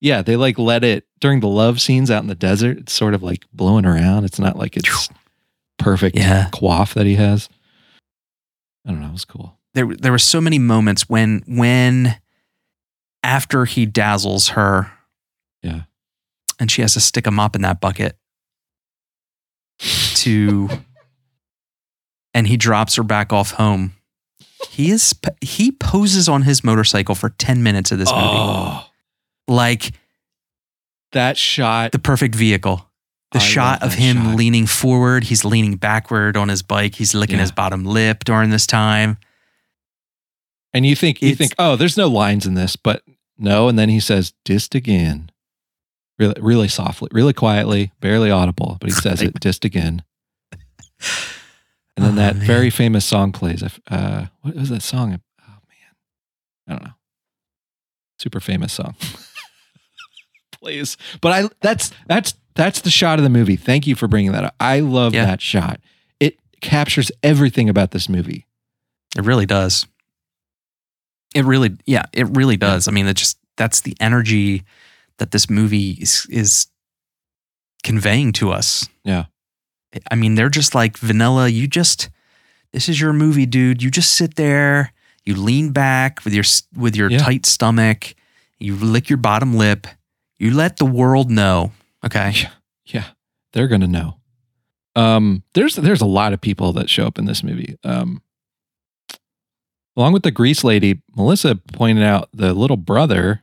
yeah, 0.02 0.20
they 0.20 0.36
like 0.36 0.58
let 0.58 0.82
it 0.84 1.06
during 1.20 1.40
the 1.40 1.48
love 1.48 1.80
scenes 1.80 2.10
out 2.10 2.22
in 2.22 2.28
the 2.28 2.34
desert. 2.34 2.76
It's 2.76 2.92
sort 2.92 3.14
of 3.14 3.22
like 3.22 3.46
blowing 3.52 3.86
around. 3.86 4.24
It's 4.24 4.38
not 4.40 4.56
like 4.58 4.76
it's 4.76 5.08
perfect 5.78 6.16
Yeah. 6.18 6.48
quaff 6.52 6.92
that 6.94 7.06
he 7.06 7.14
has. 7.14 7.48
I 8.86 8.90
don't 8.90 9.00
know. 9.00 9.06
It 9.08 9.12
was 9.12 9.24
cool. 9.24 9.56
there 9.74 9.86
there 9.86 10.10
were 10.12 10.18
so 10.18 10.40
many 10.40 10.58
moments 10.58 11.08
when 11.08 11.42
when 11.46 12.16
after 13.22 13.64
he 13.64 13.86
dazzles 13.86 14.48
her 14.48 14.90
Yeah. 15.62 15.82
and 16.58 16.68
she 16.70 16.82
has 16.82 16.94
to 16.94 17.00
stick 17.00 17.26
a 17.26 17.30
mop 17.30 17.54
in 17.56 17.62
that 17.62 17.80
bucket 17.80 18.16
to 20.16 20.68
and 22.34 22.46
he 22.46 22.56
drops 22.56 22.94
her 22.96 23.02
back 23.02 23.32
off 23.32 23.52
home 23.52 23.92
he 24.68 24.90
is 24.90 25.14
he 25.40 25.72
poses 25.72 26.28
on 26.28 26.42
his 26.42 26.62
motorcycle 26.62 27.14
for 27.14 27.30
10 27.30 27.62
minutes 27.62 27.90
of 27.92 27.98
this 27.98 28.10
movie 28.10 28.22
Oh, 28.24 28.84
like 29.52 29.92
that 31.12 31.36
shot. 31.36 31.92
the 31.92 31.98
perfect 31.98 32.34
vehicle 32.34 32.88
the 33.32 33.38
I 33.38 33.42
shot 33.42 33.82
of 33.82 33.94
him 33.94 34.16
shot. 34.18 34.36
leaning 34.36 34.66
forward 34.66 35.24
he's 35.24 35.44
leaning 35.44 35.76
backward 35.76 36.36
on 36.36 36.48
his 36.48 36.62
bike 36.62 36.94
he's 36.96 37.14
licking 37.14 37.36
Yeah. 37.36 37.42
his 37.42 37.52
bottom 37.52 37.84
lip 37.84 38.24
during 38.24 38.50
this 38.50 38.66
time 38.66 39.16
And 40.74 40.86
you 40.86 40.96
think 40.96 41.20
you 41.20 41.28
It's- 41.28 41.38
think, 41.38 41.54
oh, 41.58 41.76
there's 41.76 41.96
no 41.98 42.08
lines 42.08 42.46
in 42.46 42.54
this, 42.54 42.76
but 42.76 43.02
no. 43.36 43.68
And 43.68 43.78
then 43.78 43.90
he 43.90 44.00
says, 44.00 44.32
"Dist 44.42 44.74
again," 44.74 45.30
really, 46.18 46.40
really 46.40 46.68
softly, 46.68 47.08
really 47.12 47.34
quietly, 47.34 47.92
barely 48.00 48.30
audible, 48.30 48.78
but 48.80 48.88
he 48.88 48.94
says 48.94 49.20
it, 49.20 49.34
"Dist 49.40 49.66
again." 49.66 50.02
And 51.96 52.06
then 52.06 52.12
Oh, 52.12 52.16
that 52.22 52.36
man. 52.36 52.46
very 52.46 52.70
famous 52.70 53.04
song 53.04 53.32
plays. 53.32 53.62
Uh, 53.62 54.26
what 54.40 54.54
was 54.54 54.70
that 54.70 54.82
song? 54.82 55.20
Oh 55.46 55.58
man, 55.68 55.94
I 56.66 56.70
don't 56.72 56.84
know. 56.84 56.94
Super 58.18 58.40
famous 58.40 58.72
song 58.72 58.94
plays. 60.62 60.96
But 61.20 61.32
I 61.32 61.48
that's 61.60 61.90
that's 62.06 62.34
that's 62.54 62.80
the 62.82 62.90
shot 62.90 63.18
of 63.18 63.22
the 63.24 63.30
movie. 63.30 63.56
Thank 63.56 63.86
you 63.86 63.94
for 63.94 64.08
bringing 64.08 64.32
that 64.32 64.44
up. 64.44 64.54
I 64.60 64.80
love 64.80 65.14
Yeah. 65.14 65.24
that 65.26 65.40
shot. 65.40 65.80
It 66.20 66.38
captures 66.60 67.10
everything 67.22 67.68
about 67.68 67.90
this 67.90 68.08
movie. 68.08 68.46
It 69.16 69.24
really 69.24 69.46
does. 69.46 69.86
It 71.34 71.44
really, 71.44 71.76
yeah, 71.86 72.04
it 72.12 72.26
really 72.36 72.56
does. 72.58 72.88
I 72.88 72.90
mean, 72.90 73.06
it 73.06 73.14
just 73.16 73.38
that's 73.56 73.80
the 73.80 73.96
energy 74.00 74.64
that 75.18 75.30
this 75.30 75.48
movie 75.48 75.92
is, 75.92 76.26
is 76.30 76.66
conveying 77.82 78.32
to 78.32 78.50
us. 78.52 78.88
Yeah. 79.04 79.24
I 80.10 80.14
mean, 80.14 80.34
they're 80.34 80.48
just 80.48 80.74
like 80.74 80.96
vanilla. 80.98 81.48
You 81.48 81.66
just, 81.66 82.08
this 82.72 82.88
is 82.88 83.00
your 83.00 83.12
movie, 83.12 83.46
dude. 83.46 83.82
You 83.82 83.90
just 83.90 84.14
sit 84.14 84.36
there, 84.36 84.92
you 85.24 85.34
lean 85.36 85.70
back 85.70 86.24
with 86.24 86.34
your 86.34 86.44
with 86.76 86.96
your 86.96 87.10
Yeah. 87.10 87.18
tight 87.18 87.46
stomach, 87.46 88.14
you 88.58 88.74
lick 88.76 89.08
your 89.10 89.18
bottom 89.18 89.54
lip, 89.54 89.86
you 90.42 90.54
let 90.54 90.76
the 90.78 90.84
world 90.86 91.30
know. 91.30 91.72
Okay, 92.04 92.32
Yeah, 92.34 92.50
yeah, 92.86 93.04
they're 93.52 93.68
gonna 93.68 93.86
know. 93.86 94.16
Um, 94.96 95.42
there's 95.54 95.76
there's 95.76 96.00
a 96.02 96.06
lot 96.06 96.32
of 96.32 96.40
people 96.40 96.72
that 96.74 96.90
show 96.90 97.06
up 97.06 97.18
in 97.18 97.24
this 97.26 97.42
movie. 97.42 97.76
Um, 97.84 98.22
along 99.96 100.12
with 100.12 100.22
the 100.22 100.30
grease 100.30 100.64
lady, 100.64 101.00
Melissa 101.16 101.54
pointed 101.72 102.04
out 102.04 102.28
the 102.32 102.52
little 102.54 102.76
brother. 102.76 103.42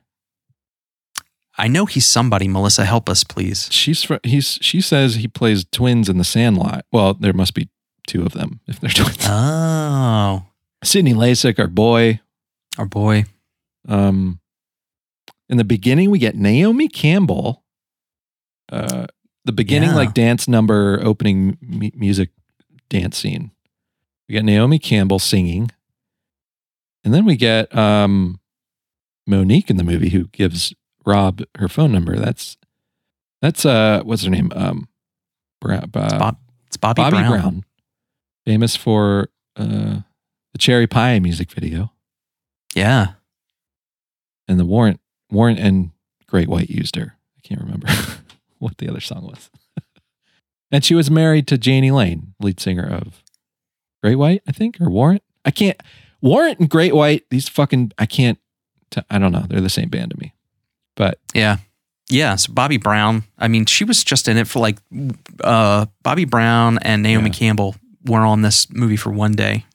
I 1.58 1.68
know 1.68 1.86
he's 1.86 2.06
somebody. 2.06 2.48
Melissa, 2.48 2.86
help 2.86 3.10
us, 3.10 3.24
please. 3.24 3.68
She's 3.72 4.04
fr- 4.04 4.16
he's 4.24 4.58
she 4.62 4.80
says 4.82 5.16
he 5.16 5.28
plays 5.28 5.66
twins 5.72 6.08
in 6.10 6.18
the 6.18 6.24
Sandlot. 6.24 6.86
Well, 6.92 7.14
there 7.16 7.34
must 7.34 7.54
be 7.54 7.70
two 8.08 8.24
of 8.26 8.32
them 8.34 8.62
if 8.68 8.80
they're 8.80 8.90
twins. 8.94 9.18
Oh, 9.24 10.44
Sydney 10.84 11.14
Lassick, 11.14 11.60
our 11.60 11.68
boy. 11.68 12.20
our 12.78 12.86
boy. 12.86 13.26
Um, 13.88 14.39
in 15.50 15.58
the 15.58 15.64
beginning, 15.64 16.10
we 16.12 16.20
get 16.20 16.36
Naomi 16.36 16.88
Campbell. 16.88 17.64
Uh, 18.72 19.08
the 19.46 19.52
beginning 19.52 19.90
Yeah. 19.90 19.96
like 19.96 20.14
dance 20.14 20.48
number 20.48 21.00
opening 21.04 21.58
mu- 21.62 21.90
music 21.96 22.30
dance 22.90 23.18
scene. 23.18 23.52
We 24.28 24.34
get 24.34 24.46
Naomi 24.46 24.78
Campbell 24.78 25.18
singing, 25.20 25.72
and 27.04 27.14
then 27.14 27.26
we 27.26 27.36
get 27.36 27.76
um, 27.76 28.40
Monique 29.26 29.70
in 29.72 29.78
the 29.78 29.84
movie 29.84 30.10
who 30.10 30.26
gives 30.28 30.74
Rob 31.06 31.42
her 31.58 31.68
phone 31.68 31.92
number. 31.92 32.16
That's 32.18 32.58
that's 33.42 33.66
uh, 33.66 34.02
what's 34.04 34.24
her 34.24 34.30
name? 34.30 34.52
Um, 34.56 34.88
Bra- 35.62 35.78
uh, 35.94 36.20
Bob, 36.20 36.38
it's 36.68 36.78
Bobbie, 36.78 37.02
Bobbie 37.02 37.18
Brown. 37.18 37.32
Brown. 37.32 37.66
famous 38.46 38.76
for 38.76 39.30
uh, 39.56 40.02
the 40.52 40.58
Cherry 40.60 40.86
Pie 40.88 41.20
music 41.20 41.52
video 41.52 41.92
Yeah. 42.76 43.14
and 44.48 44.60
the 44.60 44.66
Warrant 44.66 45.00
Warrant 45.32 45.60
and 45.60 45.92
Great 46.28 46.48
White 46.48 46.70
used 46.70 46.96
her. 46.96 47.16
I 47.38 47.42
can't 47.48 47.62
remember 47.62 47.88
what 48.60 48.78
the 48.78 48.90
other 48.90 49.02
song 49.02 49.26
was. 49.26 49.50
and 50.72 50.84
she 50.84 50.96
was 50.96 51.10
married 51.12 51.48
to 51.48 51.58
Jani 51.58 51.92
Lane, 51.92 52.34
lead 52.40 52.60
singer 52.60 52.86
of 52.88 53.24
Great 54.04 54.16
White, 54.16 54.42
I 54.48 54.52
think, 54.52 54.80
or 54.82 54.90
Warrant. 54.90 55.24
I 55.46 55.52
can't 55.52 55.80
Warrant 56.22 56.60
and 56.60 56.70
Great 56.70 56.94
White. 56.96 57.26
These 57.30 57.48
fucking 57.50 57.92
I 57.98 58.06
can't. 58.06 58.38
T- 58.92 59.02
I 59.10 59.20
don't 59.20 59.32
know. 59.32 59.46
They're 59.48 59.62
the 59.62 59.70
same 59.70 59.90
band 59.90 60.12
to 60.12 60.18
me. 60.20 60.34
But 60.96 61.20
Yeah. 61.34 61.58
Yeah. 62.10 62.36
So 62.36 62.52
Bobbie 62.54 62.78
Brown, 62.78 63.24
I 63.38 63.48
mean, 63.48 63.66
she 63.66 63.84
was 63.84 64.04
just 64.04 64.28
in 64.28 64.36
it 64.38 64.48
for 64.48 64.60
like 64.60 64.78
uh 65.44 65.86
Bobbie 66.04 66.26
Brown 66.26 66.80
and 66.80 67.04
Naomi 67.04 67.30
Yeah. 67.30 67.34
Campbell 67.36 67.76
were 68.06 68.22
on 68.22 68.42
this 68.42 68.70
movie 68.72 68.96
for 68.98 69.12
one 69.12 69.34
day. 69.34 69.66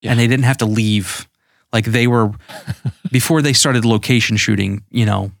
Yeah. 0.00 0.12
And 0.12 0.20
they 0.20 0.26
didn't 0.28 0.44
have 0.44 0.58
to 0.58 0.66
leave. 0.66 1.28
Like 1.72 1.86
they 1.86 2.06
were 2.06 2.32
before 3.12 3.42
they 3.42 3.52
started 3.52 3.84
location 3.84 4.36
shooting, 4.36 4.84
you 4.90 5.06
know, 5.06 5.32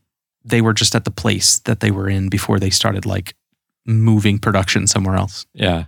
they 0.44 0.60
were 0.60 0.72
just 0.72 0.94
at 0.94 1.04
the 1.04 1.10
place 1.10 1.58
that 1.60 1.80
they 1.80 1.90
were 1.90 2.08
in 2.08 2.28
before 2.28 2.58
they 2.58 2.70
started 2.70 3.04
like 3.06 3.34
moving 3.86 4.38
production 4.38 4.86
somewhere 4.86 5.16
else. 5.16 5.46
yeah, 5.52 5.84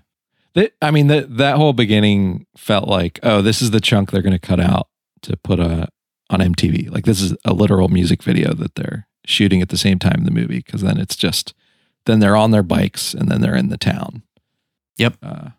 that 0.55 0.73
I 0.83 0.91
mean 0.91 1.07
that 1.07 1.37
that 1.37 1.57
whole 1.57 1.73
beginning 1.73 2.47
felt 2.57 2.89
like 2.89 3.19
oh 3.23 3.43
this 3.43 3.63
is 3.63 3.71
the 3.71 3.81
chunk 3.81 4.11
they're 4.11 4.23
going 4.23 4.33
to 4.33 4.39
cut 4.39 4.61
out 4.61 4.89
to 5.23 5.37
put 5.37 5.61
a 5.61 5.89
on 6.31 6.41
MTV. 6.41 6.91
Like 6.91 7.05
this 7.05 7.21
is 7.21 7.35
a 7.45 7.53
literal 7.53 7.89
music 7.89 8.23
video 8.23 8.55
that 8.55 8.75
they're 8.75 9.07
shooting 9.25 9.63
at 9.63 9.69
the 9.69 9.77
same 9.79 9.99
time 9.99 10.17
in 10.19 10.25
the 10.25 10.31
movie 10.31 10.59
because 10.59 10.81
then 10.81 10.99
it's 10.99 11.15
just 11.15 11.55
then 12.07 12.19
they're 12.19 12.37
on 12.37 12.51
their 12.51 12.63
bikes 12.63 13.15
and 13.15 13.29
then 13.29 13.41
they're 13.41 13.55
in 13.55 13.69
the 13.69 13.79
town. 13.79 14.23
Yep. 14.99 15.17
Uh, 15.23 15.51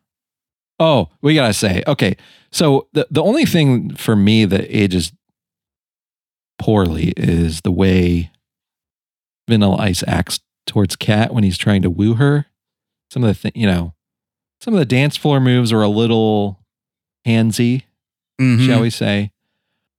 oh, 0.83 1.09
we 1.21 1.33
gotta 1.35 1.53
say 1.53 1.83
okay. 1.87 2.15
So 2.51 2.87
the 2.93 3.07
the 3.09 3.23
only 3.23 3.45
thing 3.45 3.95
for 3.95 4.15
me 4.15 4.45
that 4.45 4.65
ages 4.75 5.11
poorly 6.59 7.13
is 7.17 7.61
the 7.61 7.71
way 7.71 8.31
Vanilla 9.49 9.77
Ice 9.77 10.03
acts 10.07 10.39
towards 10.65 10.95
Kat 10.95 11.33
when 11.33 11.43
he's 11.43 11.57
trying 11.57 11.81
to 11.81 11.89
woo 11.89 12.15
her. 12.15 12.45
Some 13.11 13.23
of 13.23 13.35
the 13.35 13.41
th- 13.51 13.55
you 13.55 13.67
know, 13.67 13.93
some 14.61 14.73
of 14.73 14.79
the 14.79 14.85
dance 14.85 15.17
floor 15.17 15.39
moves 15.39 15.71
are 15.73 15.81
a 15.81 15.87
little 15.89 16.59
handsy 17.27 17.83
Mhm. 18.39 18.65
shall 18.65 18.81
we 18.81 18.89
say. 18.89 19.31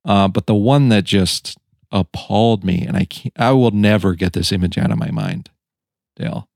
Uh, 0.03 0.27
but 0.27 0.45
the 0.45 0.55
one 0.55 0.89
that 0.89 1.03
just 1.03 1.57
appalled 1.91 2.63
me, 2.63 2.85
and 2.85 2.95
I 2.97 3.05
can't, 3.05 3.33
I 3.37 3.51
will 3.51 3.71
never 3.71 4.13
get 4.13 4.33
this 4.33 4.51
image 4.51 4.77
out 4.77 4.91
of 4.91 4.97
my 4.97 5.09
mind, 5.11 5.49
Dale, 6.15 6.47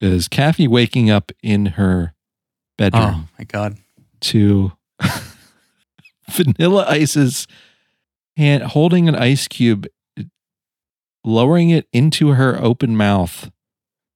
is 0.00 0.28
Kathy 0.28 0.68
waking 0.68 1.10
up 1.10 1.32
in 1.42 1.66
her 1.80 2.14
bedroom 2.78 3.02
Oh 3.04 3.28
my 3.38 3.44
God. 3.44 3.76
to 4.22 4.72
Vanilla 6.30 6.86
Ice's 6.88 7.46
hand 8.36 8.62
holding 8.62 9.08
an 9.08 9.14
ice 9.14 9.48
cube, 9.48 9.86
lowering 11.24 11.70
it 11.70 11.86
into 11.92 12.28
her 12.30 12.58
open 12.62 12.96
mouth, 12.96 13.50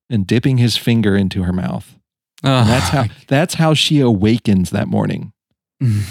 and 0.09 0.25
dipping 0.25 0.57
his 0.57 0.77
finger 0.77 1.15
into 1.15 1.43
her 1.43 1.53
mouth. 1.53 1.95
And 2.43 2.67
that's 2.69 2.89
how 2.89 3.05
that's 3.27 3.53
how 3.55 3.73
she 3.73 3.99
awakens 3.99 4.71
that 4.71 4.87
morning 4.87 5.31
mm. 5.81 6.03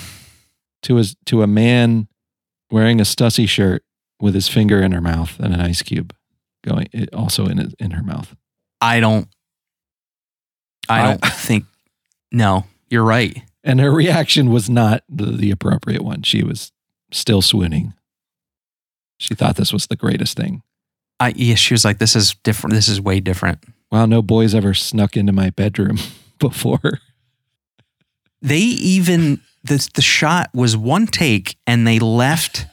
to 0.83 0.97
his 0.97 1.15
to 1.27 1.43
a 1.43 1.47
man 1.47 2.09
wearing 2.71 3.01
a 3.01 3.05
Stussy 3.05 3.49
shirt 3.49 3.85
with 4.21 4.35
his 4.35 4.49
finger 4.49 4.81
in 4.81 4.93
her 4.93 5.01
mouth 5.01 5.39
and 5.39 5.53
an 5.53 5.61
ice 5.61 5.83
cube 5.83 6.15
going 6.65 6.89
also 7.13 7.47
in 7.47 7.73
in 7.79 7.91
her 7.93 8.03
mouth. 8.03 8.35
I 8.81 8.99
don't 9.01 9.29
I 10.89 11.01
I- 11.01 11.07
don't 11.07 11.25
think 11.25 11.65
no, 12.33 12.65
you're 12.91 13.05
right. 13.05 13.43
And 13.65 13.79
her 13.81 13.93
reaction 13.93 14.51
was 14.51 14.69
not 14.69 15.05
the, 15.09 15.51
appropriate 15.53 16.03
one. 16.03 16.23
She 16.23 16.43
was 16.43 16.73
still 17.13 17.43
swooning. 17.43 17.95
She 19.19 19.35
thought 19.37 19.55
this 19.57 19.73
was 19.73 19.87
the 19.87 19.95
greatest 19.97 20.37
thing. 20.37 20.63
I 21.21 21.33
yeah, 21.37 21.55
she 21.55 21.75
was 21.75 21.85
like, 21.85 21.99
This 21.99 22.17
is 22.17 22.35
different. 22.43 22.75
This 22.75 22.89
is 22.89 23.01
way 23.01 23.21
different. 23.21 23.61
Wow, 23.93 24.07
no 24.07 24.21
boys 24.23 24.55
ever 24.55 24.75
snuck 24.75 25.17
into 25.17 25.33
my 25.33 25.51
bedroom 25.51 25.99
before. 26.41 26.99
they 28.41 28.59
even 28.59 29.41
the 29.63 29.89
the 29.95 30.03
shot 30.03 30.51
was 30.53 30.77
one 30.77 31.07
take 31.07 31.57
and 31.67 31.87
they 31.87 32.01
left 32.01 32.67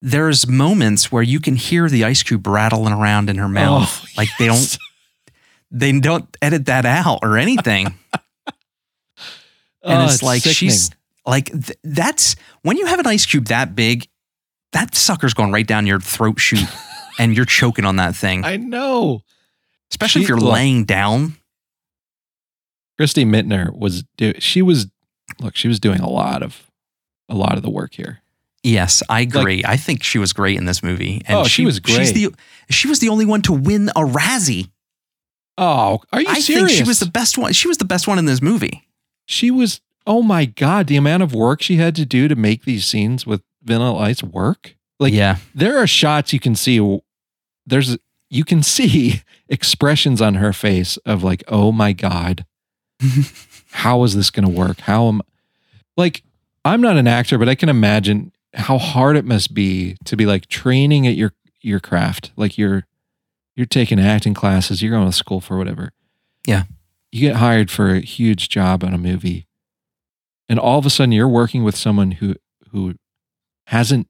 there's 0.00 0.46
moments 0.46 1.10
where 1.12 1.22
you 1.22 1.38
can 1.40 1.54
hear 1.56 1.88
the 1.88 2.04
ice 2.04 2.22
cube 2.22 2.46
rattling 2.46 2.92
around 2.92 3.28
in 3.30 3.36
her 3.38 3.48
mouth 3.48 4.00
Oh, 4.02 4.06
like 4.16 4.28
they 4.38 4.46
don't 4.46 4.78
they 5.70 5.98
don't 6.00 6.36
edit 6.42 6.66
that 6.66 6.84
out 6.86 7.20
or 7.22 7.36
anything 7.38 7.94
and 9.82 10.02
Oh, 10.02 10.04
it's, 10.06 10.22
like 10.22 10.42
she's 10.42 10.90
like 11.26 11.46
th- 11.46 11.78
that's 11.84 12.36
when 12.62 12.76
you 12.76 12.86
have 12.86 12.98
an 13.00 13.06
ice 13.06 13.26
cube 13.26 13.46
that 13.46 13.74
big 13.74 14.08
that 14.72 14.94
sucker's 14.94 15.34
going 15.34 15.52
right 15.52 15.66
down 15.66 15.86
your 15.86 16.00
throat 16.00 16.38
chute 16.40 16.66
and 17.18 17.34
you're 17.36 17.44
choking 17.46 17.84
on 17.84 17.96
that 17.96 18.14
thing, 18.16 18.44
I 18.44 18.56
know. 18.56 19.22
especially 19.90 20.22
if 20.22 20.28
you're 20.28 20.38
look. 20.38 20.52
laying 20.52 20.84
down. 20.84 21.36
Christy 22.96 23.24
Minter 23.24 23.70
was 23.74 24.02
do 24.16 24.32
she 24.38 24.62
was 24.62 24.86
look, 25.40 25.56
she 25.56 25.68
was 25.68 25.78
doing 25.80 26.00
a 26.00 26.08
lot 26.08 26.42
of 26.42 26.68
a 27.28 27.34
lot 27.34 27.56
of 27.56 27.62
the 27.62 27.70
work 27.70 27.94
here. 27.94 28.20
Yes, 28.64 29.02
I 29.08 29.20
agree. 29.20 29.62
I 29.64 29.76
think 29.76 30.02
she 30.02 30.18
was 30.18 30.32
great 30.32 30.56
in 30.58 30.64
this 30.64 30.82
movie. 30.82 31.22
And 31.28 31.38
Oh, 31.38 31.44
she 31.44 31.64
was 31.64 31.80
She's 31.86 32.12
great. 32.12 32.14
the, 32.32 32.34
she 32.70 32.88
was 32.88 32.98
the 32.98 33.08
only 33.08 33.24
one 33.24 33.40
to 33.42 33.52
win 33.52 33.88
a 33.90 34.00
Razzie. 34.00 34.70
Oh, 35.56 36.00
are 36.12 36.20
you 36.20 36.26
I 36.28 36.40
serious? 36.40 36.66
think 36.66 36.70
she 36.70 36.82
was 36.88 36.98
the 36.98 37.06
best 37.06 37.38
one. 37.38 37.52
She 37.52 37.68
was 37.68 37.78
the 37.78 37.84
best 37.84 38.08
one 38.08 38.18
in 38.18 38.24
this 38.24 38.42
movie. 38.42 38.82
She 39.28 39.50
was 39.50 39.80
oh 40.06 40.22
my 40.22 40.46
god, 40.46 40.86
the 40.86 40.96
amount 40.96 41.22
of 41.22 41.34
work 41.34 41.60
she 41.60 41.76
had 41.76 41.94
to 41.94 42.06
do 42.06 42.28
to 42.28 42.34
make 42.34 42.64
these 42.64 42.86
scenes 42.86 43.26
with 43.26 43.42
Vanilla 43.62 43.98
Ice 43.98 44.22
work. 44.22 44.74
Like 44.98 45.12
yeah, 45.12 45.36
there 45.54 45.78
are 45.78 45.86
shots 45.86 46.32
you 46.32 46.40
can 46.40 46.56
see 46.56 47.00
there's 47.66 47.96
you 48.30 48.44
can 48.44 48.62
see 48.62 49.22
expressions 49.48 50.20
on 50.20 50.34
her 50.34 50.52
face 50.52 50.96
of 50.98 51.22
like, 51.22 51.44
oh 51.46 51.70
my 51.70 51.92
God, 51.92 52.46
how 53.70 54.02
is 54.02 54.16
this 54.16 54.30
gonna 54.30 54.48
work? 54.48 54.80
How 54.80 55.08
am 55.08 55.20
like 55.96 56.22
I'm 56.64 56.80
not 56.80 56.96
an 56.96 57.06
actor, 57.06 57.38
but 57.38 57.48
I 57.48 57.54
can 57.54 57.68
imagine 57.68 58.32
how 58.54 58.78
hard 58.78 59.16
it 59.16 59.24
must 59.24 59.52
be 59.54 59.96
to 60.06 60.16
be 60.16 60.26
like 60.26 60.46
training 60.46 61.06
at 61.06 61.14
your 61.14 61.34
your 61.60 61.80
craft. 61.80 62.32
Like 62.34 62.56
you're 62.56 62.86
you're 63.54 63.66
taking 63.66 64.00
acting 64.00 64.34
classes, 64.34 64.82
you're 64.82 64.92
going 64.92 65.06
to 65.06 65.12
school 65.12 65.40
for 65.40 65.58
whatever. 65.58 65.92
Yeah. 66.46 66.64
You 67.12 67.20
get 67.28 67.36
hired 67.36 67.70
for 67.70 67.94
a 67.94 68.00
huge 68.00 68.48
job 68.48 68.84
on 68.84 68.92
a 68.94 68.98
movie. 68.98 69.46
And 70.48 70.58
all 70.58 70.78
of 70.78 70.86
a 70.86 70.90
sudden 70.90 71.12
you're 71.12 71.28
working 71.28 71.64
with 71.64 71.76
someone 71.76 72.12
who 72.12 72.34
who 72.70 72.94
hasn't 73.66 74.08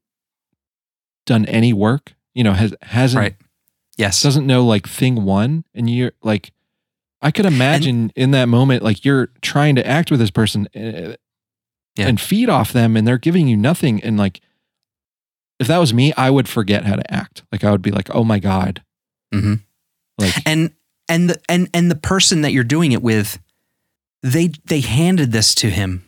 done 1.27 1.45
any 1.47 1.73
work, 1.73 2.15
you 2.35 2.43
know, 2.45 2.53
has 2.53 2.75
hasn't 2.83 3.21
right. 3.23 3.37
Yes. 3.97 4.23
doesn't 4.23 4.47
know 4.47 4.65
like 4.65 4.87
thing 4.89 5.25
one 5.25 5.65
and 5.75 5.91
you're 5.91 6.13
like 6.23 6.53
i 7.21 7.33
could 7.33 7.47
imagine 7.47 8.13
in 8.15 8.31
that 8.31 8.47
moment 8.47 8.81
like 8.85 9.05
you're 9.05 9.31
trying 9.43 9.75
to 9.75 9.85
act 9.85 10.13
with 10.13 10.21
this 10.21 10.31
person 10.31 10.69
uh, 10.77 11.17
Yeah. 11.97 12.07
and 12.07 12.21
feed 12.21 12.49
off 12.49 12.73
them 12.73 12.97
and 12.97 13.05
they're 13.09 13.19
giving 13.19 13.49
you 13.49 13.57
nothing 13.57 14.01
and 14.05 14.17
like 14.17 14.41
if 15.59 15.67
that 15.67 15.79
was 15.79 15.93
me 15.93 16.13
i 16.17 16.31
would 16.31 16.49
forget 16.49 16.85
how 16.85 16.95
to 16.95 17.13
act 17.13 17.43
like 17.51 17.65
i 17.65 17.73
would 17.73 17.83
be 17.83 17.91
like 17.91 18.09
oh 18.15 18.23
my 18.23 18.39
god 18.39 18.85
mm-hmm. 19.35 19.55
like 20.17 20.35
and 20.47 20.73
and 21.09 21.31
the 21.31 21.41
and 21.49 21.69
and 21.75 21.91
the 21.91 21.97
person 21.97 22.43
that 22.43 22.53
you're 22.53 22.65
doing 22.65 22.93
it 22.93 23.03
with, 23.03 23.39
they 24.23 24.51
they 24.67 24.81
handed 24.81 25.33
this 25.33 25.55
to 25.57 25.71
him. 25.71 26.05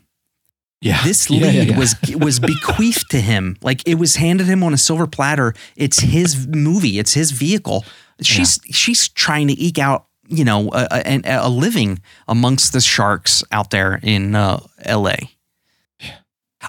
yeah 0.81 1.03
This 1.05 1.31
Yeah, 1.31 1.47
lead 1.47 1.55
yeah, 1.55 1.63
yeah. 1.63 1.79
was 1.79 1.95
was 2.15 2.41
bequeathed 2.41 3.11
to 3.11 3.21
him. 3.21 3.57
Like 3.63 3.87
it 3.87 3.95
was 3.97 4.17
handed 4.17 4.47
him 4.47 4.63
on 4.63 4.75
a 4.75 4.79
silver 4.79 5.07
platter. 5.07 5.55
It's 5.77 6.01
his 6.01 6.47
movie. 6.47 6.99
It's 6.99 7.15
his 7.15 7.31
vehicle. 7.33 7.85
She's 8.23 8.61
she's 8.71 9.09
trying 9.09 9.49
to 9.49 9.59
eke 9.59 9.79
out 9.79 10.07
you 10.29 10.45
know 10.45 10.71
a, 10.73 10.87
a, 11.07 11.21
a 11.25 11.49
living 11.49 12.01
amongst 12.29 12.73
the 12.73 12.81
sharks 12.81 13.43
out 13.51 13.71
there 13.71 13.99
in 14.03 14.35
uh, 14.35 14.61
L.A. 14.85 15.31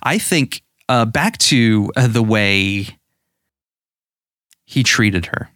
I 0.02 0.18
think 0.18 0.62
uh, 0.88 1.06
back 1.06 1.38
to 1.40 1.92
uh, 1.98 2.08
the 2.08 2.24
way 2.24 2.88
he 4.66 4.84
treated 4.84 5.28
her. 5.28 5.50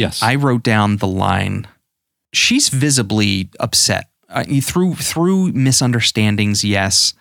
Yes 0.00 0.22
I 0.22 0.34
wrote 0.36 0.62
down 0.64 0.96
the 0.98 1.06
line. 1.26 1.66
She's 2.32 2.68
visibly 2.68 3.48
upset 3.58 4.04
uh, 4.28 4.44
through 4.62 4.94
through 4.94 5.52
misunderstandings. 5.52 6.62
Yes, 6.64 7.14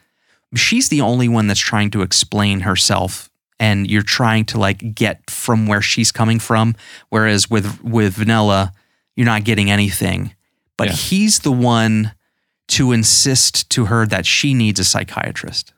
she's 0.55 0.89
the 0.89 1.01
only 1.01 1.27
one 1.27 1.47
that's 1.47 1.59
trying 1.71 1.91
to 1.91 2.01
explain 2.01 2.61
herself, 2.61 3.29
and 3.59 3.89
you're 3.91 4.03
trying 4.19 4.45
to 4.51 4.59
like 4.59 4.81
get 4.95 5.17
from 5.29 5.67
where 5.67 5.81
she's 5.81 6.11
coming 6.11 6.39
from. 6.39 6.75
Whereas 7.09 7.49
with 7.49 7.67
with 7.83 8.13
Vanilla, 8.13 8.71
you're 9.15 9.25
not 9.33 9.43
getting 9.43 9.69
anything. 9.71 10.35
But 10.77 10.87
Yeah. 10.89 10.93
he's 11.09 11.39
the 11.39 11.51
one 11.75 12.13
to 12.77 12.91
insist 12.93 13.69
to 13.71 13.85
her 13.85 14.05
that 14.05 14.25
she 14.25 14.53
needs 14.53 14.79
a 14.79 14.83
psychiatrist. 14.85 15.73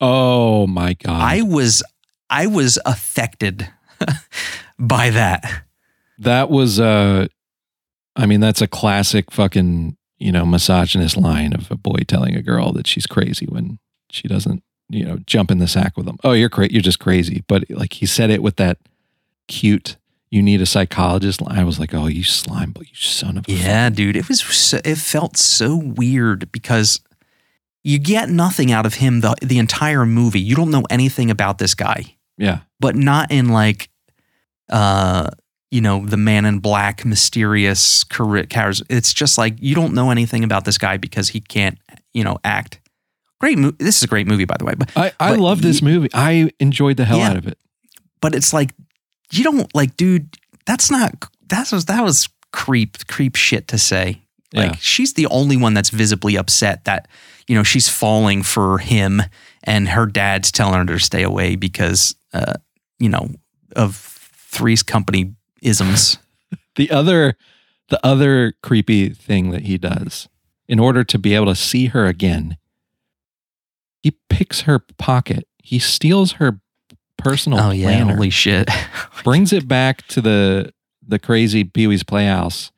oh 0.00 0.66
my 0.66 0.92
god 0.92 1.22
I 1.36 1.40
was 1.42 1.82
I 2.28 2.46
was 2.46 2.78
affected 2.84 3.66
by 4.78 5.10
that. 5.10 5.62
That 6.18 6.50
was 6.50 6.80
uh 6.80 7.26
i 8.14 8.26
mean 8.26 8.40
that's 8.40 8.62
a 8.62 8.66
classic 8.66 9.30
fucking 9.30 9.96
you 10.18 10.32
know 10.32 10.46
misogynist 10.46 11.16
line 11.16 11.52
of 11.52 11.70
a 11.70 11.76
boy 11.76 11.98
telling 12.06 12.34
a 12.34 12.42
girl 12.42 12.72
that 12.72 12.86
she's 12.86 13.06
crazy 13.06 13.46
when 13.46 13.78
she 14.10 14.28
doesn't 14.28 14.62
you 14.88 15.04
know 15.04 15.18
jump 15.26 15.50
in 15.50 15.58
the 15.58 15.68
sack 15.68 15.96
with 15.96 16.06
him. 16.06 16.18
oh 16.24 16.32
you're 16.32 16.48
crazy, 16.48 16.72
you're 16.72 16.82
just 16.82 17.00
crazy. 17.00 17.44
But 17.48 17.64
like 17.70 17.94
he 17.94 18.06
said 18.06 18.30
it 18.30 18.42
with 18.42 18.56
that 18.56 18.78
cute 19.48 19.96
you 20.28 20.42
need 20.42 20.60
a 20.60 20.66
psychologist. 20.66 21.40
I 21.46 21.64
was 21.64 21.78
like 21.78 21.94
oh 21.94 22.06
you 22.06 22.24
slime 22.24 22.72
but 22.72 22.88
you 22.88 22.94
son 22.94 23.38
of 23.38 23.48
a 23.48 23.52
Yeah, 23.52 23.90
dude, 23.90 24.16
it 24.16 24.28
was 24.28 24.40
so, 24.40 24.80
it 24.84 24.96
felt 24.96 25.36
so 25.36 25.76
weird 25.76 26.50
because 26.52 27.00
you 27.82 27.98
get 27.98 28.28
nothing 28.28 28.72
out 28.72 28.86
of 28.86 28.94
him 28.94 29.20
the 29.20 29.34
the 29.42 29.58
entire 29.58 30.04
movie. 30.06 30.40
You 30.40 30.56
don't 30.56 30.70
know 30.70 30.84
anything 30.90 31.30
about 31.30 31.58
this 31.58 31.74
guy, 31.74 32.16
yeah. 32.36 32.60
But 32.80 32.96
not 32.96 33.30
in 33.30 33.48
like 33.48 33.88
uh 34.68 35.30
you 35.70 35.80
know, 35.80 36.06
the 36.06 36.16
man 36.16 36.44
in 36.44 36.60
black 36.60 37.04
mysterious 37.04 38.04
career 38.04 38.46
It's 38.88 39.12
just 39.12 39.36
like 39.38 39.54
you 39.60 39.74
don't 39.74 39.94
know 39.94 40.10
anything 40.10 40.44
about 40.44 40.64
this 40.64 40.78
guy 40.78 40.96
because 40.96 41.28
he 41.30 41.40
can't, 41.40 41.78
you 42.14 42.24
know, 42.24 42.38
act. 42.44 42.80
Great 43.40 43.58
movie. 43.58 43.76
This 43.78 43.96
is 43.98 44.02
a 44.02 44.06
great 44.06 44.26
movie 44.26 44.44
by 44.46 44.56
the 44.58 44.64
way, 44.64 44.74
but 44.74 44.90
i 44.96 45.12
i 45.20 45.30
But 45.30 45.38
love 45.40 45.62
this 45.62 45.80
you- 45.82 45.88
movie 45.88 46.08
i 46.14 46.50
enjoyed 46.60 46.96
the 46.96 47.04
hell 47.04 47.18
Yeah. 47.18 47.30
out 47.30 47.36
of 47.36 47.46
it 47.46 47.58
but 48.22 48.34
it's 48.34 48.52
like 48.54 48.72
you 49.30 49.44
don't 49.44 49.72
like 49.74 49.96
dude, 49.96 50.36
that's 50.66 50.90
not 50.90 51.12
that 51.48 51.70
was 51.72 51.84
that 51.86 52.02
was 52.02 52.28
creep 52.52 53.06
creep 53.08 53.36
shit 53.36 53.68
to 53.68 53.78
say. 53.78 54.22
Like 54.54 54.70
Yeah. 54.72 54.76
she's 54.80 55.12
the 55.14 55.26
only 55.26 55.56
one 55.56 55.74
that's 55.74 55.90
visibly 55.90 56.36
upset 56.36 56.84
that 56.84 57.08
you 57.48 57.54
know 57.54 57.62
she's 57.64 57.88
falling 57.88 58.42
for 58.42 58.78
him, 58.78 59.22
and 59.64 59.88
her 59.88 60.06
dad's 60.06 60.50
telling 60.50 60.78
her 60.78 60.86
to 60.86 60.98
stay 60.98 61.22
away 61.24 61.56
because 61.56 62.14
uh, 62.32 62.54
you 62.98 63.08
know 63.10 63.30
of 63.76 63.96
Three's 63.96 64.82
Company 64.82 65.34
isms. 65.62 66.18
the 66.76 66.90
other 66.90 67.36
the 67.88 68.04
other 68.04 68.52
creepy 68.62 69.08
thing 69.10 69.50
that 69.50 69.62
he 69.62 69.78
does 69.78 70.28
in 70.68 70.80
order 70.80 71.04
to 71.04 71.18
be 71.18 71.34
able 71.34 71.46
to 71.46 71.54
see 71.54 71.86
her 71.86 72.06
again 72.06 72.56
he 74.06 74.16
picks 74.30 74.60
her 74.60 74.78
pocket. 74.78 75.48
He 75.58 75.80
steals 75.80 76.34
her 76.34 76.60
personal 77.18 77.58
oh 77.58 77.70
yeah, 77.72 77.86
planner. 77.88 78.14
holy 78.14 78.30
shit! 78.30 78.70
brings 79.24 79.52
it 79.52 79.66
back 79.66 80.06
to 80.06 80.20
the 80.20 80.72
the 81.04 81.18
crazy 81.18 81.64
Pee-wee's 81.64 82.04
Playhouse 82.04 82.70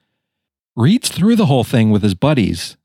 reads 0.75 1.11
through 1.11 1.37
the 1.37 1.45
whole 1.45 1.65
thing 1.65 1.91
with 1.91 2.03
his 2.03 2.15
buddies 2.15 2.79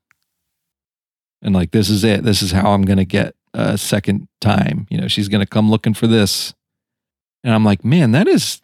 and 1.42 1.56
like 1.56 1.72
this 1.72 1.90
is 1.90 2.04
it. 2.04 2.24
This 2.24 2.42
is 2.42 2.52
how 2.52 2.74
I'm 2.74 2.82
going 2.82 2.98
to 2.98 3.06
get 3.06 3.34
a 3.54 3.78
second 3.78 4.28
time. 4.42 4.88
You 4.90 4.98
know 4.98 5.08
she's 5.08 5.30
going 5.30 5.40
to 5.40 5.50
come 5.50 5.72
looking 5.72 5.94
for 5.94 6.08
this. 6.08 6.54
And 7.46 7.54
I'm 7.54 7.64
like 7.64 7.86
man 7.86 8.12
that 8.12 8.28
is 8.28 8.60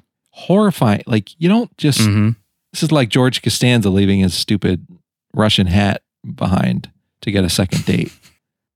horrifying 0.48 1.04
like 1.06 1.30
you 1.42 1.50
don't 1.50 1.76
just 1.78 2.00
Mhm. 2.00 2.36
this 2.74 2.84
is 2.84 2.92
like 2.92 3.10
George 3.10 3.42
Costanza 3.42 3.90
leaving 3.90 4.20
his 4.20 4.34
stupid 4.34 4.86
Russian 5.34 5.68
hat 5.68 6.02
behind 6.36 6.90
to 7.22 7.32
get 7.32 7.44
a 7.44 7.50
second 7.50 7.86
date. 7.86 8.12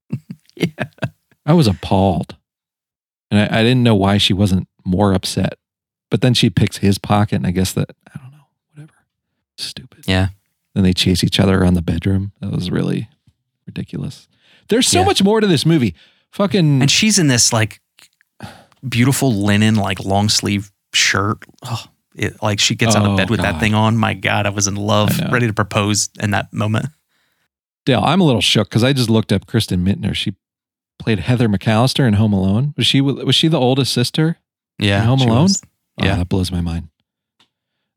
Yeah. 0.55 0.68
I 1.47 1.53
was 1.53 1.66
appalled. 1.66 2.36
And 3.32 3.39
I, 3.41 3.59
I 3.59 3.64
didn't 3.64 3.82
know 3.82 3.95
why 3.95 4.20
she 4.20 4.34
wasn't 4.34 4.68
more 4.86 5.11
upset. 5.14 5.57
But 6.11 6.22
then 6.22 6.36
she 6.36 6.51
picks 6.51 6.78
his 6.78 6.99
pocket, 6.99 7.38
and 7.38 7.47
I 7.47 7.51
guess 7.51 7.74
that, 7.74 7.89
I 8.14 8.20
don't 8.20 8.32
know, 8.32 8.45
whatever. 8.72 8.93
Stupid. 9.57 10.03
Yeah. 10.07 10.28
Then 10.76 10.84
they 10.84 10.93
chase 10.93 11.24
each 11.24 11.39
other 11.39 11.59
around 11.59 11.74
the 11.74 11.82
bedroom. 11.82 12.34
That 12.39 12.51
was 12.51 12.70
really 12.70 13.09
ridiculous. 13.66 14.28
There's 14.70 14.88
so 14.88 14.99
Yeah. 14.99 15.05
much 15.05 15.24
more 15.24 15.41
to 15.41 15.47
this 15.47 15.66
movie. 15.66 15.95
Fucking. 16.32 16.82
And 16.84 16.91
she's 16.91 17.18
in 17.18 17.28
this 17.30 17.51
like 17.51 17.82
beautiful 18.88 19.34
linen, 19.34 19.74
like 19.76 19.99
long 20.05 20.30
sleeve 20.30 20.72
shirt. 20.93 21.43
Oh, 21.63 21.85
it, 22.15 22.41
like 22.43 22.59
she 22.59 22.75
gets 22.75 22.95
out 22.95 23.05
Oh, 23.05 23.11
of 23.11 23.17
bed 23.17 23.29
with 23.29 23.41
that 23.41 23.53
God. 23.53 23.59
thing 23.59 23.73
on. 23.73 23.97
My 23.97 24.13
God, 24.13 24.45
I 24.45 24.49
was 24.49 24.67
in 24.67 24.75
love, 24.75 25.09
I 25.19 25.25
know. 25.25 25.31
ready 25.31 25.47
to 25.47 25.53
propose 25.53 26.09
in 26.21 26.31
that 26.31 26.53
moment. 26.53 26.87
Dale, 27.85 28.01
I'm 28.03 28.21
a 28.21 28.23
little 28.23 28.41
shook 28.41 28.69
because 28.69 28.83
I 28.83 28.93
just 28.93 29.09
looked 29.09 29.31
up 29.31 29.45
Kristin 29.45 29.79
Minter. 29.81 30.13
She 30.13 30.35
played 30.99 31.19
Heather 31.19 31.49
McCallister 31.49 32.07
in 32.07 32.13
Home 32.13 32.31
Alone. 32.33 32.73
Was 32.77 32.85
she 32.87 33.01
was 33.01 33.35
she 33.35 33.47
the 33.47 33.59
oldest 33.59 33.91
sister? 33.91 34.37
Yeah. 34.79 35.01
In 35.01 35.07
Home 35.07 35.19
she 35.19 35.25
Alone? 35.25 35.41
was. 35.43 35.61
Oh, 35.99 36.05
Yeah. 36.05 36.15
that 36.17 36.29
blows 36.29 36.51
my 36.51 36.61
mind. 36.61 36.89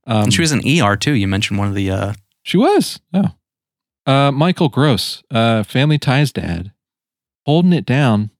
Um, 0.07 0.25
and 0.25 0.33
she 0.35 0.41
was 0.41 0.53
in 0.53 0.61
ER 0.83 0.97
too. 0.97 1.13
You 1.13 1.27
mentioned 1.29 1.59
one 1.59 1.69
of 1.69 1.75
the, 1.75 1.91
uh, 1.91 2.13
She 2.43 2.57
was. 2.57 3.01
Oh. 3.13 3.33
Uh, 4.07 4.31
Michael 4.31 4.69
Gross, 4.69 5.23
uh, 5.33 5.63
Family 5.65 5.99
Ties 5.99 6.31
dad, 6.33 6.71
holding 7.45 7.73
it 7.73 7.85
down, 7.85 8.31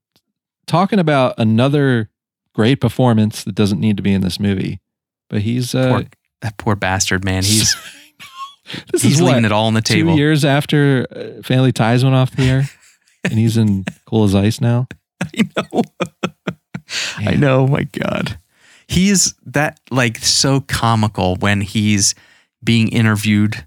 talking 0.67 0.99
about 1.01 1.35
another 1.39 2.09
great 2.57 2.81
performance 2.81 3.45
that 3.45 3.55
doesn't 3.55 3.81
need 3.81 3.99
to 3.99 4.03
be 4.03 4.15
in 4.15 4.23
this 4.23 4.41
movie. 4.41 4.81
But 5.29 5.43
he's 5.43 5.75
uh, 5.75 5.91
poor, 5.91 6.05
that 6.41 6.57
poor 6.57 6.75
bastard, 6.75 7.23
man. 7.23 7.43
He's, 7.45 7.77
this 8.93 9.03
he's 9.03 9.15
is 9.15 9.23
leaving 9.23 9.45
it 9.45 9.53
all 9.53 9.67
on 9.67 9.75
the 9.75 9.83
table. 9.83 10.13
two 10.13 10.19
years 10.19 10.45
after 10.45 11.07
uh, 11.15 11.43
Family 11.43 11.71
Ties 11.71 12.03
went 12.03 12.17
off 12.17 12.35
the 12.35 12.49
air, 12.49 12.63
and 13.25 13.35
he's 13.35 13.57
in 13.57 13.85
Cool 14.07 14.25
as 14.25 14.35
Ice 14.35 14.61
now. 14.61 14.89
I 15.21 15.49
know. 15.57 15.83
I 17.19 17.35
know. 17.35 17.67
My 17.67 17.85
God. 17.85 18.39
He's 18.89 19.35
that 19.45 19.79
like 19.91 20.19
so 20.19 20.61
comical 20.61 21.37
when 21.37 21.61
he's 21.61 22.15
being 22.65 22.89
interviewed 22.89 23.67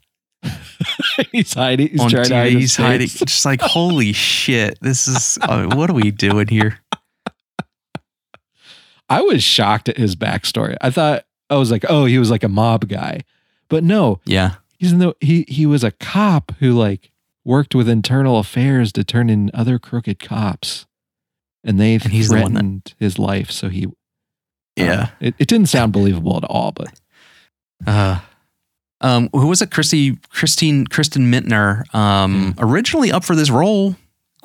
he's 1.31 1.53
hiding. 1.53 1.89
He's 1.89 2.05
trying 2.05 2.25
to 2.25 2.35
hide 2.35 2.51
He's 2.53 2.75
hiding. 2.75 3.07
Just 3.07 3.45
like 3.45 3.61
holy 3.61 4.13
shit! 4.13 4.79
This 4.81 5.07
is 5.07 5.37
uh, 5.41 5.67
what 5.75 5.89
are 5.89 5.93
we 5.93 6.11
doing 6.11 6.47
here? 6.47 6.79
I 9.10 9.22
was 9.22 9.43
shocked 9.43 9.89
at 9.89 9.97
his 9.97 10.16
backstory. 10.16 10.76
I 10.82 10.89
thought 10.91 11.26
I 11.49 11.55
was 11.55 11.72
like, 11.72 11.86
oh, 11.89 12.05
he 12.05 12.20
was 12.20 12.30
like 12.30 12.43
a 12.43 12.47
mob 12.49 12.88
guy, 12.88 13.22
but 13.70 13.84
no, 13.84 14.20
Yeah, 14.26 14.55
he's 14.78 14.93
no 14.93 15.14
he 15.20 15.45
he 15.47 15.66
was 15.66 15.84
a 15.84 15.91
cop 15.91 16.51
who 16.60 16.72
like 16.74 17.12
worked 17.43 17.74
with 17.74 17.89
internal 17.89 18.38
affairs 18.38 18.91
to 18.93 19.03
turn 19.03 19.30
in 19.30 19.49
other 19.53 19.80
crooked 19.80 20.20
cops, 20.20 20.86
and 21.64 21.80
they 21.80 21.95
And 21.95 22.03
he's 22.03 22.30
the 22.30 22.36
that- 22.36 22.47
threatened 22.51 22.93
his 22.99 23.18
life. 23.18 23.49
So 23.49 23.70
he, 23.70 23.86
uh, 23.88 23.89
yeah. 24.76 25.10
it, 25.20 25.34
it 25.39 25.47
didn't 25.47 25.68
sound 25.70 25.91
believable 25.91 26.38
at 26.38 26.43
all. 26.43 26.72
But 26.72 26.99
Uh, 27.88 28.20
um, 29.01 29.30
who 29.34 29.47
was 29.47 29.62
it? 29.62 29.72
Christy, 29.72 30.18
Christine, 30.30 30.86
Kristin 30.86 31.28
Minter. 31.28 31.86
Um, 31.93 32.53
Mm. 32.53 32.55
originally 32.60 33.12
up 33.12 33.24
for 33.24 33.36
this 33.36 33.49
role, 33.49 33.95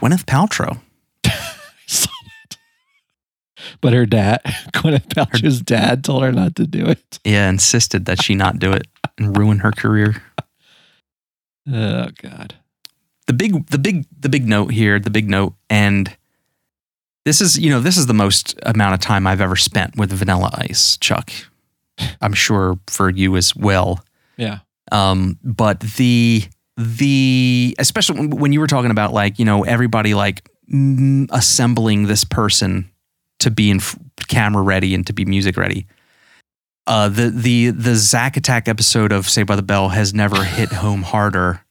Gwyneth 0.01 0.25
Paltrow. 0.25 0.81
But 3.85 3.93
her 3.93 4.07
dad, 4.07 4.41
Gwyneth 4.73 5.09
Paltrow's 5.09 5.61
dad, 5.61 6.03
told 6.03 6.23
her 6.25 6.33
not 6.33 6.57
to 6.57 6.67
do 6.67 6.87
it. 6.87 7.19
Yeah, 7.23 7.51
insisted 7.51 8.07
that 8.07 8.23
she 8.23 8.35
not 8.35 8.59
do 8.59 8.73
it 8.73 8.87
and 9.19 9.37
ruin 9.37 9.59
her 9.59 9.71
career. 9.73 10.23
Oh 11.71 12.09
God. 12.21 12.55
the 13.27 13.33
big 13.35 13.67
the 13.69 13.79
big 13.79 14.07
the 14.19 14.29
big 14.29 14.47
note 14.47 14.71
here 14.73 14.99
the 14.99 15.11
big 15.11 15.29
note 15.31 15.55
and 15.71 16.15
this 17.25 17.41
is 17.41 17.59
you 17.59 17.71
know 17.71 17.81
this 17.81 17.97
is 17.97 18.07
the 18.07 18.13
most 18.15 18.59
amount 18.65 18.93
of 18.95 19.01
time 19.01 19.27
i've 19.27 19.41
ever 19.41 19.57
spent 19.57 19.97
with 19.97 20.13
vanilla 20.13 20.51
ice 20.69 20.99
chuck 20.99 21.31
i'm 22.21 22.35
sure 22.35 22.79
for 22.87 23.09
you 23.09 23.35
as 23.37 23.57
well 23.57 24.05
Yeah. 24.37 24.59
um 24.93 25.39
but 25.43 25.81
the 25.81 26.45
the 26.77 27.75
especially 27.79 28.27
when- 28.27 28.53
you 28.53 28.61
were 28.61 28.67
talking 28.67 28.91
about 28.91 29.15
like 29.15 29.39
you 29.39 29.47
know 29.47 29.65
everybody 29.65 30.13
like 30.13 30.51
assembling 31.31 32.07
this 32.09 32.25
person 32.25 32.91
to 33.45 33.51
be 33.51 33.71
in 33.71 33.79
f- 33.79 33.97
camera 34.29 34.63
ready 34.63 34.95
and 34.95 35.07
to 35.07 35.13
be 35.13 35.25
music 35.25 35.57
ready 35.57 35.87
uh 36.87 37.09
the 37.09 37.31
the 37.31 37.71
the 37.71 37.95
Zack 37.95 38.37
attack 38.37 38.69
episode 38.69 39.13
of 39.13 39.29
Saved 39.29 39.47
by 39.49 39.57
the 39.57 39.63
Bell 39.63 39.89
has 39.91 40.13
never 40.13 40.45
hit 40.45 40.71
home 40.71 41.03
harder 41.03 41.65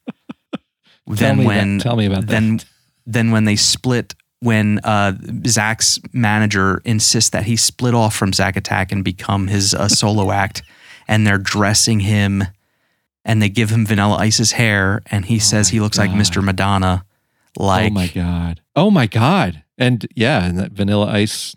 than 1.06 1.44
when 1.44 1.78
that, 1.78 1.84
tell 1.84 1.96
me 1.96 2.06
about 2.06 2.26
then 2.26 2.56
that. 2.56 2.66
then 3.06 3.30
when 3.30 3.44
they 3.44 3.56
split 3.56 4.14
when 4.40 4.78
uh, 4.84 5.12
Zack's 5.46 5.98
manager 6.12 6.82
insists 6.84 7.30
that 7.30 7.44
he 7.44 7.56
split 7.56 7.94
off 7.94 8.14
from 8.14 8.34
Zack 8.34 8.56
Attack 8.56 8.92
and 8.92 9.02
become 9.02 9.46
his 9.46 9.72
uh, 9.72 9.88
solo 9.88 10.30
act, 10.30 10.62
and 11.08 11.26
they're 11.26 11.38
dressing 11.38 12.00
him, 12.00 12.44
and 13.24 13.40
they 13.40 13.48
give 13.48 13.70
him 13.70 13.86
Vanilla 13.86 14.16
Ice's 14.16 14.52
hair, 14.52 15.00
and 15.10 15.24
he 15.24 15.38
says 15.38 15.70
he 15.70 15.80
looks 15.80 15.96
like 15.96 16.10
Mr. 16.10 16.44
Madonna. 16.44 17.06
Like, 17.56 17.90
oh 17.90 17.94
my 17.94 18.08
God. 18.08 18.60
Oh 18.76 18.90
my 18.90 19.06
God. 19.06 19.62
And 19.78 20.06
yeah, 20.14 20.44
and 20.44 20.58
that 20.58 20.72
Vanilla 20.72 21.06
Ice 21.06 21.56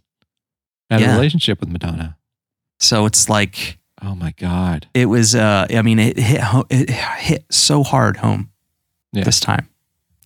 had 0.90 1.02
a 1.02 1.14
relationship 1.14 1.60
with 1.60 1.70
Madonna. 1.70 2.18
so 2.80 3.06
it's 3.06 3.30
like 3.30 3.78
Oh 4.02 4.14
my 4.14 4.32
God. 4.38 4.88
it 4.94 5.08
was. 5.08 5.34
Uh, 5.34 5.66
I 5.72 5.82
mean, 5.82 5.98
it 5.98 6.18
hit 6.20 6.40
ho- 6.42 6.68
it 6.70 6.90
hit 6.92 7.46
so 7.50 7.84
hard 7.84 8.18
home 8.18 8.52
Yeah. 9.12 9.24
this 9.24 9.40
time. 9.40 9.70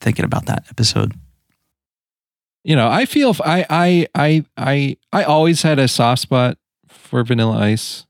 Thinking 0.02 0.26
about 0.26 0.46
that 0.48 0.66
episode. 0.70 1.14
You 2.64 2.76
know, 2.76 2.90
I 2.90 3.06
feel 3.06 3.34
I 3.46 3.66
I 3.70 4.08
I 4.14 4.46
I 4.58 4.98
I 5.14 5.24
always 5.24 5.62
had 5.62 5.80
a 5.80 5.88
soft 5.88 6.22
spot 6.22 6.58
for 6.90 7.24
Vanilla 7.24 7.58
Ice 7.60 8.06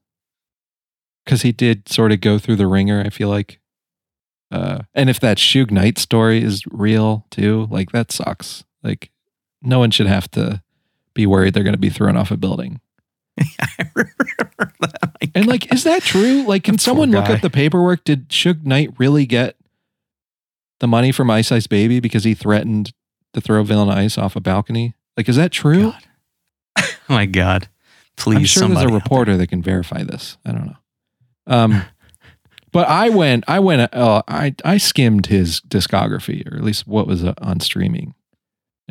because 1.23 1.43
he 1.43 1.51
did 1.51 1.87
sort 1.87 2.11
of 2.11 2.21
go 2.21 2.39
through 2.39 2.55
the 2.57 2.67
ringer. 2.67 3.01
I 3.05 3.09
feel 3.11 3.29
like, 3.29 3.59
uh, 4.51 4.79
and 4.95 5.09
if 5.11 5.19
that 5.19 5.37
Suge 5.37 5.69
Knight 5.71 5.97
story 5.99 6.43
is 6.43 6.63
real 6.71 7.25
too, 7.29 7.67
like 7.69 7.91
that 7.91 8.11
sucks. 8.11 8.63
Like, 8.83 9.11
no 9.61 9.77
one 9.79 9.91
should 9.91 10.07
have 10.07 10.29
to 10.31 10.63
be 11.13 11.25
worried 11.25 11.53
they're 11.53 11.63
going 11.63 11.73
to 11.73 11.79
be 11.79 11.89
thrown 11.89 12.17
off 12.17 12.31
a 12.31 12.37
building. 12.37 12.79
I 13.39 13.89
remember 13.95 14.73
that. 14.81 14.99
My 15.03 15.31
And 15.35 15.45
God. 15.45 15.47
like, 15.47 15.73
is 15.73 15.83
that 15.83 16.03
true? 16.03 16.43
Like, 16.43 16.63
can 16.63 16.77
someone 16.77 17.11
look 17.11 17.29
up 17.29 17.41
the 17.41 17.49
paperwork? 17.49 18.03
Did 18.03 18.29
Suge 18.29 18.65
Knight 18.65 18.91
really 18.97 19.25
get 19.25 19.55
the 20.79 20.87
money 20.87 21.11
from 21.11 21.29
Ice 21.29 21.51
Ice 21.51 21.67
Baby 21.67 21.99
because 21.99 22.23
he 22.23 22.33
threatened 22.33 22.91
to 23.33 23.41
throw 23.41 23.63
Vanilla 23.63 23.95
Ice 23.95 24.17
off 24.17 24.35
a 24.35 24.39
balcony? 24.41 24.95
Like, 25.17 25.29
is 25.29 25.35
that 25.35 25.51
true? 25.51 25.91
God. 25.91 26.03
oh 26.79 26.89
my 27.09 27.25
God. 27.25 27.67
Please, 28.17 28.35
I'm 28.37 28.45
sure 28.45 28.67
there's 28.67 28.81
a 28.81 28.83
out 28.83 28.87
there. 28.87 28.95
reporter 28.95 29.37
that 29.37 29.47
can 29.47 29.61
verify 29.61 30.03
this. 30.03 30.37
I 30.45 30.51
don't 30.51 30.65
know. 30.67 30.77
Um, 31.47 31.83
but 32.71 32.87
I 32.87 33.09
went, 33.09 33.45
I 33.47 33.59
went, 33.59 33.93
uh, 33.93 34.21
I 34.27 34.53
I 34.65 34.77
skimmed 34.77 35.27
his 35.27 35.61
discography, 35.61 36.45
or 36.51 36.57
at 36.57 36.63
least 36.63 36.87
what 36.87 37.07
was 37.07 37.23
uh, 37.23 37.33
on 37.39 37.59
streaming, 37.61 38.13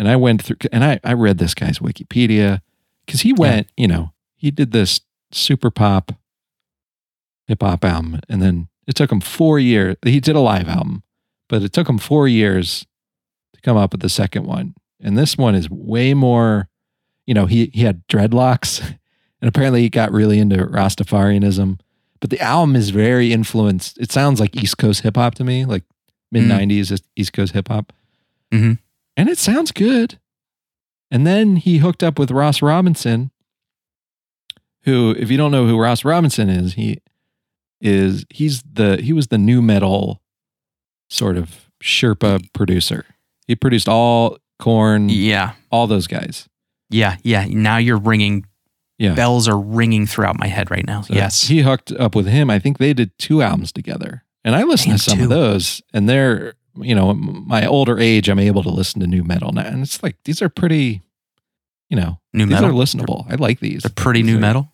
and 0.01 0.09
I 0.09 0.16
went 0.16 0.40
through, 0.42 0.57
and 0.72 0.82
I 0.82 0.98
I 1.05 1.12
read 1.12 1.36
this 1.36 1.53
guy's 1.55 1.78
Wikipedia 1.78 2.62
because 3.05 3.20
he 3.20 3.34
went, 3.34 3.68
you 3.76 3.86
know, 3.86 4.12
he 4.34 4.51
did 4.51 4.72
this 4.72 5.01
super 5.30 5.70
pop 5.70 6.12
hip 7.46 7.62
hop 7.62 7.84
album, 7.84 8.20
and 8.28 8.40
then 8.40 8.68
it 8.86 8.94
took 8.94 9.12
him 9.12 9.20
four 9.20 9.59
years. 9.59 9.96
He 10.03 10.18
did 10.20 10.36
a 10.36 10.40
live 10.40 10.68
album, 10.68 11.03
but 11.48 11.62
it 11.62 11.72
took 11.74 11.88
him 11.88 11.98
four 11.98 12.26
years 12.26 12.86
to 13.55 13.61
come 13.61 13.76
up 13.76 13.92
with 13.92 14.01
the 14.01 14.09
second 14.09 14.46
one, 14.46 14.74
and 15.01 15.18
this 15.18 15.36
one 15.36 15.55
is 15.55 15.68
way 15.70 16.14
more. 16.14 16.68
You 17.26 17.34
know, 17.34 17.44
he 17.46 17.70
he 17.74 17.82
had 17.82 18.07
dreadlocks, 18.09 18.80
and 19.40 19.48
apparently 19.48 19.82
he 19.82 19.90
got 19.90 20.12
really 20.12 20.38
into 20.38 20.57
Rastafarianism. 20.57 21.78
But 22.20 22.30
the 22.30 22.40
album 22.40 22.74
is 22.76 22.90
very 22.90 23.32
influenced. 23.32 23.98
It 23.98 24.12
sounds 24.12 24.40
like 24.40 24.57
East 24.57 24.78
Coast 24.78 25.03
hip 25.03 25.16
hop 25.16 25.34
to 25.36 25.44
me, 25.44 25.64
like 25.66 25.84
mid 26.32 26.44
'90s 26.44 27.03
East 27.16 27.32
Coast 27.32 27.53
hip 27.53 27.68
hop, 27.68 27.92
Mhm. 28.53 28.78
And 29.17 29.29
it 29.29 29.39
sounds 29.39 29.73
good. 29.73 30.19
And 31.11 31.27
then 31.27 31.57
he 31.57 31.79
hooked 31.79 32.03
up 32.03 32.19
with 32.19 32.31
Ross 32.31 32.63
Robinson, 32.63 33.31
who, 34.85 35.15
if 35.19 35.31
you 35.31 35.37
don't 35.37 35.51
know 35.51 35.67
who 35.67 35.79
Ross 35.79 36.05
Robinson 36.05 36.49
is, 36.49 36.75
he 36.75 37.01
is 37.81 38.25
he's 38.31 38.63
the 38.63 38.99
he 39.03 39.13
was 39.13 39.29
the 39.29 39.39
nu 39.39 39.61
metal 39.63 40.21
sort 41.09 41.37
of 41.37 41.71
Sherpa 41.83 42.47
producer. 42.53 43.05
He 43.47 43.57
produced 43.57 43.89
all 43.89 44.39
Korn, 44.59 45.09
Yeah. 45.09 45.53
all 45.73 45.87
those 45.87 46.07
guys. 46.07 46.49
Yeah. 46.91 47.17
Yeah. 47.23 47.47
Now 47.49 47.79
you're 47.79 47.99
ringing. 47.99 48.47
Yeah. 48.99 49.15
Bells 49.15 49.49
are 49.49 49.59
ringing 49.59 50.07
throughout 50.07 50.39
my 50.39 50.47
head 50.47 50.71
right 50.71 50.85
now. 50.87 51.01
So 51.01 51.15
yes. 51.15 51.49
He 51.49 51.63
hooked 51.63 51.91
up 51.93 52.15
with 52.15 52.27
him. 52.27 52.51
I 52.51 52.59
think 52.59 52.77
they 52.79 52.93
did 52.93 53.17
two 53.19 53.41
albums 53.41 53.73
together. 53.73 54.25
And 54.45 54.55
I 54.55 54.63
listened 54.65 54.91
Damn, 54.93 54.99
to 54.99 55.03
some 55.05 55.19
two. 55.19 55.25
of 55.25 55.31
those, 55.31 55.83
and 55.95 56.07
they're, 56.09 56.55
you 56.77 56.95
know, 56.95 57.14
my 57.14 57.66
older 57.66 57.99
age, 57.99 58.29
I'm 58.29 58.39
able 58.39 58.62
to 58.62 58.71
listen 58.71 59.01
to 59.01 59.07
nu 59.07 59.23
metal 59.25 59.53
now. 59.53 59.66
And 59.66 59.83
it's 59.83 60.03
like, 60.03 60.16
these 60.25 60.41
are 60.43 60.49
pretty, 60.49 61.03
you 61.89 61.97
know, 61.97 62.18
new 62.33 62.47
these 62.47 62.53
metal. 62.53 62.71
are 62.71 62.73
listenable. 62.73 63.31
I 63.31 63.35
like 63.37 63.61
these. 63.61 63.83
They're 63.83 63.91
pretty 63.91 64.23
These 64.23 64.33
new 64.33 64.39
are- 64.39 64.41
metal. 64.41 64.73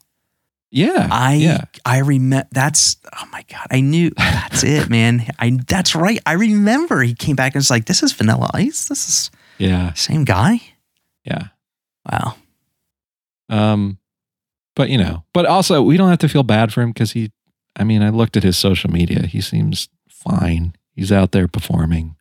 Yeah. 0.70 1.08
I 1.10 1.34
yeah. 1.34 1.60
I 1.84 1.98
remember 1.98 2.48
that's 2.50 2.96
oh 3.14 3.24
my 3.30 3.44
god 3.48 3.68
I 3.70 3.80
knew 3.80 4.10
that's 4.16 4.64
it 4.64 4.90
man 4.90 5.24
I 5.38 5.58
that's 5.66 5.94
right 5.94 6.18
I 6.26 6.32
remember 6.32 7.02
he 7.02 7.14
came 7.14 7.36
back 7.36 7.54
and 7.54 7.60
was 7.60 7.70
like 7.70 7.84
this 7.86 8.02
is 8.02 8.12
Vanilla 8.12 8.50
Ice 8.52 8.88
this 8.88 9.08
is 9.08 9.30
Yeah. 9.58 9.92
same 9.94 10.24
guy 10.24 10.60
Yeah. 11.24 11.44
wow 12.12 12.34
Um, 13.48 13.98
but 14.74 14.90
you 14.90 14.98
know, 14.98 15.22
but 15.32 15.46
also 15.46 15.82
we 15.82 15.96
don't 15.96 16.10
have 16.10 16.18
to 16.18 16.28
feel 16.28 16.42
bad 16.42 16.72
for 16.72 16.82
him 16.82 16.90
because 16.90 17.12
he, 17.12 17.30
I 17.76 17.84
mean, 17.84 18.02
I 18.02 18.10
looked 18.10 18.36
at 18.36 18.42
his 18.42 18.58
social 18.58 18.90
media. 18.90 19.22
He 19.26 19.40
seems 19.40 19.88
fine. 20.08 20.74
He's 20.96 21.12
out 21.12 21.30
there 21.32 21.46
performing. 21.46 22.16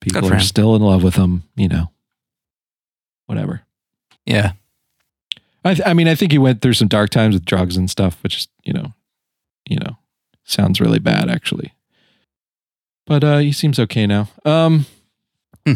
People 0.00 0.26
are 0.28 0.34
him. 0.34 0.40
still 0.40 0.74
in 0.74 0.82
love 0.82 1.02
with 1.04 1.14
him, 1.14 1.42
you 1.56 1.68
know, 1.68 1.90
whatever. 3.26 3.62
yeah 4.24 4.52
I, 5.64 5.74
th- 5.74 5.86
I 5.88 5.94
mean, 5.94 6.06
I 6.06 6.14
think 6.14 6.30
he 6.32 6.38
went 6.38 6.62
through 6.62 6.74
some 6.74 6.86
dark 6.88 7.10
times 7.10 7.34
with 7.34 7.44
drugs 7.44 7.76
and 7.76 7.90
stuff, 7.90 8.22
which 8.22 8.36
is, 8.36 8.48
you 8.62 8.72
know, 8.72 8.92
you 9.68 9.76
know, 9.78 9.96
sounds 10.44 10.80
really 10.80 11.00
bad 11.00 11.28
actually. 11.28 11.74
But 13.04 13.24
uh, 13.24 13.38
he 13.38 13.50
seems 13.52 13.78
okay 13.80 14.06
now. 14.06 14.28
Um, 14.44 14.86
Hmm. 15.66 15.74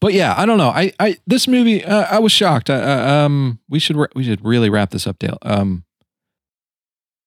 but 0.00 0.12
yeah, 0.12 0.34
I 0.36 0.46
don't 0.46 0.58
know. 0.58 0.68
I, 0.68 0.92
I 1.00 1.16
this 1.26 1.48
movie, 1.48 1.84
uh, 1.84 2.06
I 2.08 2.20
was 2.20 2.30
shocked. 2.30 2.70
I, 2.70 2.74
uh, 2.80 3.24
um, 3.26 3.58
we 3.68 3.78
should 3.80 3.96
ra- 3.96 4.06
we 4.14 4.22
should 4.22 4.44
really 4.44 4.70
wrap 4.70 4.90
this 4.90 5.06
up, 5.08 5.18
Dale. 5.18 5.38
Um, 5.42 5.82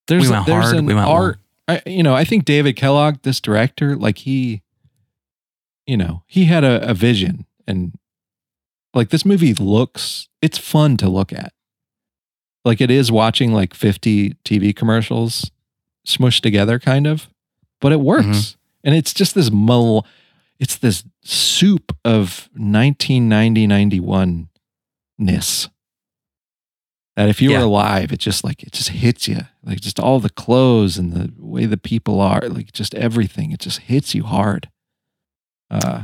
there's 0.07 0.23
We 0.23 0.29
went 0.31 0.45
there's 0.45 0.63
hard, 0.65 0.75
an 0.77 0.85
we 0.85 0.93
went 0.93 1.07
art. 1.07 1.39
I, 1.67 1.81
you 1.85 2.03
know, 2.03 2.13
I 2.15 2.23
think 2.23 2.45
David 2.45 2.75
Kellogg, 2.75 3.21
this 3.23 3.39
director, 3.41 3.95
like 3.95 4.19
he, 4.19 4.61
you 5.87 5.97
know, 5.97 6.23
he 6.27 6.45
had 6.45 6.63
a, 6.63 6.87
a 6.89 6.93
vision, 6.93 7.45
and 7.67 7.93
like 8.93 9.09
this 9.09 9.25
movie 9.25 9.53
looks, 9.53 10.29
it's 10.41 10.57
fun 10.57 10.97
to 10.97 11.09
look 11.09 11.33
at. 11.33 11.53
Like 12.63 12.81
it 12.81 12.89
is 12.91 13.11
watching 13.11 13.51
like 13.51 13.73
50 13.73 14.35
TV 14.45 14.75
commercials 14.75 15.51
smushed 16.07 16.41
together, 16.41 16.79
kind 16.79 17.05
of, 17.07 17.29
but 17.81 17.91
it 17.91 17.99
works. 17.99 18.25
Mhm. 18.25 18.55
And 18.83 18.95
it's 18.95 19.13
just 19.13 19.33
this 19.35 19.51
mull, 19.51 20.05
it's 20.59 20.75
this 20.77 21.03
soup 21.23 21.95
of 22.05 22.49
1990 22.55 23.67
91 23.67 24.49
ness. 25.17 25.69
That 27.15 27.29
if 27.29 27.41
you 27.41 27.51
Yeah. 27.51 27.59
were 27.59 27.65
alive, 27.65 28.11
it 28.11 28.19
just 28.19 28.43
like 28.43 28.63
it 28.63 28.71
just 28.73 28.89
hits 28.89 29.27
you. 29.27 29.39
Like 29.63 29.79
just 29.81 29.99
all 29.99 30.19
the 30.19 30.29
clothes 30.29 30.97
and 30.97 31.13
the 31.13 31.33
way 31.37 31.65
the 31.65 31.77
people 31.77 32.19
are, 32.21 32.41
like 32.49 32.71
just 32.73 32.93
everything. 32.95 33.51
It 33.51 33.59
just 33.59 33.79
hits 33.79 34.13
you 34.15 34.23
hard. 34.23 34.69
Uh 35.69 36.03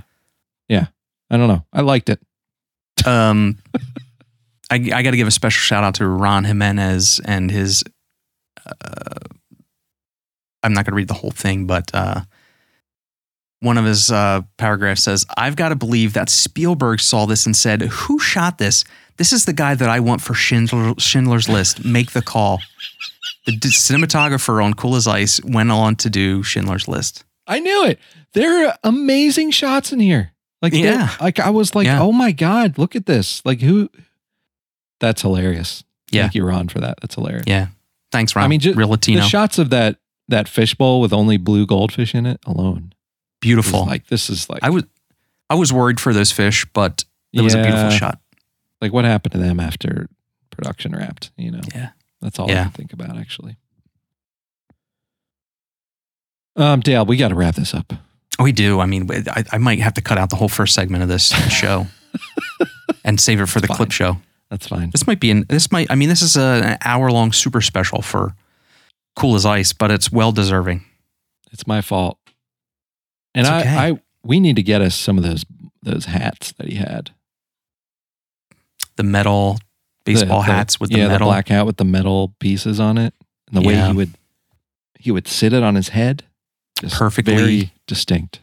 yeah. 0.70 0.88
I 1.30 1.38
don't 1.38 1.48
know. 1.48 1.66
I 1.74 1.82
liked 1.82 2.10
it. 2.10 2.20
Um, 3.06 3.58
I, 4.70 4.76
I 4.94 5.02
got 5.04 5.12
to 5.12 5.18
give 5.18 5.28
a 5.28 5.32
special 5.32 5.60
shout 5.60 5.84
out 5.84 5.96
to 5.96 6.08
Ron 6.08 6.44
Jimenez 6.46 7.20
and 7.26 7.50
his. 7.52 7.84
Uh, 8.66 9.16
I'm 10.64 10.74
not 10.74 10.86
going 10.86 10.92
to 10.92 10.96
read 10.98 11.08
the 11.08 11.14
whole 11.16 11.32
thing, 11.32 11.66
but 11.68 11.90
uh, 11.94 12.22
one 13.62 13.78
of 13.78 13.86
his 13.86 14.12
uh, 14.12 14.42
paragraphs 14.58 15.04
says, 15.04 15.26
"I've 15.38 15.56
got 15.56 15.70
to 15.70 15.76
believe 15.76 16.14
that 16.14 16.30
Spielberg 16.30 17.00
saw 17.00 17.26
this 17.26 17.46
and 17.46 17.56
said, 17.56 17.82
"Who 17.84 18.20
shot 18.20 18.58
this? 18.58 18.84
This 19.18 19.32
is 19.32 19.46
the 19.46 19.54
guy 19.54 19.76
that 19.76 19.88
I 19.90 20.00
want 20.00 20.22
for 20.22 20.34
Schindler, 20.34 20.94
Schindler's 20.98 21.48
List. 21.48 21.86
Make 21.86 22.12
the 22.12 22.22
call." 22.22 22.60
The 23.46 23.56
d- 23.58 23.70
cinematographer 23.70 24.64
on 24.64 24.76
Cool 24.76 24.96
as 24.96 25.08
Ice 25.08 25.42
went 25.44 25.72
on 25.72 25.96
to 25.98 26.10
do 26.12 26.44
Schindler's 26.44 26.88
List. 26.88 27.24
I 27.48 27.60
knew 27.60 27.86
it. 27.86 28.00
There 28.34 28.68
are 28.68 28.78
amazing 28.84 29.50
shots 29.52 29.92
in 29.92 30.00
here. 30.00 30.32
Like 30.62 30.74
Yeah. 30.74 31.10
like 31.20 31.40
I 31.40 31.50
was 31.50 31.74
like, 31.74 31.86
Yeah. 31.86 32.02
oh 32.02 32.12
my 32.12 32.32
god, 32.32 32.78
look 32.78 32.96
at 32.96 33.08
this. 33.08 33.42
Like 33.44 33.60
who? 33.62 33.90
That's 35.00 35.22
hilarious. 35.24 35.84
Yeah. 36.12 36.24
Thank 36.24 36.36
you, 36.36 36.46
Ron, 36.46 36.68
for 36.68 36.80
that. 36.82 37.00
That's 37.02 37.16
hilarious. 37.16 37.46
Yeah, 37.48 37.68
thanks, 38.12 38.36
Ron. 38.36 38.46
I 38.46 38.48
mean, 38.48 38.60
ju- 38.60 38.74
real 38.74 38.90
Latino, 38.90 39.22
The 39.22 39.28
shots 39.28 39.58
of 39.58 39.70
that 39.72 39.98
that 40.28 40.48
fishbowl 40.48 41.02
with 41.02 41.12
only 41.12 41.38
blue 41.38 41.66
goldfish 41.66 42.14
in 42.14 42.26
it 42.26 42.40
alone. 42.46 42.94
Beautiful. 43.42 43.86
Like 43.86 44.08
this 44.08 44.30
is 44.30 44.50
like 44.50 44.64
I 44.64 44.70
was, 44.70 44.84
I 45.50 45.56
was 45.56 45.74
worried 45.74 46.00
for 46.00 46.14
those 46.14 46.32
fish, 46.32 46.66
but 46.74 47.04
it 47.34 47.42
was 47.42 47.54
a 47.54 47.62
beautiful 47.62 47.90
shot. 47.90 48.20
like 48.80 48.94
what 48.94 49.04
happened 49.06 49.34
to 49.34 49.38
them 49.38 49.60
after 49.60 50.08
production 50.52 50.94
wrapped. 50.96 51.32
You 51.38 51.52
know. 51.52 51.62
Yeah. 51.76 51.90
That's 52.22 52.40
all 52.40 52.50
I 52.50 52.54
Yeah. 52.54 52.64
can 52.64 52.72
think 52.72 52.94
about 52.94 53.18
actually. 53.18 53.58
Um, 56.56 56.82
Dale, 56.82 57.06
we 57.06 57.18
got 57.18 57.30
to 57.30 57.36
wrap 57.36 57.56
this 57.56 57.74
up. 57.74 57.94
We 58.40 58.52
do. 58.52 58.80
I 58.80 58.86
mean, 58.86 59.10
I, 59.30 59.44
I 59.52 59.58
might 59.58 59.80
have 59.80 59.94
to 59.96 60.02
cut 60.02 60.18
out 60.18 60.30
the 60.30 60.36
whole 60.36 60.50
first 60.50 60.74
segment 60.74 61.04
of 61.04 61.10
this 61.10 61.28
show 61.52 61.88
and 63.06 63.20
save 63.20 63.40
it 63.42 63.48
for 63.48 63.62
the 63.62 63.68
Fine. 63.68 63.78
clip 63.78 63.92
show. 63.92 64.18
That's 64.50 64.68
fine. 64.68 64.90
This 64.90 65.08
might 65.08 65.20
be 65.22 65.32
an. 65.32 65.46
This 65.48 65.72
might. 65.72 65.88
I 65.90 65.96
mean, 65.96 66.10
this 66.10 66.22
is 66.22 66.36
a, 66.36 66.42
an 66.42 66.78
hour 66.84 67.10
long 67.10 67.32
super 67.32 67.62
special 67.62 68.02
for 68.02 68.36
Cool 69.16 69.36
as 69.36 69.46
Ice, 69.46 69.72
but 69.72 69.92
it's 69.92 70.12
well 70.12 70.34
deserving. 70.34 70.84
It's 71.54 71.66
my 71.66 71.80
fault. 71.82 72.18
And 73.34 73.48
It's 73.48 73.50
I, 73.50 73.60
okay. 73.62 73.78
I, 73.94 74.02
we 74.24 74.40
need 74.40 74.56
to 74.58 74.64
get 74.64 74.82
us 74.82 74.96
some 74.96 75.18
of 75.18 75.24
those 75.24 75.46
those 75.84 76.06
hats 76.06 76.52
that 76.58 76.68
he 76.68 76.76
had. 76.76 77.12
The 78.98 79.04
metal 79.04 79.58
baseball 80.06 80.42
The- 80.42 80.48
the- 80.48 80.54
hats 80.54 80.80
with 80.80 80.92
the 80.92 80.98
yeah, 81.00 81.08
metal. 81.08 81.28
the 81.28 81.32
black 81.32 81.48
hat 81.48 81.66
with 81.66 81.78
the 81.78 81.86
metal 81.86 82.36
pieces 82.40 82.80
on 82.80 82.98
it, 82.98 83.14
and 83.48 83.56
the 83.64 83.68
way 83.68 83.76
he 83.76 83.94
would 83.94 84.12
he 85.00 85.12
would 85.12 85.28
sit 85.28 85.54
it 85.54 85.64
on 85.64 85.76
his 85.76 85.90
head, 85.90 86.24
just 86.80 86.96
Perfectly. 86.96 87.36
very 87.36 87.74
distinct. 87.88 88.42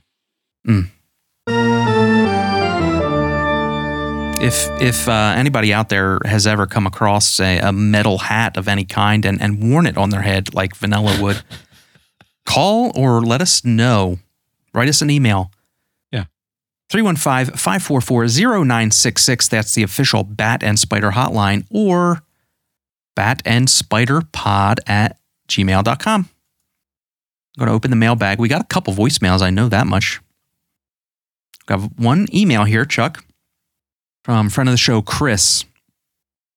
If 4.41 4.69
if 4.81 5.09
uh, 5.09 5.35
anybody 5.37 5.73
out 5.75 5.89
there 5.89 6.19
has 6.25 6.47
ever 6.47 6.67
come 6.67 6.87
across 6.87 7.41
a, 7.41 7.59
a 7.59 7.73
metal 7.73 8.19
hat 8.19 8.57
of 8.57 8.69
any 8.69 8.85
kind 8.85 9.25
and, 9.25 9.41
and 9.43 9.61
worn 9.63 9.85
it 9.87 9.97
on 9.97 10.11
their 10.11 10.23
head 10.23 10.55
like 10.55 10.77
Vanilla 10.77 11.21
would, 11.21 11.43
call 12.47 12.93
or 12.95 13.21
let 13.21 13.43
us 13.43 13.65
know. 13.65 14.19
Write 14.73 14.89
us 14.89 15.03
an 15.03 15.11
email. 15.11 15.51
Yeah. 16.11 16.25
315-544-0966. 16.93 19.49
That's 19.49 19.75
the 19.75 19.83
official 19.83 20.25
Bat 20.25 20.63
and 20.63 20.79
Spider 20.79 21.11
hotline 21.13 21.67
or 21.71 22.23
bat 23.15 23.43
and 23.45 23.69
spider 23.69 24.23
pod 24.33 24.81
at 24.87 25.19
gmail.com. 25.49 26.21
I'm 26.21 26.29
going 27.59 27.69
to 27.69 27.75
open 27.75 27.91
the 27.91 27.97
mailbag. 27.97 28.39
We 28.39 28.49
got 28.49 28.63
a 28.63 28.67
couple 28.67 28.95
voicemails. 28.95 29.43
I 29.43 29.51
know 29.51 29.69
that 29.69 29.89
much. 29.89 30.21
Got 31.67 31.99
one 31.99 32.29
email 32.33 32.63
here, 32.65 32.85
Chuck 32.85 33.25
from 34.29 34.51
friend 34.51 34.69
of 34.69 34.75
the 34.75 34.77
show, 34.77 35.01
Chris. 35.01 35.65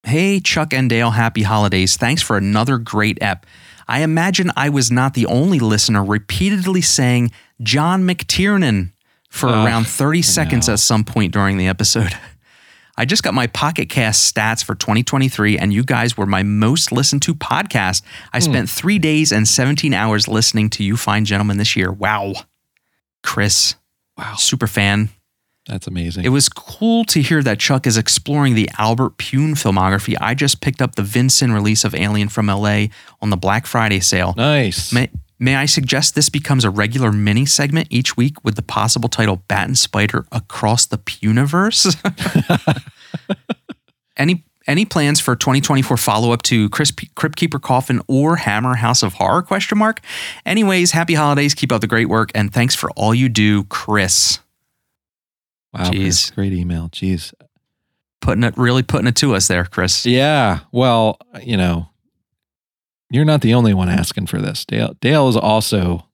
Hey, 0.04 0.42
Chuck 0.42 0.74
and 0.74 0.90
Dale, 0.90 1.12
happy 1.12 1.44
holidays. 1.44 1.96
Thanks 1.96 2.22
for 2.22 2.36
another 2.36 2.78
great 2.78 3.18
ep. 3.22 3.46
I 3.88 4.02
imagine 4.02 4.52
I 4.58 4.68
was 4.68 4.92
not 4.92 5.14
the 5.14 5.26
only 5.28 5.58
listener 5.58 6.04
repeatedly 6.04 6.82
saying 6.82 7.32
John 7.64 8.04
McTiernan 8.04 8.92
for 9.30 9.48
around 9.48 9.88
30 9.88 10.22
seconds 10.22 10.68
at 10.70 10.80
some 10.80 11.04
point 11.04 11.32
during 11.34 11.58
the 11.58 11.68
episode. 11.68 12.18
I 12.98 13.06
just 13.06 13.24
got 13.24 13.34
my 13.34 13.48
Pocket 13.48 13.90
Cast 13.90 14.36
stats 14.36 14.64
for 14.64 14.76
2023, 14.76 15.58
and 15.58 15.74
you 15.74 15.84
guys 15.84 16.18
were 16.18 16.26
my 16.26 16.44
most 16.44 16.92
listened 16.92 17.22
to 17.24 17.34
podcast. 17.34 18.04
I 18.34 18.40
hmm. 18.40 18.52
spent 18.52 18.70
three 18.70 19.00
days 19.00 19.32
and 19.32 19.48
17 19.48 19.94
hours 19.94 20.28
listening 20.28 20.70
to 20.72 20.84
you 20.84 20.98
fine 20.98 21.26
gentlemen 21.26 21.58
this 21.58 21.76
year. 21.76 21.92
Wow. 21.92 22.34
Chris, 23.24 23.76
Wow, 24.18 24.36
super 24.36 24.68
fan. 24.68 25.10
that's 25.66 25.88
amazing. 25.88 26.26
It 26.26 26.30
was 26.30 26.50
cool 26.50 27.06
to 27.06 27.22
hear 27.22 27.42
that 27.44 27.60
Chuck 27.60 27.88
is 27.88 27.98
exploring 27.98 28.56
the 28.56 28.70
Albert 28.78 29.18
Pyun 29.18 29.52
filmography. 29.52 30.16
I 30.20 30.36
just 30.36 30.62
picked 30.62 30.82
up 30.82 30.96
the 30.96 31.04
Vincent 31.04 31.54
release 31.54 31.84
of 31.84 31.96
Alien 31.96 32.30
from 32.30 32.48
LA 32.48 32.88
on 33.22 33.30
the 33.30 33.38
Black 33.38 33.66
Friday 33.66 34.00
sale. 34.00 34.34
nice. 34.92 34.94
May 35.42 35.56
I 35.56 35.66
suggest 35.66 36.16
this 36.16 36.30
becomes 36.30 36.64
a 36.64 36.70
regular 36.70 37.12
mini 37.12 37.46
segment 37.46 37.88
each 37.90 38.16
week 38.16 38.42
with 38.46 38.56
the 38.56 38.62
possible 38.62 39.10
title 39.10 39.38
Bat 39.48 39.68
and 39.68 39.78
Spider 39.78 40.26
Across 40.32 40.86
the 40.86 40.98
Puniverse? 40.98 41.98
any 44.18 44.46
any 44.68 44.86
plans 44.86 45.20
for 45.20 45.36
2024 45.36 45.98
follow 45.98 46.32
up 46.32 46.44
to 46.44 46.70
Chris, 46.70 46.94
Crypt 47.16 47.36
Keeper 47.36 47.58
Coffin 47.58 48.00
or 48.08 48.36
Hammer 48.38 48.76
House 48.76 49.02
of 49.02 49.14
Horror 49.14 49.42
question 49.42 49.80
mark? 49.80 50.00
Anyways, 50.46 50.92
happy 50.92 51.16
holidays, 51.16 51.56
keep 51.56 51.72
up 51.72 51.82
the 51.82 51.88
great 51.88 52.08
work 52.08 52.32
and 52.36 52.54
thanks 52.54 52.76
for 52.76 52.92
all 52.92 53.14
you 53.14 53.28
do, 53.28 53.64
Chris. 53.66 54.40
wow, 55.74 55.90
Chris, 55.90 56.30
great 56.30 56.54
email. 56.54 56.90
Jeez. 56.90 57.34
Putting 58.22 58.44
it 58.44 58.56
really 58.56 58.84
putting 58.84 59.08
it 59.08 59.16
to 59.16 59.34
us 59.34 59.48
there, 59.48 59.66
Chris. 59.66 60.06
Yeah. 60.06 60.60
Well, 60.72 61.18
you 61.42 61.58
know, 61.58 61.90
you're 63.12 63.26
not 63.26 63.42
the 63.42 63.54
only 63.54 63.74
one 63.74 63.90
asking 63.90 64.28
for 64.28 64.40
this. 64.42 64.66
Dale 64.66 64.96
Dale 65.02 65.28
is 65.30 65.36
also 65.38 66.08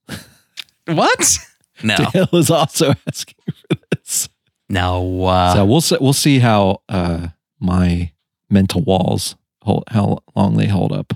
What? 0.86 1.38
No. 1.82 1.96
Dale 2.12 2.28
is 2.32 2.50
also 2.50 2.92
asking 3.06 3.36
for 3.46 3.76
this. 3.90 4.28
No. 4.68 5.24
Uh, 5.24 5.54
so 5.54 5.64
we'll 5.64 5.80
see, 5.80 5.96
we'll 6.00 6.12
see 6.12 6.38
how 6.40 6.82
uh, 6.88 7.28
my 7.60 8.12
mental 8.50 8.82
walls 8.82 9.36
hold 9.62 9.84
how 9.88 10.18
long 10.34 10.56
they 10.56 10.66
hold 10.66 10.92
up. 10.92 11.12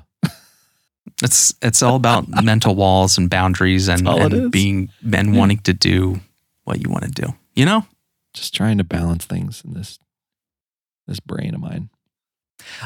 it's 1.22 1.54
it's 1.62 1.82
all 1.82 1.96
about 1.96 2.28
mental 2.44 2.74
walls 2.74 3.18
and 3.18 3.28
boundaries 3.30 3.88
and, 3.88 4.06
That's 4.06 4.20
all 4.20 4.26
it 4.26 4.32
and 4.32 4.52
being 4.52 4.90
and 5.12 5.34
Yeah. 5.34 5.38
wanting 5.40 5.58
to 5.60 5.72
do 5.72 6.20
what 6.64 6.80
you 6.82 6.90
want 6.90 7.04
to 7.04 7.10
do. 7.10 7.34
You 7.54 7.64
know? 7.66 7.86
Just 8.34 8.54
trying 8.54 8.78
to 8.78 8.84
balance 8.84 9.24
things 9.26 9.62
in 9.64 9.74
this 9.74 9.98
this 11.06 11.20
brain 11.20 11.54
of 11.54 11.60
mine. 11.60 11.90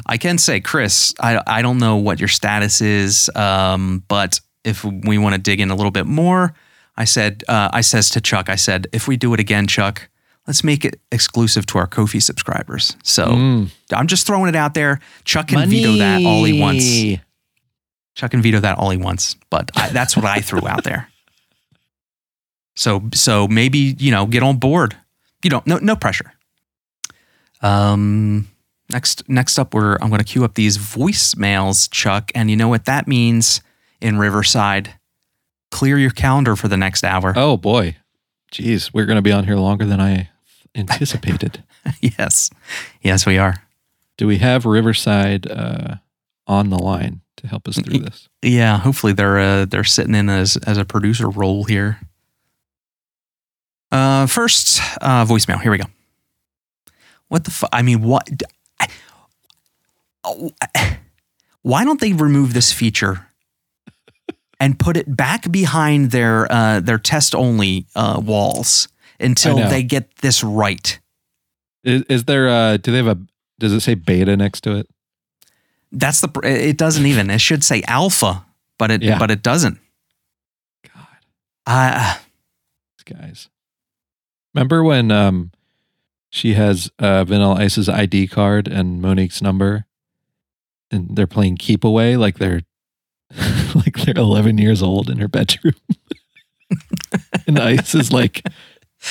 I 0.07 0.17
can 0.19 0.39
say, 0.39 0.61
Chris, 0.61 1.15
I 1.21 1.41
I 1.47 1.63
don't 1.63 1.79
know 1.79 1.97
what 1.97 2.19
your 2.21 2.29
status 2.29 2.81
is, 2.81 3.31
um, 3.35 4.03
but 4.09 4.41
if 4.65 4.85
we 4.85 5.19
want 5.19 5.35
to 5.35 5.41
dig 5.41 5.61
in 5.61 5.71
a 5.71 5.75
little 5.77 5.91
bit 5.93 6.07
more, 6.07 6.55
I 6.97 7.05
said 7.05 7.45
uh, 7.49 7.69
I 7.73 7.83
says 7.83 8.11
to 8.11 8.21
Chuck, 8.21 8.49
I 8.49 8.57
said, 8.57 8.87
if 8.93 9.07
we 9.07 9.17
do 9.17 9.33
it 9.35 9.41
again, 9.41 9.67
Chuck, 9.67 10.09
let's 10.47 10.65
make 10.65 10.85
it 10.85 10.99
exclusive 11.13 11.67
to 11.67 11.79
our 11.79 11.87
Ko-fi 11.87 12.19
subscribers. 12.21 12.97
So 13.05 13.27
Mm. 13.27 13.71
I'm 13.93 14.07
just 14.07 14.27
throwing 14.27 14.49
it 14.49 14.57
out 14.57 14.75
there. 14.75 14.99
Chuck 15.25 15.49
can 15.49 15.69
veto 15.69 15.93
that 15.99 16.25
all 16.25 16.45
he 16.45 16.61
wants. 16.61 16.85
Chuck 18.15 18.31
can 18.31 18.41
veto 18.43 18.61
that 18.61 18.79
all 18.79 18.91
he 18.91 18.97
wants, 18.99 19.37
but 19.51 19.71
I, 19.77 19.91
that's 19.91 20.17
what 20.17 20.25
I 20.25 20.41
threw 20.41 20.67
out 20.67 20.85
there. 20.85 21.09
So 22.79 23.09
so 23.15 23.49
maybe 23.49 23.97
you 23.99 24.11
know 24.11 24.27
get 24.27 24.43
on 24.43 24.59
board. 24.59 24.95
You 25.43 25.49
know, 25.49 25.63
no 25.65 25.79
no 25.79 25.97
pressure. 25.97 26.31
Um, 27.63 28.49
next 28.91 29.29
next 29.29 29.59
up, 29.59 29.75
we're 29.75 29.97
I'm 30.01 30.09
going 30.09 30.19
to 30.19 30.25
queue 30.25 30.45
up 30.45 30.55
these 30.55 30.79
voicemails, 30.79 31.91
Chuck, 31.91 32.31
and 32.35 32.51
you 32.51 32.57
know 32.57 32.69
what 32.69 32.85
that 32.85 33.07
means 33.07 33.61
in 34.01 34.19
Riverside. 34.19 34.95
Clear 35.71 35.99
your 35.99 36.11
calendar 36.11 36.57
for 36.57 36.69
the 36.69 36.77
next 36.77 37.05
hour. 37.05 37.33
Oh 37.37 37.57
boy. 37.57 37.97
Jeez, 38.53 38.93
we're 38.95 39.07
going 39.07 39.17
to 39.17 39.23
be 39.23 39.33
on 39.33 39.45
here 39.45 39.57
longer 39.57 39.85
than 39.85 40.01
I 40.01 40.31
anticipated. 40.75 41.65
yes, 42.01 42.51
yes, 43.03 43.27
we 43.27 43.39
are. 43.39 43.63
Do 44.17 44.27
we 44.27 44.39
have 44.39 44.65
Riverside 44.65 45.51
uh, 45.51 45.97
on 46.47 46.71
the 46.71 46.79
line 46.79 47.21
to 47.37 47.47
help 47.49 47.69
us 47.69 47.79
through 47.79 47.99
this? 47.99 48.29
Yeah, 48.43 48.79
hopefully 48.79 49.13
they're 49.13 49.39
uh, 49.39 49.65
they're 49.67 49.85
sitting 49.85 50.15
in 50.15 50.31
as 50.31 50.57
as 50.59 50.79
a 50.79 50.85
producer 50.85 51.29
role 51.29 51.65
here. 51.65 52.01
Uh, 53.91 54.27
first 54.27 54.81
uh, 55.01 55.25
voicemail. 55.25 55.61
Here 55.61 55.71
we 55.71 55.79
go. 55.79 55.87
What 57.29 57.45
the 57.45 57.69
I 57.73 57.83
mean, 57.83 58.03
what? 58.03 58.29
D- 60.27 60.51
I- 60.63 60.69
I- 60.75 60.99
why 61.63 61.85
don't 61.85 62.01
they 62.01 62.13
remove 62.13 62.53
this 62.55 62.73
feature 62.73 63.27
and 64.61 64.79
put 64.79 64.97
it 64.97 65.17
back 65.17 65.51
behind 65.51 66.11
their 66.13 66.51
uh, 66.51 66.81
their 66.81 66.99
test 66.99 67.35
only 67.35 67.87
uh, 67.95 68.21
walls 68.25 68.89
until 69.19 69.57
they 69.71 69.83
get 69.83 70.15
this 70.17 70.45
right? 70.45 70.99
Is, 71.85 72.03
is 72.09 72.25
there? 72.25 72.49
Uh, 72.49 72.77
do 72.77 72.91
they 72.93 72.99
have 72.99 73.07
a? 73.09 73.19
Does 73.59 73.73
it 73.73 73.81
say 73.81 73.95
beta 73.95 74.37
next 74.37 74.61
to 74.63 74.77
it? 74.77 74.89
That's 75.93 76.21
the. 76.21 76.29
It 76.45 76.77
doesn't 76.77 77.07
even. 77.07 77.31
It 77.31 77.41
should 77.41 77.65
say 77.65 77.83
alpha, 77.87 78.45
but 78.79 78.91
it. 78.91 79.03
Yeah. 79.03 79.19
But 79.19 79.31
it 79.31 79.43
doesn't. 79.43 79.79
God, 80.95 81.07
Uh, 81.67 82.19
these 82.99 83.17
guys. 83.17 83.49
Remember 84.55 84.83
when 84.83 85.11
um 85.11 85.51
she 86.31 86.55
has 86.55 86.91
uh 86.99 87.25
Vanilla 87.25 87.55
Ice's 87.57 87.89
ID 87.89 88.27
card 88.29 88.69
and 88.69 89.01
Monique's 89.03 89.41
number, 89.43 89.85
and 90.97 91.17
they're 91.17 91.27
playing 91.27 91.57
keep 91.57 91.85
away 91.85 92.17
like 92.17 92.39
they're 92.39 92.63
like 93.75 93.97
they're 94.05 94.15
11 94.17 94.59
years 94.59 94.83
old 94.83 95.11
in 95.11 95.19
her 95.19 95.29
bedroom, 95.29 95.75
and 97.47 97.59
Ice 97.59 97.95
is 97.95 98.13
like 98.13 98.43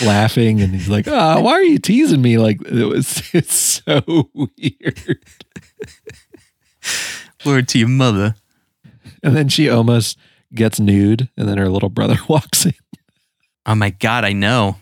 laughing, 0.04 0.62
and 0.62 0.74
he's 0.74 0.90
like, 0.90 1.08
"Ah, 1.08 1.40
why 1.40 1.52
are 1.52 1.64
you 1.64 1.78
teasing 1.80 2.22
me?" 2.22 2.38
Like 2.38 2.62
it 2.66 2.86
was. 2.86 3.22
It's 3.34 3.54
so 3.56 4.30
weird. 4.34 5.20
word 7.46 7.68
to 7.70 7.80
your 7.80 7.90
mother. 7.90 8.36
And 9.22 9.36
then 9.36 9.50
she 9.50 9.70
almost 9.70 10.18
gets 10.54 10.80
nude, 10.80 11.30
and 11.38 11.48
then 11.48 11.58
her 11.58 11.70
little 11.70 11.90
brother 11.90 12.18
walks 12.28 12.66
in. 12.66 12.74
Oh 13.66 13.76
my 13.76 13.90
god, 13.90 14.24
I 14.24 14.34
know. 14.34 14.78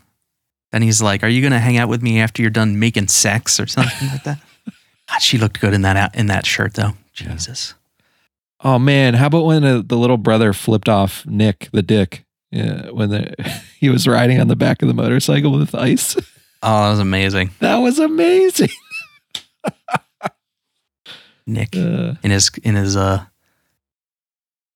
Then 0.71 0.81
he's 0.81 1.01
like, 1.01 1.23
"Are 1.23 1.29
you 1.29 1.41
gonna 1.41 1.59
hang 1.59 1.77
out 1.77 1.89
with 1.89 2.01
me 2.03 2.19
after 2.19 2.41
you're 2.41 2.51
done 2.51 2.79
making 2.79 3.07
sex 3.07 3.59
or 3.59 3.67
something 3.67 4.09
like 4.09 4.23
that?" 4.23 4.39
God, 5.09 5.21
she 5.21 5.37
looked 5.37 5.59
good 5.59 5.73
in 5.73 5.81
that 5.81 6.15
in 6.15 6.27
that 6.27 6.45
shirt 6.45 6.73
though. 6.75 6.93
Jesus. 7.13 7.75
Oh 8.63 8.79
man, 8.79 9.15
how 9.15 9.27
about 9.27 9.45
when 9.45 9.63
uh, 9.63 9.81
the 9.85 9.97
little 9.97 10.17
brother 10.17 10.53
flipped 10.53 10.87
off 10.87 11.25
Nick 11.25 11.69
the 11.73 11.81
dick? 11.81 12.25
Yeah, 12.51 12.91
when 12.91 13.09
the, 13.09 13.33
he 13.79 13.89
was 13.89 14.07
riding 14.07 14.39
on 14.39 14.47
the 14.47 14.55
back 14.55 14.81
of 14.81 14.87
the 14.87 14.93
motorcycle 14.93 15.51
with 15.51 15.75
ice. 15.75 16.15
Oh, 16.61 16.83
that 16.83 16.91
was 16.91 16.99
amazing. 16.99 17.51
That 17.59 17.77
was 17.77 17.99
amazing. 17.99 18.69
Nick 21.45 21.75
Uh, 21.75 22.13
in 22.23 22.31
his 22.31 22.49
in 22.63 22.75
his 22.75 22.95
uh. 22.95 23.25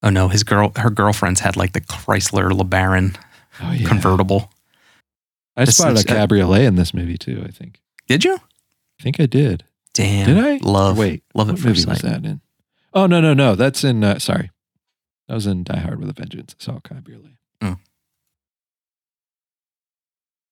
Oh 0.03 0.09
no, 0.09 0.27
his 0.27 0.43
girl, 0.43 0.73
her 0.75 0.89
girlfriends 0.89 1.39
had 1.39 1.55
like 1.55 1.71
the 1.73 1.81
Chrysler 1.81 2.51
LeBaron 2.51 3.17
oh 3.61 3.71
yeah. 3.71 3.87
convertible. 3.87 4.51
I 5.55 5.65
This 5.65 5.77
spotted 5.77 5.97
a 5.97 6.01
uh, 6.01 6.03
cabriolet 6.03 6.65
in 6.65 6.75
this 6.75 6.93
movie 6.93 7.17
too. 7.17 7.41
I 7.45 7.51
think. 7.51 7.81
Did 8.07 8.25
you? 8.25 8.35
I 8.35 9.03
think 9.03 9.19
I 9.19 9.25
did. 9.25 9.63
Damn. 9.97 10.27
Did 10.27 10.37
I? 10.37 10.57
Love. 10.61 10.97
Wait, 10.97 11.23
love 11.33 11.47
what 11.47 11.57
at 11.59 11.65
movie 11.65 11.69
first 11.75 11.87
was 11.87 11.99
sight. 11.99 12.11
that 12.11 12.23
in? 12.25 12.41
Oh 12.93 13.07
no 13.07 13.19
no 13.19 13.33
no, 13.33 13.55
that's 13.55 13.83
in. 13.83 14.03
Uh, 14.03 14.19
sorry, 14.19 14.51
that 15.27 15.33
was 15.33 15.47
in 15.47 15.63
Die 15.63 15.75
Hard 15.77 15.99
with 15.99 16.09
a 16.09 16.13
Vengeance. 16.13 16.55
I 16.59 16.63
saw 16.63 16.77
a 16.77 16.81
cabriolet. 16.81 17.31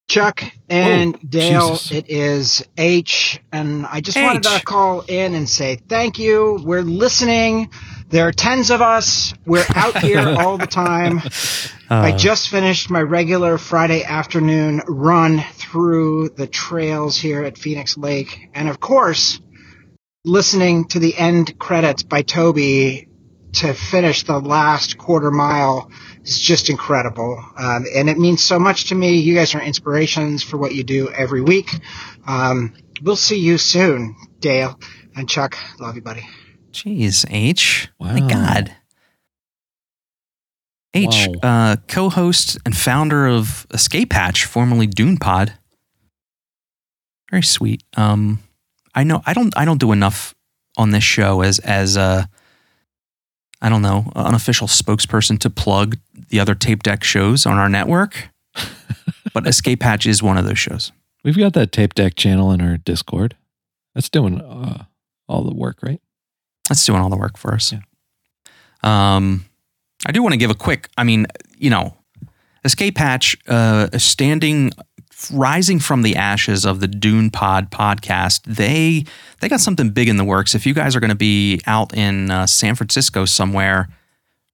Chuck 0.07 0.43
and 0.69 1.15
Whoa, 1.15 1.21
Dale, 1.27 1.69
Jesus. 1.71 1.91
it 1.91 2.05
is 2.09 2.65
H, 2.77 3.39
and 3.51 3.85
I 3.87 4.01
just 4.01 4.17
wanted 4.17 4.43
to 4.43 4.61
call 4.63 5.01
in 5.01 5.33
and 5.33 5.49
say 5.49 5.77
thank 5.89 6.19
you. 6.19 6.61
We're 6.63 6.83
listening. 6.83 7.69
There 8.09 8.27
are 8.27 8.31
tens 8.31 8.69
of 8.69 8.81
us. 8.81 9.33
We're 9.45 9.65
out 9.75 9.97
here 9.99 10.19
all 10.39 10.57
the 10.57 10.67
time. 10.67 11.21
I 11.89 12.11
Uh, 12.11 12.17
just 12.17 12.49
finished 12.49 12.89
my 12.89 13.01
regular 13.01 13.57
Friday 13.57 14.03
afternoon 14.03 14.81
run 14.87 15.43
through 15.53 16.29
the 16.29 16.47
trails 16.47 17.17
here 17.17 17.43
at 17.43 17.57
Phoenix 17.57 17.97
Lake, 17.97 18.49
and 18.53 18.69
of 18.69 18.79
course, 18.79 19.39
listening 20.23 20.85
to 20.89 20.99
the 20.99 21.15
end 21.17 21.57
credits 21.59 22.03
by 22.03 22.21
Tobey 22.21 23.07
to 23.53 23.73
finish 23.73 24.23
the 24.23 24.39
last 24.39 24.97
quarter 24.97 25.31
mile 25.31 25.89
is 26.23 26.39
just 26.39 26.69
incredible. 26.69 27.43
Um, 27.57 27.85
and 27.95 28.09
it 28.09 28.17
means 28.17 28.43
so 28.43 28.59
much 28.59 28.85
to 28.89 28.95
me. 28.95 29.17
You 29.19 29.33
guys 29.35 29.55
are 29.55 29.61
inspirations 29.61 30.43
for 30.43 30.57
what 30.57 30.73
you 30.75 30.83
do 30.83 31.09
every 31.09 31.41
week. 31.41 31.69
Um, 32.27 32.73
we'll 33.01 33.15
see 33.15 33.39
you 33.39 33.57
soon, 33.57 34.15
Dale 34.39 34.77
and 35.15 35.29
Chuck. 35.29 35.57
Love 35.79 35.95
you, 35.95 36.01
buddy. 36.01 36.27
Jeez, 36.75 37.25
H. 37.29 37.87
My 38.01 38.19
God. 38.19 38.75
H, 40.93 41.29
uh, 41.41 41.77
co-host 41.87 42.57
and 42.65 42.75
founder 42.75 43.27
of 43.27 43.65
Escape 43.71 44.11
Hatch, 44.11 44.43
formerly 44.43 44.85
Dune 44.85 45.17
Pod. 45.17 45.53
Very 47.31 47.43
sweet. 47.43 47.81
Um, 47.95 48.39
I 48.93 49.03
know 49.03 49.21
I 49.25 49.33
don't 49.33 49.55
I 49.57 49.63
don't 49.63 49.79
do 49.79 49.93
enough 49.93 50.35
on 50.77 50.91
this 50.91 51.03
show 51.03 51.41
as 51.41 51.59
as 51.59 51.95
a 51.95 52.29
I 53.61 53.69
don't 53.69 53.81
know 53.81 54.11
unofficial 54.15 54.67
spokesperson 54.67 55.39
to 55.39 55.49
plug 55.49 55.97
the 56.29 56.39
other 56.41 56.55
tape 56.55 56.83
deck 56.83 57.03
shows 57.05 57.45
on 57.45 57.57
our 57.57 57.69
network, 57.69 58.29
but 59.33 59.47
Escape 59.47 59.81
Hatch 59.81 60.05
is 60.05 60.21
one 60.21 60.37
of 60.37 60.45
those 60.45 60.59
shows. 60.59 60.91
We've 61.23 61.37
got 61.37 61.53
that 61.53 61.71
tape 61.71 61.93
deck 61.93 62.15
channel 62.15 62.51
in 62.51 62.61
our 62.61 62.77
Discord. 62.77 63.35
That's 63.93 64.09
doing 64.09 64.41
uh, 64.41 64.85
all 65.27 65.43
the 65.43 65.53
work, 65.53 65.79
right? 65.81 66.01
That's 66.69 66.85
doing 66.85 67.01
all 67.01 67.09
the 67.09 67.17
work 67.17 67.37
for 67.37 67.53
us. 67.53 67.71
Yeah. 67.73 67.79
Um, 68.83 69.45
I 70.05 70.11
do 70.11 70.21
want 70.21 70.33
to 70.33 70.37
give 70.37 70.51
a 70.51 70.55
quick. 70.55 70.89
I 70.97 71.03
mean, 71.03 71.27
you 71.57 71.69
know, 71.69 71.95
Escape 72.63 72.97
Hatch, 72.97 73.35
uh, 73.47 73.89
standing, 73.97 74.71
rising 75.31 75.79
from 75.79 76.01
the 76.01 76.15
ashes 76.15 76.65
of 76.65 76.79
the 76.79 76.87
Dune 76.87 77.29
Pod 77.29 77.71
podcast. 77.71 78.41
They 78.43 79.05
they 79.39 79.49
got 79.49 79.59
something 79.59 79.89
big 79.91 80.07
in 80.09 80.17
the 80.17 80.23
works. 80.25 80.55
If 80.55 80.65
you 80.65 80.73
guys 80.73 80.95
are 80.95 80.99
going 80.99 81.09
to 81.09 81.15
be 81.15 81.61
out 81.65 81.93
in 81.95 82.29
uh, 82.31 82.47
San 82.47 82.75
Francisco 82.75 83.25
somewhere 83.25 83.87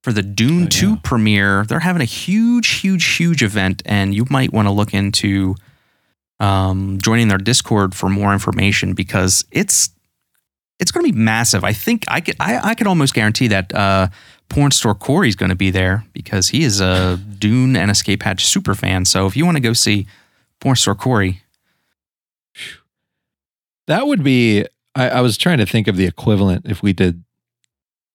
for 0.03 0.11
the 0.13 0.21
Dune 0.23 0.63
Oh, 0.63 0.67
Two 0.67 0.89
yeah. 0.91 0.95
premiere, 1.03 1.65
they're 1.65 1.79
having 1.79 2.01
a 2.01 2.05
huge, 2.05 2.79
huge, 2.79 3.05
huge 3.17 3.43
event, 3.43 3.81
and 3.85 4.13
you 4.15 4.25
might 4.29 4.51
want 4.53 4.67
to 4.67 4.71
look 4.71 4.93
into 4.93 5.55
um, 6.39 6.97
joining 7.01 7.27
their 7.27 7.37
Discord 7.37 7.93
for 7.93 8.09
more 8.09 8.33
information 8.33 8.93
because 8.93 9.45
it's 9.51 9.89
it's 10.81 10.91
going 10.91 11.05
to 11.05 11.13
be 11.13 11.17
massive. 11.17 11.63
I 11.63 11.71
think 11.73 12.03
I 12.09 12.19
could 12.19 12.35
I, 12.39 12.71
I 12.71 12.75
could 12.75 12.87
almost 12.87 13.13
guarantee 13.13 13.47
that 13.47 13.73
uh, 13.73 14.07
Porn 14.49 14.71
Store 14.71 14.95
Corey's 14.95 15.35
going 15.37 15.49
to 15.51 15.55
be 15.55 15.69
there 15.71 16.03
because 16.11 16.49
he 16.49 16.63
is 16.63 16.81
a 16.81 17.17
Dune 17.39 17.77
and 17.77 17.89
Escape 17.89 18.23
Hatch 18.23 18.45
super 18.45 18.75
fan. 18.75 19.05
So 19.05 19.25
if 19.27 19.37
you 19.37 19.45
want 19.45 19.55
to 19.57 19.61
go 19.61 19.71
see 19.73 20.07
Porn 20.59 20.75
Store 20.75 20.95
Corey, 20.95 21.41
That 23.87 24.07
would 24.07 24.23
be. 24.23 24.65
I, 24.95 25.09
I 25.09 25.21
was 25.21 25.37
trying 25.37 25.59
to 25.59 25.65
think 25.65 25.87
of 25.87 25.95
the 25.95 26.05
equivalent 26.05 26.65
if 26.65 26.83
we 26.83 26.91
did 26.93 27.23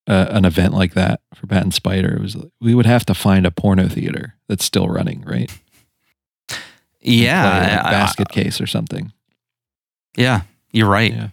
uh, 0.07 0.27
an 0.31 0.45
event 0.45 0.75
like 0.75 0.93
that 0.95 1.21
for 1.35 1.47
Bat 1.47 1.63
and 1.63 1.75
Spider. 1.75 2.15
It 2.17 2.21
was 2.21 2.37
we 2.61 2.75
would 2.75 2.87
have 2.87 3.07
to 3.07 3.15
find 3.15 3.47
a 3.47 3.51
porno 3.51 3.89
theater 3.89 4.35
that's 4.49 4.65
still 4.65 4.89
running, 4.89 5.23
right? 5.23 5.51
And 6.51 6.59
play, 7.03 7.25
yeah, 7.25 7.45
like, 7.77 7.87
I- 7.87 7.91
basket 7.91 8.29
case 8.29 8.61
or 8.61 8.67
something. 8.67 9.13
yeah, 10.17 10.43
you're 10.73 10.89
right. 10.89 11.13
Yeah, 11.13 11.29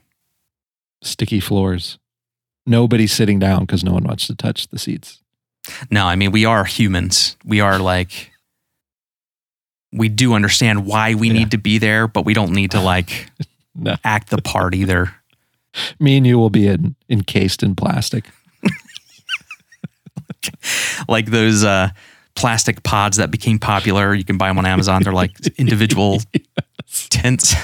sticky 1.04 1.40
floors. 1.40 1.98
Nobody's 2.66 3.12
sitting 3.12 3.40
down 3.40 3.62
because 3.66 3.84
no 3.84 3.92
one 3.94 4.04
wants 4.04 4.26
to 4.28 4.36
touch 4.36 4.68
the 4.70 4.80
seats. 4.80 5.22
No, 5.92 6.06
I 6.06 6.16
mean 6.16 6.32
we 6.32 6.46
are 6.46 6.64
humans. 6.66 7.38
We 7.46 7.60
are 7.60 7.78
like 7.80 8.32
we 9.92 10.10
do 10.10 10.34
understand 10.34 10.86
why 10.86 11.14
we 11.14 11.28
Yeah. 11.28 11.34
need 11.34 11.52
to 11.52 11.58
be 11.58 11.78
there, 11.78 12.08
but 12.08 12.26
we 12.26 12.34
don't 12.34 12.52
need 12.54 12.72
to 12.72 12.80
like 12.82 13.30
No, 13.76 13.96
act 14.04 14.30
the 14.30 14.42
part 14.42 14.76
either. 14.76 15.14
me 16.00 16.18
and 16.18 16.26
you 16.28 16.38
will 16.38 16.50
be 16.52 16.68
in, 16.68 16.96
encased 17.10 17.64
in 17.64 17.76
plastic. 17.76 18.26
like 21.08 21.28
those 21.28 21.64
uh, 21.64 21.90
plastic 22.36 22.84
pods 22.84 23.18
that 23.18 23.32
became 23.32 23.60
popular. 23.60 24.14
You 24.14 24.24
can 24.24 24.38
buy 24.38 24.48
them 24.48 24.58
on 24.58 24.66
Amazon. 24.66 25.02
They're 25.04 25.14
like 25.14 25.32
individual 25.58 26.20
tents, 27.10 27.56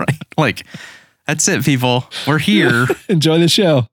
right? 0.00 0.18
Like 0.36 0.66
that's 1.28 1.46
it, 1.46 1.64
people. 1.64 2.08
We're 2.26 2.38
here. 2.38 2.86
Enjoy 3.08 3.38
the 3.38 3.48
show. 3.48 3.86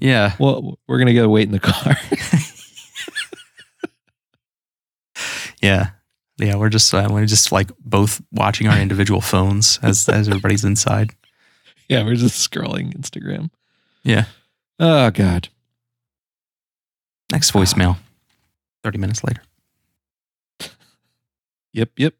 Yeah, 0.00 0.34
Well, 0.38 0.78
we're 0.88 0.98
gonna 0.98 1.14
go 1.14 1.28
wait 1.28 1.46
in 1.46 1.52
the 1.52 1.58
car. 1.60 1.96
yeah, 5.62 5.90
yeah. 6.38 6.56
We're 6.56 6.68
just 6.68 6.92
uh, 6.94 7.08
we're 7.10 7.26
just 7.26 7.52
like 7.52 7.70
both 7.80 8.20
watching 8.32 8.68
our 8.68 8.78
individual 8.78 9.20
phones 9.20 9.78
as 9.82 10.08
as 10.08 10.28
everybody's 10.28 10.64
inside. 10.64 11.10
yeah, 11.88 12.04
we're 12.04 12.14
just 12.14 12.48
scrolling 12.48 12.94
Instagram. 12.96 13.50
Yeah. 14.04 14.24
Oh 14.78 15.10
God. 15.10 15.48
Next 17.32 17.52
voicemail. 17.52 17.96
Thirty 18.84 18.98
minutes 18.98 19.22
later. 19.24 19.42
Yep. 21.72 21.90
Yep. 21.96 22.14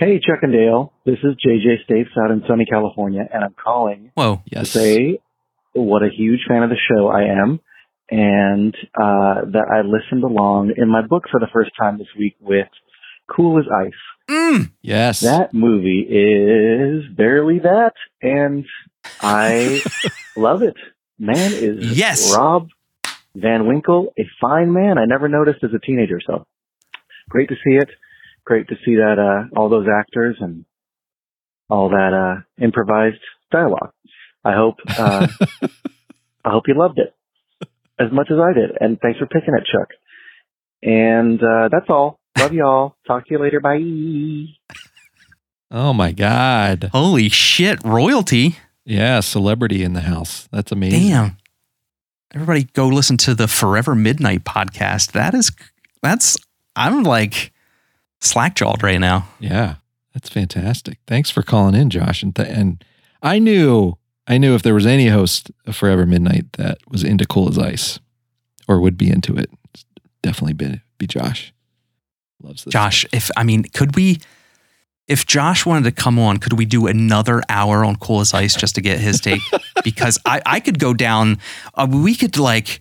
Hey, 0.00 0.18
Chuck 0.18 0.38
and 0.42 0.52
Dale. 0.52 0.94
This 1.04 1.18
is 1.22 1.34
JJ 1.46 1.84
Stapes 1.86 2.16
out 2.24 2.30
in 2.30 2.42
sunny 2.48 2.64
California, 2.64 3.20
and 3.30 3.44
I'm 3.44 3.54
calling 3.62 4.10
Whoa. 4.14 4.36
to 4.36 4.42
Yes. 4.46 4.70
say 4.70 5.18
what 5.74 6.02
a 6.02 6.08
huge 6.08 6.40
fan 6.48 6.62
of 6.62 6.70
the 6.70 6.76
show 6.90 7.08
I 7.08 7.24
am, 7.24 7.60
and 8.10 8.74
uh, 8.94 9.44
that 9.52 9.66
I 9.70 9.82
listened 9.82 10.24
along 10.24 10.72
in 10.78 10.88
my 10.88 11.02
book 11.06 11.24
for 11.30 11.38
the 11.38 11.48
first 11.52 11.72
time 11.78 11.98
this 11.98 12.08
week 12.18 12.34
with 12.40 12.66
Cool 13.30 13.58
as 13.58 13.66
Ice. 13.86 13.92
Mm. 14.34 14.70
Yes. 14.80 15.20
That 15.20 15.52
movie 15.52 16.00
is 16.08 17.04
barely 17.14 17.58
that, 17.58 17.92
and 18.22 18.64
I 19.20 19.82
love 20.36 20.62
it. 20.62 20.76
Man, 21.18 21.52
is 21.52 21.94
Yes. 21.98 22.34
Rob 22.34 22.68
Van 23.34 23.66
Winkle 23.66 24.14
a 24.18 24.22
fine 24.40 24.72
man? 24.72 24.96
I 24.96 25.04
never 25.04 25.28
noticed 25.28 25.62
as 25.62 25.70
a 25.74 25.78
teenager, 25.78 26.20
so 26.26 26.46
great 27.28 27.50
to 27.50 27.54
see 27.56 27.74
it. 27.76 27.90
Great 28.50 28.66
to 28.66 28.74
see 28.84 28.96
that 28.96 29.16
uh, 29.20 29.56
all 29.56 29.68
those 29.68 29.86
actors 29.88 30.36
and 30.40 30.64
all 31.68 31.90
that 31.90 32.12
uh, 32.12 32.42
improvised 32.60 33.20
dialogue. 33.52 33.92
I 34.44 34.54
hope 34.54 34.74
uh, 34.88 35.28
I 36.44 36.50
hope 36.50 36.64
you 36.66 36.74
loved 36.76 36.98
it 36.98 37.14
as 37.96 38.10
much 38.10 38.26
as 38.28 38.38
I 38.40 38.52
did. 38.52 38.70
And 38.80 38.98
thanks 39.00 39.20
for 39.20 39.26
picking 39.26 39.54
it, 39.54 39.62
Chuck. 39.70 39.90
And 40.82 41.40
uh, 41.40 41.68
that's 41.70 41.88
all. 41.88 42.18
Love 42.40 42.52
y'all. 42.52 42.96
Talk 43.06 43.28
to 43.28 43.34
you 43.34 43.40
later. 43.40 43.60
Bye. 43.60 44.52
Oh 45.70 45.92
my 45.92 46.10
God. 46.10 46.90
Holy 46.92 47.28
shit, 47.28 47.78
royalty. 47.84 48.56
Yeah, 48.84 49.20
celebrity 49.20 49.84
in 49.84 49.92
the 49.92 50.00
house. 50.00 50.48
That's 50.50 50.72
amazing. 50.72 51.08
Damn. 51.08 51.36
Everybody 52.34 52.64
go 52.64 52.88
listen 52.88 53.16
to 53.18 53.36
the 53.36 53.46
Forever 53.46 53.94
Midnight 53.94 54.42
podcast. 54.42 55.12
That 55.12 55.34
is 55.34 55.52
that's 56.02 56.36
I'm 56.74 57.04
like 57.04 57.52
slack-jawed 58.20 58.82
right 58.82 58.98
now. 58.98 59.28
Yeah, 59.38 59.76
that's 60.14 60.28
fantastic. 60.28 60.98
Thanks 61.06 61.30
for 61.30 61.42
calling 61.42 61.74
in, 61.74 61.90
Josh. 61.90 62.22
And 62.22 62.34
th- 62.34 62.48
and 62.48 62.84
I 63.22 63.38
knew 63.38 63.96
I 64.26 64.38
knew 64.38 64.54
if 64.54 64.62
there 64.62 64.74
was 64.74 64.86
any 64.86 65.08
host 65.08 65.50
of 65.66 65.76
Forever 65.76 66.06
Midnight 66.06 66.52
that 66.54 66.78
was 66.88 67.02
into 67.02 67.26
Cool 67.26 67.48
as 67.48 67.58
Ice 67.58 67.98
or 68.68 68.80
would 68.80 68.96
be 68.96 69.10
into 69.10 69.36
it, 69.36 69.50
definitely 70.22 70.54
be 70.54 70.80
be 70.98 71.06
Josh. 71.06 71.52
Loves 72.42 72.64
this. 72.64 72.72
Josh, 72.72 73.04
if 73.12 73.30
I 73.36 73.44
mean, 73.44 73.64
could 73.64 73.96
we 73.96 74.18
if 75.10 75.26
Josh 75.26 75.66
wanted 75.66 75.82
to 75.84 75.90
come 75.90 76.20
on, 76.20 76.36
could 76.36 76.52
we 76.52 76.64
do 76.64 76.86
another 76.86 77.42
hour 77.48 77.84
on 77.84 77.96
Cool 77.96 78.20
as 78.20 78.32
Ice 78.32 78.54
just 78.54 78.76
to 78.76 78.80
get 78.80 79.00
his 79.00 79.20
take? 79.20 79.40
because 79.84 80.20
I, 80.24 80.40
I 80.46 80.60
could 80.60 80.78
go 80.78 80.94
down, 80.94 81.38
uh, 81.74 81.88
we 81.90 82.14
could 82.14 82.38
like, 82.38 82.80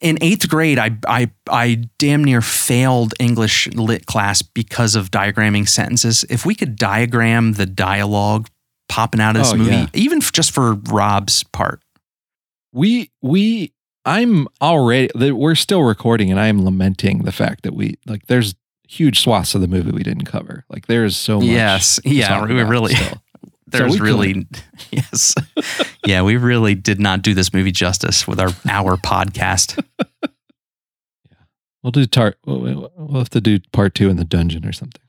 in 0.00 0.18
eighth 0.20 0.48
grade, 0.48 0.78
I, 0.78 0.96
I, 1.08 1.30
I 1.48 1.88
damn 1.98 2.22
near 2.24 2.40
failed 2.42 3.14
English 3.18 3.68
lit 3.68 4.06
class 4.06 4.42
because 4.42 4.94
of 4.94 5.10
diagramming 5.10 5.68
sentences. 5.68 6.24
If 6.28 6.44
we 6.46 6.54
could 6.54 6.76
diagram 6.76 7.54
the 7.54 7.66
dialogue 7.66 8.48
popping 8.88 9.20
out 9.20 9.36
of 9.36 9.42
this 9.42 9.52
Oh, 9.52 9.56
movie, 9.56 9.70
yeah. 9.72 9.86
even 9.94 10.18
f- 10.22 10.32
just 10.32 10.52
for 10.52 10.74
Rob's 10.74 11.42
part. 11.44 11.80
we 12.72 13.10
we 13.22 13.72
I'm 14.04 14.46
already 14.62 15.08
we're 15.32 15.54
still 15.56 15.82
recording 15.82 16.30
and 16.30 16.38
I 16.38 16.46
am 16.46 16.64
lamenting 16.64 17.24
the 17.24 17.32
fact 17.32 17.62
that 17.64 17.74
we 17.74 17.96
like 18.06 18.26
there's 18.26 18.54
huge 18.88 19.20
swaths 19.20 19.54
of 19.56 19.60
the 19.60 19.66
movie 19.66 19.90
we 19.90 20.04
didn't 20.04 20.26
cover. 20.26 20.64
Like 20.68 20.86
there 20.86 21.04
is 21.04 21.16
so 21.16 21.38
much. 21.40 21.48
Yes. 21.48 21.98
Yeah. 22.04 22.44
We 22.46 22.62
really, 22.62 22.94
still. 22.94 23.20
there's 23.66 24.00
we 24.00 24.06
really, 24.06 24.46
yes. 24.90 25.34
yeah. 26.04 26.22
We 26.22 26.36
really 26.36 26.74
did 26.74 27.00
not 27.00 27.22
do 27.22 27.34
this 27.34 27.52
movie 27.52 27.72
justice 27.72 28.26
with 28.28 28.38
our 28.40 28.50
hour 28.68 28.96
podcast. 28.96 29.82
yeah 31.30 31.36
We'll 31.82 31.90
do 31.92 32.04
tar- 32.06 32.34
we'll, 32.44 32.90
we'll 32.96 33.18
have 33.18 33.30
to 33.30 33.40
do 33.40 33.58
part 33.72 33.94
two 33.94 34.08
in 34.10 34.16
the 34.16 34.24
dungeon 34.24 34.66
or 34.66 34.72
something. 34.72 35.02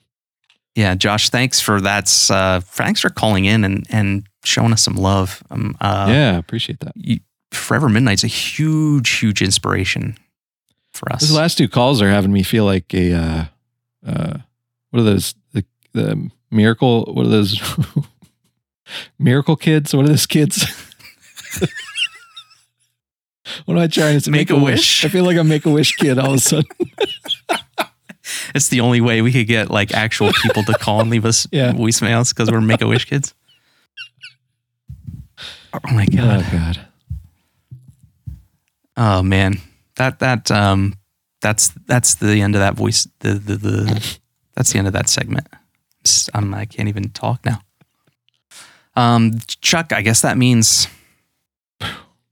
Yeah, 0.75 0.93
Josh, 0.93 1.29
thanks 1.29 1.59
for 1.59 1.81
that. 1.81 2.11
Uh, 2.29 2.59
thanks 2.61 3.01
for 3.01 3.09
calling 3.09 3.45
in 3.45 3.63
and, 3.63 3.87
and 3.89 4.27
showing 4.43 4.73
us 4.73 4.83
some 4.83 4.95
love. 4.95 5.41
Um, 5.49 5.75
uh, 5.81 6.05
yeah, 6.09 6.37
appreciate 6.37 6.79
that. 6.81 6.93
you- 6.95 7.19
Forever 7.51 7.87
Midnight's 7.89 8.23
a 8.25 8.27
huge, 8.27 9.09
huge 9.09 9.41
inspiration 9.41 10.17
for 10.91 11.11
us. 11.13 11.21
These 11.21 11.31
last 11.31 11.57
two 11.57 11.69
calls 11.69 12.01
are 12.01 12.09
having 12.09 12.31
me 12.33 12.43
feel 12.43 12.65
like 12.65 12.93
a 12.93 13.13
uh 13.13 13.45
uh 14.05 14.37
what 14.91 14.99
are 14.99 15.03
those 15.03 15.33
the 15.53 15.63
the 15.93 16.29
miracle 16.51 17.05
what 17.13 17.25
are 17.25 17.29
those 17.29 17.57
miracle 19.19 19.55
kids? 19.55 19.93
What 19.93 20.05
are 20.05 20.09
those 20.09 20.25
kids? 20.25 20.65
what 23.65 23.73
am 23.75 23.77
I 23.79 23.87
trying 23.87 24.15
to 24.15 24.21
say? 24.21 24.31
Make-A-Wish. 24.31 25.05
I 25.05 25.09
feel 25.09 25.23
like 25.25 25.37
a 25.37 25.43
make 25.43 25.65
a 25.65 25.69
wish 25.69 25.95
kid 25.95 26.19
all 26.19 26.29
of 26.31 26.35
a 26.35 26.39
sudden. 26.39 26.69
it's 28.55 28.69
the 28.69 28.81
only 28.81 29.01
way 29.01 29.21
we 29.21 29.31
could 29.31 29.47
get 29.47 29.69
like 29.69 29.93
actual 29.93 30.31
people 30.43 30.63
to 30.63 30.73
call 30.73 31.01
and 31.01 31.09
leave 31.09 31.25
us 31.25 31.47
Yeah. 31.51 31.71
voicemails 31.73 32.33
because 32.33 32.51
we're 32.51 32.61
Make 32.61 32.81
a 32.81 32.87
Wish 32.87 33.05
kids. 33.05 33.33
Oh 35.73 35.93
my 35.93 36.05
god! 36.05 36.45
Oh 36.47 36.51
god. 36.51 36.87
Oh 38.95 39.21
man, 39.21 39.59
that 39.97 40.19
that 40.19 40.49
um, 40.49 40.95
that's 41.41 41.67
that's 41.85 42.15
the 42.15 42.41
end 42.41 42.55
of 42.55 42.59
that 42.59 42.73
voice. 42.73 43.07
The 43.19 43.33
the, 43.33 43.55
the 43.57 44.17
that's 44.55 44.71
the 44.71 44.79
end 44.79 44.87
of 44.87 44.93
that 44.93 45.07
segment. 45.07 45.47
I'm, 46.33 46.53
I 46.53 46.65
can't 46.65 46.87
even 46.89 47.09
talk 47.09 47.45
now. 47.45 47.59
Um, 48.97 49.37
Chuck, 49.61 49.93
I 49.93 50.01
guess 50.01 50.23
that 50.23 50.39
means 50.39 50.87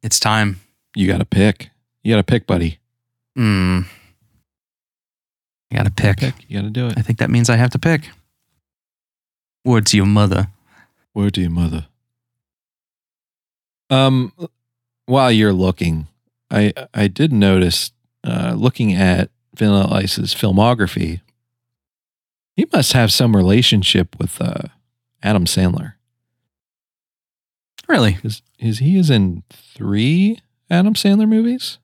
it's 0.01 0.19
time. 0.19 0.59
You 0.95 1.07
got 1.07 1.19
to 1.19 1.25
pick. 1.25 1.69
You 2.03 2.13
got 2.13 2.17
to 2.17 2.23
pick, 2.23 2.47
buddy. 2.47 2.79
Hmm. 3.35 3.81
I 5.71 5.75
gotta 5.75 5.91
pick. 5.91 6.17
Pick. 6.17 6.35
You 6.47 6.57
got 6.59 6.63
to 6.63 6.71
do 6.71 6.87
it. 6.87 6.97
I 6.97 7.01
think 7.01 7.19
that 7.19 7.29
means 7.29 7.49
I 7.49 7.57
have 7.57 7.71
to 7.71 7.79
pick. 7.79 8.09
Word 9.65 9.85
to 9.87 9.97
your 9.97 10.05
mother. 10.05 10.47
Where 11.13 11.29
do 11.29 11.41
you 11.41 11.49
mother? 11.49 11.87
Um, 13.89 14.31
while 15.05 15.31
you're 15.31 15.53
looking, 15.53 16.07
I 16.49 16.71
I 16.93 17.07
did 17.07 17.33
notice, 17.33 17.91
uh, 18.23 18.53
looking 18.55 18.93
at 18.93 19.29
Vanilla 19.53 19.89
Ice's 19.91 20.33
filmography, 20.33 21.21
he 22.55 22.67
must 22.71 22.93
have 22.93 23.11
some 23.11 23.35
relationship 23.35 24.15
with 24.17 24.39
uh, 24.39 24.69
Adam 25.23 25.45
Sandler 25.45 25.93
Really? 27.87 28.13
because 28.13 28.41
is 28.59 28.79
he 28.79 28.97
is 28.97 29.09
in 29.09 29.43
three 29.51 30.39
Adam 30.69 30.93
Sandler 30.93 31.27
movies. 31.27 31.77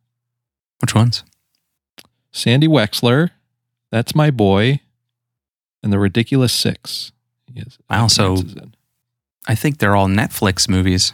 Which 0.79 0.95
ones? 0.95 1.23
Sandy 2.31 2.67
Wexler, 2.67 3.31
that's 3.91 4.15
my 4.15 4.31
boy, 4.31 4.79
and 5.83 5.91
the 5.93 5.99
Ridiculous 5.99 6.53
Six. 6.53 7.11
Yes, 7.53 7.77
Wow, 7.89 8.07
so- 8.07 8.33
appearances 8.33 8.55
in. 8.55 8.75
I 9.47 9.55
think 9.55 9.79
they're 9.79 9.95
all 9.95 10.07
Netflix 10.07 10.69
movies. 10.69 11.13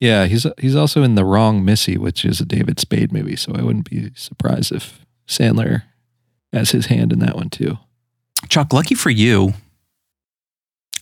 Yeah, 0.00 0.24
he's 0.26 0.46
he's 0.58 0.74
also 0.74 1.02
in 1.02 1.14
The 1.14 1.24
Wrong 1.24 1.64
Missy, 1.64 1.96
which 1.96 2.24
is 2.24 2.40
a 2.40 2.44
David 2.46 2.80
Spade 2.80 3.12
movie. 3.12 3.36
So 3.36 3.52
I 3.54 3.62
wouldn't 3.62 3.88
be 3.88 4.10
surprised 4.16 4.72
if 4.72 5.04
Sandler 5.28 5.82
has 6.52 6.70
his 6.72 6.86
hand 6.86 7.12
in 7.12 7.18
that 7.20 7.36
one 7.36 7.50
too. 7.50 7.78
Chuck, 8.48 8.72
lucky 8.72 8.94
for 8.94 9.10
you. 9.10 9.52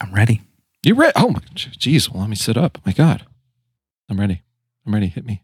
I'm 0.02 0.12
ready. 0.12 0.42
You 0.82 0.94
ready? 0.94 1.12
Oh 1.16 1.28
my, 1.28 1.40
jeez. 1.54 2.10
Well, 2.10 2.20
let 2.20 2.30
me 2.30 2.36
sit 2.36 2.56
up. 2.56 2.78
My 2.86 2.92
God, 2.92 3.26
I'm 4.08 4.18
ready. 4.18 4.42
I'm 4.86 4.94
ready. 4.94 5.08
Hit 5.08 5.26
me. 5.26 5.42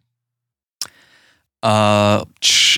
Uh, 1.63 2.25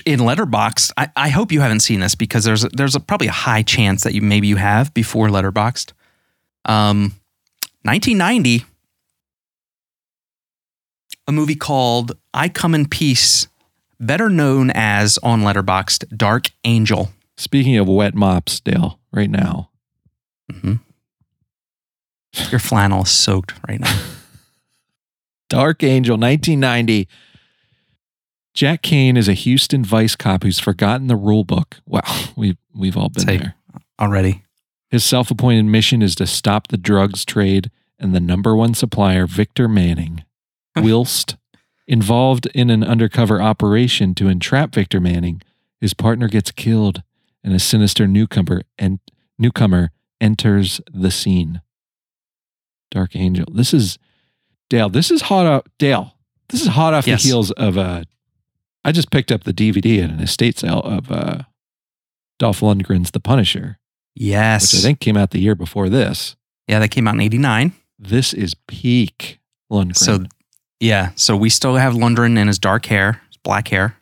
in 0.05 0.19
Letterboxd, 0.19 0.91
I, 0.97 1.09
I 1.15 1.29
hope 1.29 1.51
you 1.51 1.61
haven't 1.61 1.81
seen 1.81 1.99
this 1.99 2.15
because 2.15 2.43
there's 2.43 2.63
a, 2.63 2.69
there's 2.69 2.95
a, 2.95 2.99
probably 2.99 3.27
a 3.27 3.31
high 3.31 3.61
chance 3.61 4.03
that 4.03 4.13
you 4.13 4.21
maybe 4.21 4.47
you 4.47 4.55
have 4.55 4.93
before 4.93 5.27
Letterboxd. 5.27 5.93
Um, 6.65 7.13
1990, 7.83 8.65
a 11.27 11.31
movie 11.31 11.55
called 11.55 12.13
"I 12.33 12.49
Come 12.49 12.75
in 12.75 12.87
Peace," 12.87 13.47
better 13.99 14.29
known 14.29 14.71
as 14.71 15.17
on 15.19 15.43
Letterboxd 15.43 16.17
"Dark 16.17 16.49
Angel." 16.65 17.09
Speaking 17.37 17.77
of 17.77 17.87
wet 17.87 18.15
mops, 18.15 18.59
Dale, 18.59 18.99
right 19.13 19.29
now. 19.29 19.69
Your 22.51 22.59
flannel 22.59 23.03
is 23.03 23.09
soaked 23.09 23.53
right 23.67 23.79
now. 23.79 23.99
Dark 25.49 25.83
Angel, 25.83 26.15
1990. 26.15 27.07
Jack 28.53 28.81
Caine 28.81 29.17
is 29.17 29.27
a 29.27 29.33
Houston 29.33 29.83
vice 29.83 30.15
cop 30.15 30.43
who's 30.43 30.59
forgotten 30.59 31.07
the 31.07 31.15
rule 31.15 31.43
book. 31.43 31.77
Wow, 31.85 32.01
we've 32.35 32.57
we've 32.73 32.97
all 32.97 33.09
been 33.09 33.25
Say- 33.25 33.37
there. 33.37 33.55
Already, 33.99 34.43
His 34.89 35.03
self-appointed 35.03 35.65
mission 35.65 36.01
is 36.01 36.15
to 36.15 36.25
stop 36.25 36.69
the 36.69 36.77
drugs 36.77 37.25
trade 37.25 37.69
and 37.99 38.15
the 38.15 38.21
number 38.21 38.55
one 38.55 38.73
supplier, 38.73 39.27
Victor 39.27 39.67
Manning, 39.67 40.23
whilst 40.75 41.35
involved 41.85 42.45
in 42.55 42.69
an 42.69 42.81
undercover 42.81 43.41
operation 43.41 44.15
to 44.15 44.29
entrap 44.29 44.73
Victor 44.73 45.01
Manning, 45.01 45.41
his 45.81 45.93
partner 45.93 46.29
gets 46.29 46.51
killed 46.51 47.03
and 47.43 47.53
a 47.53 47.59
sinister 47.59 48.07
newcomer 48.07 48.61
and 48.77 48.99
newcomer 49.37 49.91
enters 50.21 50.79
the 50.93 51.11
scene. 51.11 51.61
Dark 52.91 53.15
Angel. 53.15 53.45
This 53.51 53.73
is 53.73 53.97
Dale. 54.69 54.89
This 54.89 55.11
is 55.11 55.23
hot 55.23 55.45
up 55.45 55.69
Dale. 55.77 56.15
This 56.49 56.61
is 56.61 56.67
hot 56.69 56.93
off 56.93 57.05
Yes. 57.07 57.23
the 57.23 57.29
heels 57.29 57.51
of 57.51 57.77
uh 57.77 58.03
I 58.85 58.91
just 58.91 59.11
picked 59.11 59.31
up 59.31 59.43
the 59.43 59.53
DVD 59.53 60.03
at 60.03 60.09
an 60.09 60.19
estate 60.19 60.57
sale 60.57 60.79
of 60.79 61.11
uh 61.11 61.43
Dolph 62.39 62.61
Lundgren's 62.61 63.11
The 63.11 63.19
Punisher 63.19 63.77
yes. 64.15 64.73
which 64.73 64.79
I 64.81 64.83
think 64.83 64.99
came 64.99 65.17
out 65.17 65.31
the 65.31 65.39
year 65.39 65.55
before 65.55 65.89
this. 65.89 66.35
yeah, 66.67 66.79
that 66.79 66.89
came 66.89 67.07
out 67.07 67.15
in 67.15 67.21
'89. 67.21 67.73
This 67.97 68.33
is 68.33 68.53
peak 68.67 69.39
Lundgren. 69.71 69.95
So, 69.97 70.23
yeah. 70.79 71.11
So 71.15 71.35
we 71.35 71.49
still 71.49 71.75
have 71.75 71.93
Lundgren 71.93 72.37
in 72.37 72.47
his 72.47 72.57
dark 72.59 72.85
hair, 72.87 73.21
his 73.27 73.37
black 73.43 73.67
hair, 73.67 73.95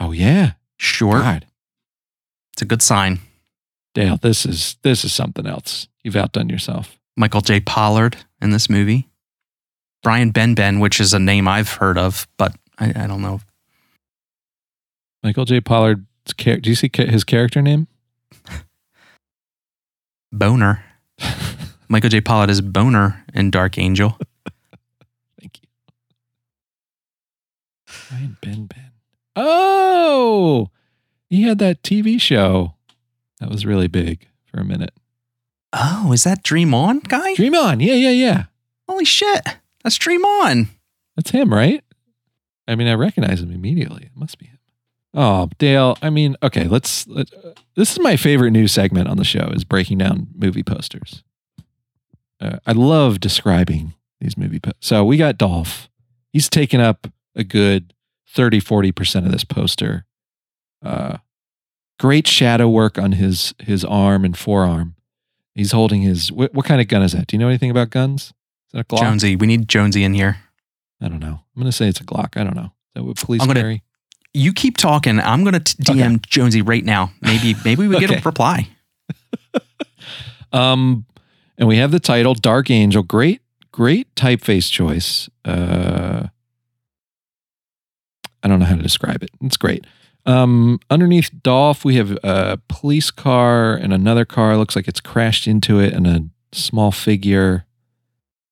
oh 0.00 0.12
yeah, 0.12 0.52
Sure. 0.76 1.20
God, 1.20 1.46
It's 2.52 2.62
a 2.62 2.66
good 2.66 2.82
sign. 2.82 3.20
Dale, 3.94 4.16
this 4.16 4.44
is 4.44 4.76
this 4.82 5.04
is 5.04 5.12
something 5.12 5.46
else. 5.46 5.86
You've 6.02 6.16
outdone 6.16 6.48
yourself. 6.48 6.98
Michael 7.16 7.40
J. 7.42 7.60
Pollard 7.60 8.16
in 8.44 8.50
this 8.50 8.70
movie. 8.70 9.08
Brian 10.02 10.32
Benben, 10.32 10.80
which 10.80 11.00
is 11.00 11.12
a 11.14 11.18
name 11.18 11.48
I've 11.48 11.72
heard 11.72 11.98
of, 11.98 12.28
but 12.36 12.54
I, 12.78 12.90
I 12.94 13.06
don't 13.06 13.22
know. 13.22 13.40
Michael 15.22 15.46
J. 15.46 15.60
Pollard. 15.60 16.06
Do 16.36 16.60
you 16.62 16.74
see 16.74 16.90
his 16.92 17.24
character 17.24 17.62
name? 17.62 17.88
Boner. 20.32 20.84
Michael 21.88 22.10
J. 22.10 22.20
Pollard 22.20 22.50
is 22.50 22.60
Boner 22.60 23.24
in 23.34 23.50
Dark 23.50 23.78
Angel. 23.78 24.18
Thank 25.40 25.60
you. 25.62 25.68
Brian 28.10 28.36
Benben. 28.42 28.90
Oh, 29.36 30.70
he 31.28 31.42
had 31.44 31.58
that 31.58 31.82
TV 31.82 32.20
show 32.20 32.74
that 33.40 33.50
was 33.50 33.66
really 33.66 33.88
big 33.88 34.28
for 34.44 34.60
a 34.60 34.64
minute. 34.64 34.92
Oh, 35.76 36.12
is 36.12 36.24
that 36.24 36.42
Dream 36.42 36.72
On 36.72 37.00
guy? 37.00 37.34
Dream 37.34 37.54
On. 37.54 37.80
Yeah, 37.80 37.94
yeah, 37.94 38.10
yeah. 38.10 38.44
Holy 38.88 39.04
shit. 39.04 39.42
That's 39.82 39.98
Dream 39.98 40.24
On. 40.24 40.68
That's 41.16 41.30
him, 41.30 41.52
right? 41.52 41.82
I 42.68 42.76
mean, 42.76 42.86
I 42.86 42.94
recognize 42.94 43.42
him 43.42 43.50
immediately. 43.50 44.04
It 44.04 44.16
must 44.16 44.38
be 44.38 44.46
him. 44.46 44.58
Oh, 45.12 45.48
Dale. 45.58 45.98
I 46.00 46.10
mean, 46.10 46.36
okay. 46.42 46.64
Let's. 46.64 47.06
Let, 47.06 47.32
uh, 47.34 47.50
this 47.76 47.92
is 47.92 47.98
my 48.00 48.16
favorite 48.16 48.50
new 48.52 48.68
segment 48.68 49.08
on 49.08 49.16
the 49.16 49.24
show: 49.24 49.50
is 49.52 49.64
breaking 49.64 49.98
down 49.98 50.28
movie 50.34 50.62
posters. 50.62 51.22
Uh, 52.40 52.58
I 52.66 52.72
love 52.72 53.20
describing 53.20 53.94
these 54.20 54.36
movie 54.36 54.60
posters. 54.60 54.78
So 54.80 55.04
we 55.04 55.16
got 55.16 55.38
Dolph. 55.38 55.88
He's 56.32 56.48
taken 56.48 56.80
up 56.80 57.06
a 57.36 57.44
good 57.44 57.94
30, 58.28 58.60
40 58.60 58.92
percent 58.92 59.26
of 59.26 59.32
this 59.32 59.44
poster. 59.44 60.04
Uh, 60.84 61.18
great 61.98 62.26
shadow 62.26 62.68
work 62.68 62.98
on 62.98 63.12
his 63.12 63.54
his 63.58 63.84
arm 63.84 64.24
and 64.24 64.36
forearm. 64.36 64.93
He's 65.54 65.72
holding 65.72 66.02
his. 66.02 66.30
What, 66.32 66.52
what 66.54 66.66
kind 66.66 66.80
of 66.80 66.88
gun 66.88 67.02
is 67.02 67.12
that? 67.12 67.26
Do 67.28 67.36
you 67.36 67.38
know 67.40 67.48
anything 67.48 67.70
about 67.70 67.90
guns? 67.90 68.22
Is 68.22 68.32
that 68.72 68.80
a 68.80 68.84
Glock? 68.84 68.98
Jonesy. 69.00 69.36
We 69.36 69.46
need 69.46 69.68
Jonesy 69.68 70.02
in 70.04 70.14
here. 70.14 70.38
I 71.00 71.08
don't 71.08 71.20
know. 71.20 71.40
I'm 71.54 71.62
going 71.62 71.66
to 71.66 71.72
say 71.72 71.88
it's 71.88 72.00
a 72.00 72.04
Glock. 72.04 72.36
I 72.40 72.44
don't 72.44 72.56
know. 72.56 72.64
Is 72.64 72.94
that 72.96 73.04
what 73.04 73.16
police 73.16 73.40
I'm 73.42 73.48
gonna- 73.48 73.60
carry? 73.60 73.82
You 74.36 74.52
keep 74.52 74.76
talking. 74.76 75.20
I'm 75.20 75.44
gonna 75.44 75.60
t- 75.60 75.80
DM 75.80 76.26
Jonesy 76.26 76.60
right 76.60 76.84
now. 76.84 77.12
Maybe 77.22 77.54
maybe 77.64 77.86
we 77.86 78.00
get 78.00 78.10
a 78.10 78.20
reply. 78.24 78.68
Um, 80.52 81.04
and 81.58 81.68
we 81.68 81.78
have 81.78 81.90
the 81.90 81.98
title 82.00 82.34
Dark 82.34 82.70
Angel. 82.70 83.02
Great, 83.02 83.42
great 83.72 84.12
typeface 84.14 84.70
choice. 84.70 85.28
Uh, 85.44 86.28
I 88.42 88.48
don't 88.48 88.60
know 88.60 88.66
how 88.66 88.76
to 88.76 88.82
describe 88.82 89.22
it. 89.22 89.30
It's 89.40 89.56
great. 89.56 89.84
Um, 90.26 90.80
underneath 90.88 91.30
Dolph, 91.42 91.84
we 91.84 91.96
have 91.96 92.18
a 92.24 92.58
police 92.68 93.10
car 93.10 93.74
and 93.74 93.92
another 93.92 94.24
car. 94.24 94.56
Looks 94.56 94.76
like 94.76 94.88
it's 94.88 95.00
crashed 95.00 95.46
into 95.46 95.80
it 95.80 95.92
and 95.92 96.06
a 96.06 96.24
small 96.52 96.90
figure. 96.90 97.66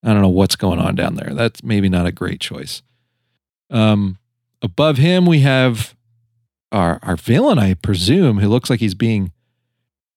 I 0.04 0.12
don't 0.12 0.22
know 0.22 0.28
what's 0.28 0.56
going 0.56 0.80
on 0.80 0.94
down 0.96 1.14
there. 1.14 1.32
That's 1.32 1.62
maybe 1.62 1.88
not 1.88 2.06
a 2.06 2.12
great 2.12 2.40
choice. 2.40 2.82
Um, 3.70 4.18
above 4.60 4.98
him, 4.98 5.24
we 5.26 5.40
have 5.40 5.94
our 6.70 6.98
our 7.02 7.16
villain, 7.16 7.58
I 7.58 7.74
presume, 7.74 8.38
who 8.38 8.48
looks 8.48 8.68
like 8.68 8.80
he's 8.80 8.94
being 8.94 9.32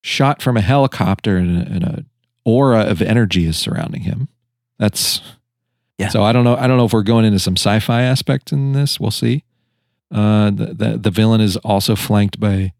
shot 0.02 0.42
from 0.42 0.56
a 0.56 0.60
helicopter 0.60 1.36
and 1.36 1.62
a, 1.62 1.72
and 1.72 1.84
a 1.84 2.04
aura 2.44 2.82
of 2.82 3.00
energy 3.02 3.46
is 3.46 3.56
surrounding 3.56 4.02
him. 4.02 4.28
That's 4.78 5.20
Yeah. 5.98 6.08
So 6.08 6.22
I 6.22 6.32
don't 6.32 6.44
know. 6.44 6.56
I 6.56 6.66
don't 6.66 6.76
know 6.76 6.84
if 6.84 6.92
we're 6.92 7.02
going 7.02 7.24
into 7.24 7.38
some 7.38 7.56
sci-fi 7.56 8.02
aspect 8.02 8.52
in 8.52 8.72
this. 8.72 9.00
We'll 9.00 9.10
see. 9.10 9.44
Uh, 10.12 10.50
the, 10.50 10.66
the 10.74 10.98
the 10.98 11.10
villain 11.10 11.40
is 11.40 11.56
also 11.58 11.96
flanked 11.96 12.38
by 12.38 12.72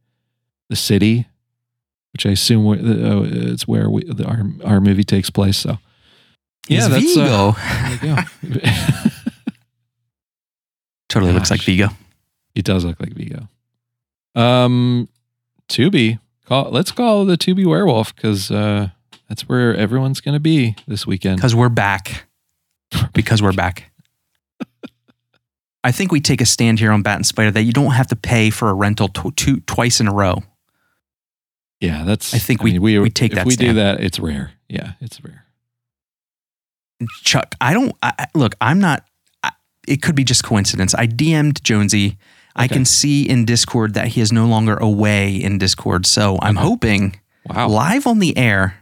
the 0.69 0.77
city, 0.77 1.27
which 2.13 2.25
I 2.27 2.31
assume 2.31 2.65
we- 2.65 2.79
uh, 2.79 3.23
it's 3.53 3.67
where 3.67 3.91
we, 3.91 4.05
the, 4.05 4.25
our 4.25 4.43
our 4.65 4.81
movie 4.81 5.05
takes 5.05 5.29
place. 5.31 5.57
So 5.59 5.79
It's 6.69 6.87
that's 6.89 7.05
Vigo. 7.15 7.55
uh, 7.59 7.97
there 8.01 8.25
you 8.45 8.61
go. 8.61 8.71
totally 11.09 11.33
looks 11.33 11.51
like 11.51 11.61
Gosh. 11.61 11.67
Vigo. 11.67 11.89
He 12.55 12.63
does 12.63 12.85
look 12.85 12.99
like 13.01 13.13
Vigo. 13.13 13.49
Um, 14.35 15.09
Tubi. 15.69 16.19
Call. 16.47 16.71
Let's 16.71 16.93
call 16.93 17.25
the 17.25 17.37
Tubi 17.37 17.67
werewolf 17.67 18.15
because 18.15 18.51
uh, 18.51 18.89
that's 19.29 19.49
where 19.49 19.75
everyone's 19.75 20.21
going 20.21 20.35
to 20.35 20.41
be 20.41 20.77
this 20.87 21.07
weekend. 21.07 21.37
Because 21.37 21.55
we're 21.55 21.69
back. 21.69 22.25
Because 23.13 23.43
we're 23.43 23.53
back. 23.53 23.91
I 25.87 25.93
think 25.93 26.11
we 26.11 26.21
take 26.21 26.41
a 26.41 26.47
stand 26.47 26.81
here 26.81 26.91
on 26.91 27.03
Bat 27.03 27.17
and 27.17 27.27
Spider 27.27 27.51
that 27.53 27.63
you 27.63 27.73
don't 27.73 27.93
have 27.93 28.09
to 28.09 28.17
pay 28.17 28.51
for 28.51 28.69
a 28.71 28.75
rental 28.75 29.09
twice 29.09 30.01
in 30.01 30.09
a 30.09 30.13
row. 30.13 30.43
Yeah, 31.81 32.05
that's. 32.05 32.35
I 32.35 32.39
think 32.39 32.63
we- 32.63 32.79
we 32.79 33.09
take 33.11 33.33
if 33.33 33.37
that 33.37 33.47
we 33.47 33.55
do 33.55 33.75
that, 33.75 34.01
it's 34.01 34.19
rare. 34.19 34.51
Yeah, 34.69 34.93
it's 35.01 35.23
rare. 35.23 35.45
Chuck, 37.23 37.55
I 37.61 37.73
don't 37.75 37.93
I, 38.03 38.13
I- 38.19 38.27
look. 38.35 38.55
I'm 38.61 38.81
not. 38.81 39.05
I, 39.45 39.53
it 39.87 40.03
could 40.03 40.15
be 40.17 40.25
just 40.25 40.43
coincidence. 40.43 40.95
I 40.95 41.07
DM'd 41.07 41.63
Jonesy. 41.63 42.19
I 42.59 42.69
can 42.69 42.87
see 42.87 43.29
in 43.29 43.45
Discord 43.45 43.93
that 43.95 44.09
he 44.09 44.23
is 44.23 44.33
no 44.33 44.47
longer 44.47 44.77
away 44.79 45.37
in 45.37 45.59
Discord. 45.59 46.07
So 46.07 46.39
I'm 46.41 46.57
Okay. 46.57 46.67
hoping 46.67 47.21
Wow, 47.45 47.69
live 47.69 48.07
on 48.07 48.19
the 48.19 48.35
air. 48.37 48.79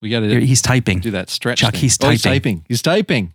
we 0.00 0.08
got 0.08 0.20
to 0.20 0.40
He's 0.44 0.62
typing. 0.62 1.00
do 1.00 1.10
that 1.10 1.28
stretch. 1.28 1.58
Chuck, 1.60 1.72
thing. 1.72 1.80
he's 1.82 1.98
Oh, 2.02 2.08
he's 2.08 2.22
typing. 2.22 2.32
typing. 2.60 2.64
He's 2.68 2.80
typing. 2.82 3.34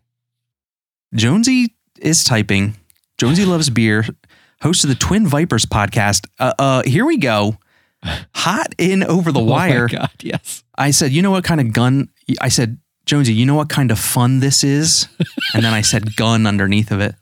Jonesy 1.13 1.75
is 1.99 2.23
typing. 2.23 2.75
Jonesy 3.21 3.45
loves 3.45 3.69
beer. 3.69 4.03
Host 4.63 4.83
of 4.83 4.89
the 4.89 4.95
Twin 4.95 5.27
Vipers 5.27 5.67
podcast. 5.67 6.25
Uh, 6.39 6.53
uh, 6.57 6.81
here 6.81 7.05
we 7.05 7.17
go. 7.17 7.59
Hot 8.33 8.73
in 8.79 9.03
over 9.03 9.31
the 9.31 9.39
Oh 9.41 9.45
my 9.45 9.51
wire. 9.69 9.87
God, 9.87 10.09
yes. 10.21 10.63
I 10.75 10.89
said, 10.89 11.11
you 11.11 11.21
know 11.21 11.29
what 11.29 11.43
kind 11.43 11.61
of 11.61 11.71
gun? 11.71 12.09
I 12.41 12.49
said, 12.49 12.79
Jonesy, 13.05 13.35
you 13.35 13.45
know 13.45 13.53
what 13.53 13.69
kind 13.69 13.91
of 13.91 13.99
fun 13.99 14.39
this 14.39 14.63
is? 14.63 15.07
And 15.53 15.63
then 15.63 15.71
I 15.71 15.81
said 15.81 16.15
gun 16.15 16.47
underneath 16.47 16.89
of 16.89 16.99
it. 16.99 17.13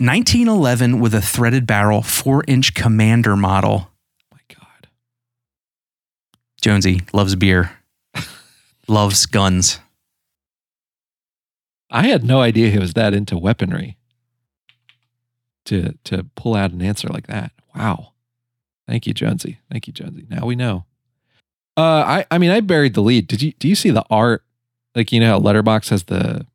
1911 0.00 0.98
with 0.98 1.14
a 1.14 1.20
threaded 1.20 1.66
barrel, 1.66 2.00
four 2.00 2.42
inch 2.48 2.72
commander 2.72 3.36
model. 3.36 3.90
my 4.32 4.38
God. 4.48 4.88
Jonesy 6.62 7.02
loves 7.12 7.34
beer, 7.34 7.76
loves 8.88 9.26
guns. 9.26 9.78
I 11.90 12.06
had 12.08 12.24
no 12.24 12.40
idea 12.40 12.70
he 12.70 12.78
was 12.78 12.94
that 12.94 13.14
into 13.14 13.36
weaponry. 13.38 13.96
To 15.66 15.94
to 16.04 16.24
pull 16.34 16.54
out 16.54 16.72
an 16.72 16.82
answer 16.82 17.08
like 17.08 17.26
that. 17.28 17.50
Wow. 17.74 18.12
Thank 18.86 19.06
you, 19.06 19.14
Jonesy. 19.14 19.60
Thank 19.72 19.86
you, 19.86 19.94
Jonesy. 19.94 20.26
Now 20.28 20.44
we 20.44 20.56
know. 20.56 20.84
Uh, 21.76 21.80
I 22.06 22.26
I 22.30 22.36
mean, 22.38 22.50
I 22.50 22.60
buried 22.60 22.92
the 22.94 23.00
lead. 23.00 23.26
Did 23.28 23.40
you 23.40 23.52
do 23.58 23.66
you 23.66 23.74
see 23.74 23.90
the 23.90 24.04
art? 24.10 24.44
Like 24.94 25.10
you 25.10 25.20
know 25.20 25.30
how 25.30 25.40
Letterboxd 25.40 25.88
has 25.88 26.04
the 26.04 26.46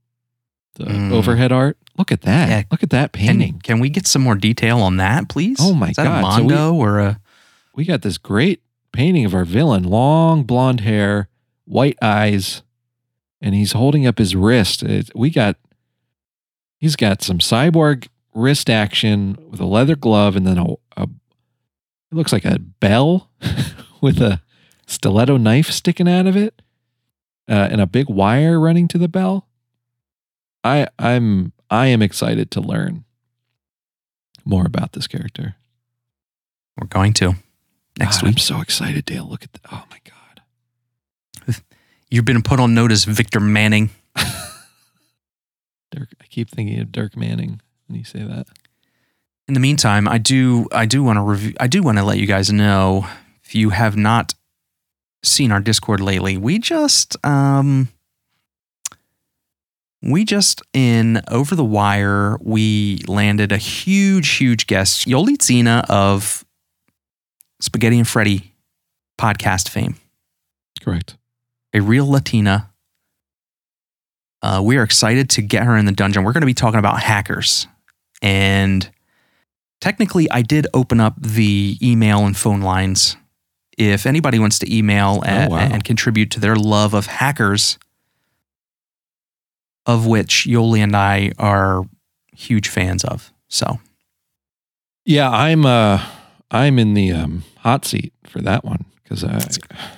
the 0.76 0.86
Mm. 0.86 1.12
overhead 1.12 1.52
art. 1.52 1.78
Look 1.98 2.12
at 2.12 2.22
that. 2.22 2.50
Yeah. 2.50 2.64
Look 2.72 2.84
at 2.84 2.92
that 2.92 3.12
Can, 3.12 3.40
painting. 3.40 3.60
can 3.64 3.80
we 3.80 3.90
get 3.90 4.06
some 4.08 4.22
more 4.22 4.36
detail 4.36 4.80
on 4.80 4.98
that, 4.98 5.28
please? 5.28 5.58
Oh 5.60 5.74
my 5.74 5.90
is 5.90 5.96
that 5.98 6.04
God. 6.06 6.24
A 6.24 6.36
So 6.38 6.44
we- 6.44 6.54
Mondo 6.54 6.74
or 6.76 7.00
a 7.00 7.20
we 7.76 7.86
got 7.86 8.04
this 8.04 8.18
great 8.20 8.62
painting 8.94 9.26
of 9.26 9.34
our 9.34 9.44
villain, 9.44 9.84
long 9.84 10.44
blonde 10.44 10.82
hair, 10.82 11.30
white 11.66 11.98
eyes, 12.02 12.62
and 13.42 13.56
he's 13.56 13.72
holding 13.74 14.06
up 14.06 14.18
his 14.18 14.36
wrist. 14.36 14.84
It, 14.84 15.12
we 15.16 15.30
got, 15.30 15.58
he's 16.78 16.96
got 16.96 17.22
some 17.22 17.40
cyborg 17.40 18.08
wrist 18.34 18.70
action 18.70 19.38
with 19.50 19.60
a 19.60 19.66
leather 19.66 19.96
glove, 19.96 20.36
and 20.36 20.46
then 20.46 20.58
a, 20.58 20.66
a 20.98 21.04
it 21.04 22.16
looks 22.16 22.34
like 22.34 22.46
a 22.46 22.60
bell 22.60 23.30
with 24.02 24.22
a 24.22 24.42
stiletto 24.88 25.38
knife 25.38 25.70
sticking 25.70 26.10
out 26.10 26.28
of 26.28 26.36
it, 26.36 26.62
uh, 27.48 27.68
and 27.72 27.82
a 27.82 27.88
big 27.88 28.10
wire 28.10 28.60
running 28.60 28.88
to 28.88 28.98
the 28.98 29.08
bell. 29.08 29.48
I 30.64 30.88
I'm 30.98 31.54
I 31.70 31.88
am 31.88 32.02
excited 32.02 32.52
to 32.52 32.62
learn 32.62 33.06
more 34.46 34.66
about 34.66 34.94
this 34.94 35.08
character. 35.08 35.56
we're 36.80 36.88
going 36.88 37.14
to 37.14 37.36
next 37.98 38.18
God, 38.18 38.24
week? 38.28 38.36
I'm 38.36 38.40
so 38.40 38.62
excited, 38.62 39.06
Dale. 39.06 39.28
Look 39.28 39.44
at 39.44 39.54
that. 39.54 39.62
Oh 39.72 39.84
my 39.90 39.98
God. 39.98 39.99
You've 42.12 42.26
been 42.26 42.42
put 42.42 42.60
on 42.60 42.74
notice, 42.74 43.06
Victor 43.06 43.40
Manning. 43.40 43.92
Dirk, 45.92 46.10
I 46.22 46.26
keep 46.30 46.50
thinking 46.50 46.80
of 46.80 46.92
Dirk 46.92 47.16
Manning 47.16 47.62
when 47.88 47.98
you 47.98 48.04
say 48.04 48.24
that. 48.24 48.48
In 49.48 49.54
the 49.54 49.60
meantime, 49.60 50.08
I 50.08 50.18
do 50.18 50.68
I 50.72 50.86
do 50.86 51.04
want 51.04 51.18
to 51.18 51.22
review 51.22 51.54
I 51.60 51.68
do 51.68 51.82
want 51.82 51.98
to 51.98 52.04
let 52.04 52.18
you 52.18 52.28
guys 52.28 52.52
know 52.52 53.08
if 53.44 53.56
you 53.56 53.72
have 53.72 53.96
not 53.96 54.34
seen 55.24 55.52
our 55.52 55.60
Discord 55.60 56.00
lately, 56.00 56.38
we 56.38 56.60
just 56.60 57.16
um 57.26 57.90
we 60.02 60.24
just 60.24 60.62
in 60.74 61.22
over 61.30 61.56
the 61.56 61.66
wire 61.66 62.38
we 62.42 63.02
landed 63.08 63.52
a 63.52 63.58
huge 63.58 64.30
huge 64.38 64.66
guest 64.68 65.08
Yoli 65.08 65.42
Zena 65.42 65.84
of 65.90 66.46
Spaghetti 67.60 67.98
and 67.98 68.08
Freddy 68.08 68.54
podcast 69.20 69.68
fame 69.68 69.96
Correct. 70.82 71.18
A 71.74 71.82
real 71.82 72.10
Latina. 72.10 72.72
Uh, 74.42 74.62
we 74.64 74.78
are 74.78 74.84
excited 74.84 75.30
to 75.32 75.42
get 75.42 75.64
her 75.64 75.76
in 75.76 75.86
the 75.86 75.92
dungeon. 75.92 76.24
We're 76.24 76.32
going 76.34 76.42
to 76.42 76.48
be 76.48 76.54
talking 76.54 76.80
about 76.80 77.02
hackers. 77.02 77.68
And 78.22 78.90
technically, 79.82 80.30
I 80.32 80.42
did 80.42 80.68
open 80.74 81.00
up 81.00 81.16
the 81.22 81.78
email 81.82 82.26
and 82.26 82.36
phone 82.38 82.62
lines. 82.62 83.18
If 83.78 84.06
anybody 84.06 84.40
wants 84.40 84.60
to 84.60 84.74
email 84.74 85.22
a- 85.26 85.48
wow. 85.50 85.58
and 85.58 85.84
contribute 85.84 86.32
to 86.32 86.40
their 86.40 86.56
love 86.56 86.94
of 86.94 87.06
hackers, 87.08 87.78
of 89.86 90.06
which 90.06 90.46
Yoli 90.48 90.80
and 90.80 90.96
I 90.96 91.32
are 91.38 91.84
huge 92.34 92.68
fans 92.70 93.04
of. 93.04 93.32
So, 93.48 93.80
Yeah, 95.06 95.30
I'm 95.30 95.66
uh 95.66 96.06
I'm 96.52 96.78
in 96.80 96.94
the 96.94 97.12
um 97.12 97.44
hot 97.58 97.86
seat 97.86 98.14
for 98.26 98.40
that 98.42 98.64
one 98.64 98.86
because 99.04 99.24
I 99.24 99.40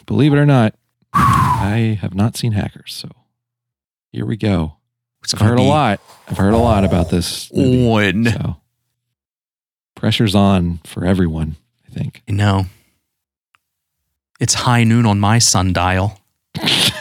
believe 0.06 0.34
it 0.34 0.38
or 0.38 0.46
not, 0.46 0.74
I 1.14 1.98
have 2.02 2.14
not 2.14 2.38
seen 2.38 2.54
Hackers. 2.54 2.94
So 2.94 3.10
here 4.12 4.26
we 4.26 4.38
go. 4.38 4.78
It's 5.24 5.34
I've 5.34 5.42
heard 5.42 5.60
a 5.60 5.64
lot. 5.64 6.00
I've 6.28 6.38
heard 6.38 6.54
a 6.54 6.58
lot 6.58 6.84
about 6.84 7.10
this. 7.10 7.52
movie, 7.54 7.88
On. 7.88 8.26
so 8.26 8.58
pressure's 9.96 10.34
on 10.36 10.80
for 10.86 11.06
everyone. 11.06 11.56
I 11.88 11.94
think. 11.94 12.24
I 12.28 12.32
know. 12.32 12.66
It's 14.40 14.56
high 14.56 14.84
noon 14.84 15.06
on 15.06 15.20
my 15.20 15.38
sundial. 15.38 16.20
Is 16.62 16.92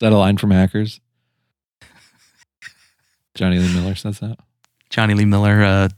that 0.00 0.12
a 0.12 0.16
line 0.16 0.36
from 0.36 0.50
Hackers? 0.52 1.00
Jonny 3.34 3.58
Lee 3.58 3.74
Miller 3.74 3.94
says 3.94 4.20
that. 4.20 4.38
Jonny 4.88 5.14
Lee 5.14 5.24
Miller, 5.24 5.62
uh, 5.62 5.88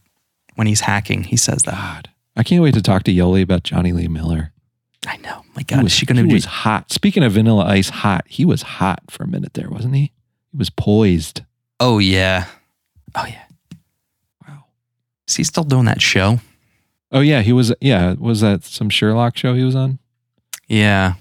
when 0.54 0.66
he's 0.66 0.80
hacking, 0.80 1.24
he 1.24 1.36
says 1.36 1.62
that. 1.64 1.74
God, 1.74 2.10
I 2.36 2.42
can't 2.42 2.62
wait 2.62 2.74
to 2.74 2.82
talk 2.82 3.02
to 3.04 3.12
Yoli 3.12 3.42
about 3.42 3.62
Jonny 3.64 3.92
Lee 3.92 4.08
Miller. 4.08 4.52
I 5.06 5.16
know. 5.18 5.42
My 5.54 5.60
He 5.60 5.64
God, 5.64 5.82
was, 5.84 5.92
is 5.92 5.98
she 5.98 6.06
going 6.06 6.16
to 6.16 6.22
he 6.22 6.28
be? 6.28 6.34
was 6.34 6.44
hot. 6.44 6.92
Speaking 6.92 7.22
of 7.22 7.32
Vanilla 7.32 7.64
Ice, 7.66 7.88
hot. 7.88 8.24
He 8.28 8.44
was 8.44 8.62
hot 8.62 9.02
for 9.08 9.22
a 9.24 9.28
minute 9.28 9.54
there, 9.54 9.70
wasn't 9.70 9.94
he? 9.94 10.12
He 10.50 10.56
was 10.56 10.70
poised. 10.70 11.42
Oh 11.80 11.98
yeah. 11.98 12.46
Oh 13.14 13.24
yeah. 13.26 13.44
Wow. 14.46 14.64
Is 15.28 15.36
he 15.36 15.44
still 15.44 15.64
doing 15.64 15.84
that 15.84 16.02
show? 16.02 16.40
Oh 17.12 17.20
yeah, 17.20 17.42
he 17.42 17.52
was. 17.52 17.72
Yeah, 17.80 18.14
was 18.18 18.40
that 18.40 18.64
some 18.64 18.90
Sherlock 18.90 19.36
show 19.36 19.54
he 19.54 19.62
was 19.64 19.76
on? 19.76 19.98
Yeah. 20.66 21.14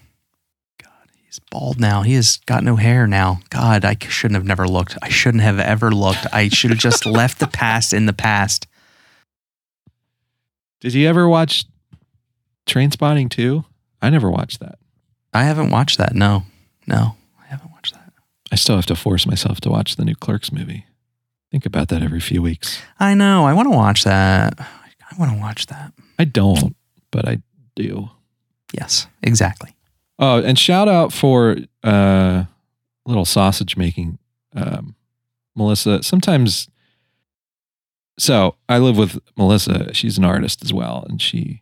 God, 0.83 0.91
he's 1.23 1.39
bald 1.51 1.79
now. 1.79 2.01
He 2.01 2.15
has 2.15 2.37
got 2.45 2.63
no 2.63 2.75
hair 2.77 3.05
now. 3.07 3.39
God, 3.51 3.85
I 3.85 3.95
shouldn't 4.01 4.35
have 4.35 4.45
never 4.45 4.67
looked. 4.67 4.97
I 5.01 5.09
shouldn't 5.09 5.43
have 5.43 5.59
ever 5.59 5.91
looked. 5.91 6.25
I 6.33 6.49
should 6.49 6.71
have 6.71 6.79
just 6.79 7.05
left 7.05 7.39
the 7.39 7.47
past 7.47 7.93
in 7.93 8.05
the 8.07 8.13
past. 8.13 8.67
Did 10.81 10.93
you 10.93 11.07
ever 11.07 11.27
watch 11.29 11.65
Trainspotting 12.67 13.29
2? 13.29 13.63
I 14.01 14.09
never 14.09 14.29
watched 14.29 14.59
that. 14.59 14.77
I 15.33 15.43
haven't 15.43 15.71
watched 15.71 15.97
that. 15.97 16.13
No, 16.15 16.43
no, 16.85 17.15
I 17.41 17.47
haven't 17.47 17.71
watched 17.71 17.93
that. 17.93 18.13
I 18.51 18.55
still 18.55 18.75
have 18.75 18.85
to 18.87 18.95
force 18.95 19.25
myself 19.25 19.59
to 19.61 19.69
watch 19.69 19.95
the 19.95 20.05
new 20.05 20.15
Clerks 20.15 20.51
movie. 20.51 20.85
Think 21.51 21.65
about 21.65 21.87
that 21.89 22.01
every 22.01 22.19
few 22.19 22.41
weeks. 22.41 22.81
I 22.99 23.13
know. 23.13 23.45
I 23.45 23.53
want 23.53 23.67
to 23.67 23.75
watch 23.75 24.03
that. 24.03 24.59
I 24.59 25.15
want 25.17 25.31
to 25.31 25.39
watch 25.39 25.67
that. 25.67 25.93
I 26.19 26.25
don't, 26.25 26.75
but 27.11 27.27
I 27.27 27.41
do. 27.75 28.09
Yes, 28.73 29.07
exactly. 29.23 29.73
Oh, 30.19 30.41
and 30.41 30.59
shout 30.59 30.87
out 30.87 31.13
for 31.13 31.57
uh 31.83 32.43
little 33.05 33.25
sausage 33.25 33.77
making. 33.77 34.19
Um 34.55 34.95
Melissa, 35.55 36.03
sometimes 36.03 36.67
so 38.19 38.55
I 38.67 38.79
live 38.79 38.97
with 38.97 39.19
Melissa. 39.37 39.93
She's 39.93 40.17
an 40.17 40.25
artist 40.25 40.63
as 40.63 40.73
well. 40.73 41.05
And 41.07 41.21
she 41.21 41.61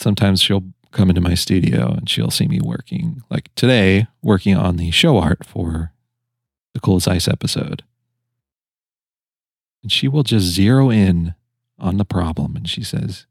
sometimes 0.00 0.40
she'll 0.42 0.64
come 0.92 1.08
into 1.08 1.20
my 1.20 1.34
studio 1.34 1.92
and 1.92 2.08
she'll 2.08 2.30
see 2.30 2.48
me 2.48 2.60
working, 2.60 3.22
like 3.30 3.54
today, 3.54 4.06
working 4.22 4.56
on 4.56 4.76
the 4.76 4.90
show 4.90 5.18
art 5.18 5.44
for 5.46 5.92
the 6.74 6.80
Cool 6.80 6.96
as 6.96 7.06
Ice 7.08 7.28
episode. 7.28 7.82
And 9.82 9.90
she 9.92 10.08
will 10.08 10.22
just 10.24 10.46
zero 10.46 10.90
in 10.90 11.34
on 11.78 11.96
the 11.96 12.04
problem 12.04 12.56
and 12.56 12.68
she 12.68 12.82
says, 12.82 13.26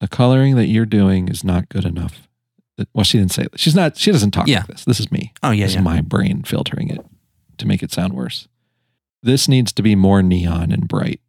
The 0.00 0.08
coloring 0.08 0.56
that 0.56 0.66
you're 0.68 0.86
doing 0.86 1.28
is 1.28 1.44
not 1.44 1.68
good 1.68 1.84
enough. 1.84 2.28
Well, 2.94 3.04
she 3.04 3.18
didn't 3.18 3.32
say 3.32 3.42
that. 3.44 3.60
She's 3.60 3.74
not, 3.74 3.96
she 3.96 4.10
doesn't 4.10 4.30
talk 4.32 4.48
Yeah. 4.48 4.58
like 4.60 4.68
this. 4.68 4.84
This 4.84 4.98
is 5.00 5.12
me. 5.12 5.32
Oh 5.42 5.50
yeah, 5.50 5.66
This 5.66 5.74
yeah. 5.74 5.80
is 5.80 5.84
my 5.84 6.00
brain 6.00 6.42
filtering 6.42 6.88
it 6.88 7.04
to 7.58 7.66
make 7.66 7.82
it 7.82 7.92
sound 7.92 8.14
worse. 8.14 8.48
This 9.22 9.46
needs 9.46 9.72
to 9.74 9.82
be 9.82 9.94
more 9.94 10.22
neon 10.22 10.72
and 10.72 10.88
bright 10.88 11.20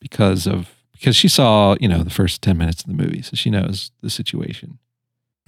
because 0.00 0.46
of 0.46 0.70
because 1.00 1.16
she 1.16 1.28
saw 1.28 1.74
you 1.80 1.88
know 1.88 2.02
the 2.02 2.10
first 2.10 2.42
ten 2.42 2.58
minutes 2.58 2.82
of 2.82 2.88
the 2.88 2.94
movie, 3.02 3.22
so 3.22 3.34
she 3.34 3.50
knows 3.50 3.90
the 4.02 4.10
situation. 4.10 4.78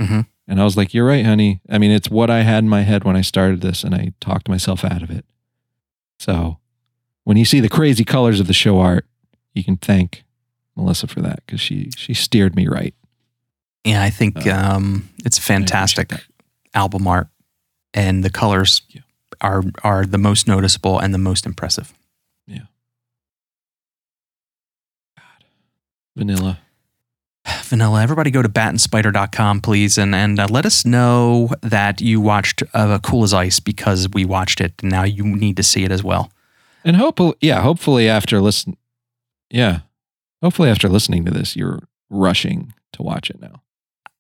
Mhm. 0.00 0.26
And 0.48 0.60
I 0.60 0.64
was 0.64 0.76
like, 0.76 0.92
"You're 0.94 1.06
right, 1.06 1.24
honey. 1.24 1.60
I 1.68 1.78
mean, 1.78 1.90
it's 1.90 2.10
what 2.10 2.30
I 2.30 2.42
had 2.42 2.64
in 2.64 2.68
my 2.68 2.82
head 2.82 3.04
when 3.04 3.16
I 3.16 3.20
started 3.20 3.60
this, 3.60 3.84
and 3.84 3.94
I 3.94 4.12
talked 4.20 4.48
myself 4.48 4.84
out 4.84 5.02
of 5.02 5.10
it." 5.10 5.24
So 6.18 6.58
when 7.24 7.36
you 7.36 7.44
see 7.44 7.60
the 7.60 7.68
crazy 7.68 8.04
colors 8.04 8.40
of 8.40 8.46
the 8.46 8.52
show 8.54 8.80
art, 8.80 9.06
you 9.54 9.62
can 9.62 9.76
thank 9.76 10.24
Melissa 10.76 11.06
for 11.06 11.20
that 11.20 11.42
because 11.46 11.60
she 11.60 11.90
she 11.96 12.14
steered 12.14 12.56
me 12.56 12.66
right. 12.66 12.94
Yeah, 13.84 14.02
I 14.02 14.10
think 14.10 14.46
Uh, 14.46 14.50
um, 14.54 15.08
it's 15.24 15.38
fantastic 15.38 16.24
album 16.74 17.06
art, 17.06 17.28
and 17.94 18.24
the 18.24 18.30
colors 18.30 18.82
are 19.40 19.62
are 19.84 20.06
the 20.06 20.18
most 20.18 20.46
noticeable 20.48 20.98
and 20.98 21.12
the 21.12 21.18
most 21.18 21.46
impressive. 21.46 21.92
Vanilla. 26.16 26.60
Vanilla, 27.64 28.02
everybody 28.02 28.30
go 28.30 28.42
to 28.42 28.48
batandspider.com, 28.48 29.60
please, 29.62 29.98
and, 29.98 30.14
and 30.14 30.38
uh, 30.38 30.46
let 30.48 30.64
us 30.64 30.84
know 30.84 31.50
that 31.62 32.00
you 32.00 32.20
watched 32.20 32.62
uh, 32.74 32.98
Cool 33.02 33.24
as 33.24 33.34
Ice 33.34 33.60
because 33.60 34.08
we 34.10 34.24
watched 34.24 34.60
it, 34.60 34.74
and 34.82 34.90
now 34.90 35.02
you 35.04 35.24
need 35.24 35.56
to 35.56 35.62
see 35.62 35.84
it 35.84 35.90
as 35.90 36.04
well. 36.04 36.30
And 36.84 36.96
hopefully, 36.96 37.34
yeah, 37.40 37.60
hopefully 37.60 38.08
after 38.08 38.40
listen, 38.40 38.76
yeah, 39.50 39.80
hopefully 40.42 40.68
after 40.68 40.88
listening 40.88 41.24
to 41.24 41.30
this, 41.30 41.56
you're 41.56 41.80
rushing 42.10 42.74
to 42.92 43.02
watch 43.02 43.30
it 43.30 43.40
now. 43.40 43.62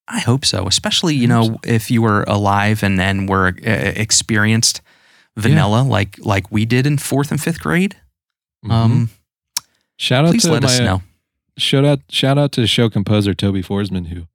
I 0.08 0.20
hope 0.20 0.44
so, 0.44 0.66
especially, 0.66 1.14
you 1.14 1.28
know, 1.28 1.58
if 1.64 1.90
you 1.90 2.02
were 2.02 2.24
alive 2.24 2.82
and, 2.82 3.00
and 3.00 3.28
were 3.28 3.48
uh, 3.48 3.70
experienced 3.70 4.80
vanilla 5.36 5.82
like 5.82 6.18
like 6.18 6.50
we 6.50 6.64
did 6.64 6.86
in 6.86 6.98
fourth 6.98 7.30
and 7.30 7.40
fifth 7.40 7.60
grade. 7.60 7.96
Um, 8.68 9.10
shout 9.96 10.24
out 10.24 10.32
please 10.32 10.42
to 10.42 10.52
let 10.52 10.62
my, 10.62 10.68
us 10.68 10.78
know. 10.80 11.02
Shout 11.58 11.84
out, 11.84 12.00
shout 12.08 12.38
out 12.38 12.52
to 12.52 12.66
show 12.66 12.88
composer 12.88 13.34
Tobey 13.34 13.62
Forsman, 13.62 14.06
who 14.08 14.26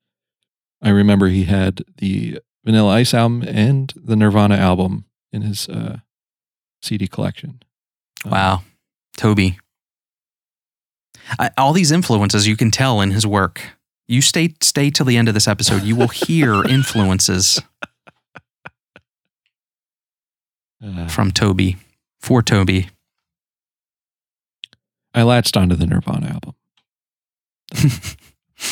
I 0.82 0.90
remember 0.90 1.28
he 1.28 1.46
had 1.46 1.84
the 1.98 2.40
Vanilla 2.64 2.94
Ice 2.94 3.14
album 3.14 3.44
and 3.48 3.92
the 3.96 4.16
Nirvana 4.16 4.56
album 4.56 5.06
in 5.32 5.42
his 5.42 5.68
uh, 5.70 6.00
CD 6.82 7.08
collection. 7.08 7.60
Um, 8.26 8.32
Wow, 8.32 8.64
Tobey. 9.16 9.58
I, 11.40 11.50
all 11.58 11.74
these 11.74 11.92
influences 11.92 12.48
you 12.48 12.56
can 12.56 12.72
tell 12.72 13.02
in 13.02 13.12
his 13.12 13.26
work. 13.26 13.62
You 14.08 14.22
stay 14.22 14.54
stay 14.62 14.90
till 14.90 15.06
the 15.06 15.18
end 15.18 15.28
of 15.28 15.34
this 15.34 15.48
episode. 15.48 15.84
You 15.84 15.96
will 15.96 16.08
hear 16.08 16.64
influences 16.70 17.62
uh, 20.84 21.08
from 21.08 21.32
Tobey 21.32 21.78
for 22.20 22.42
Tobey. 22.42 22.90
I 25.14 25.24
latched 25.24 25.58
onto 25.58 25.76
the 25.76 25.86
Nirvana 25.88 26.28
album. 26.28 26.54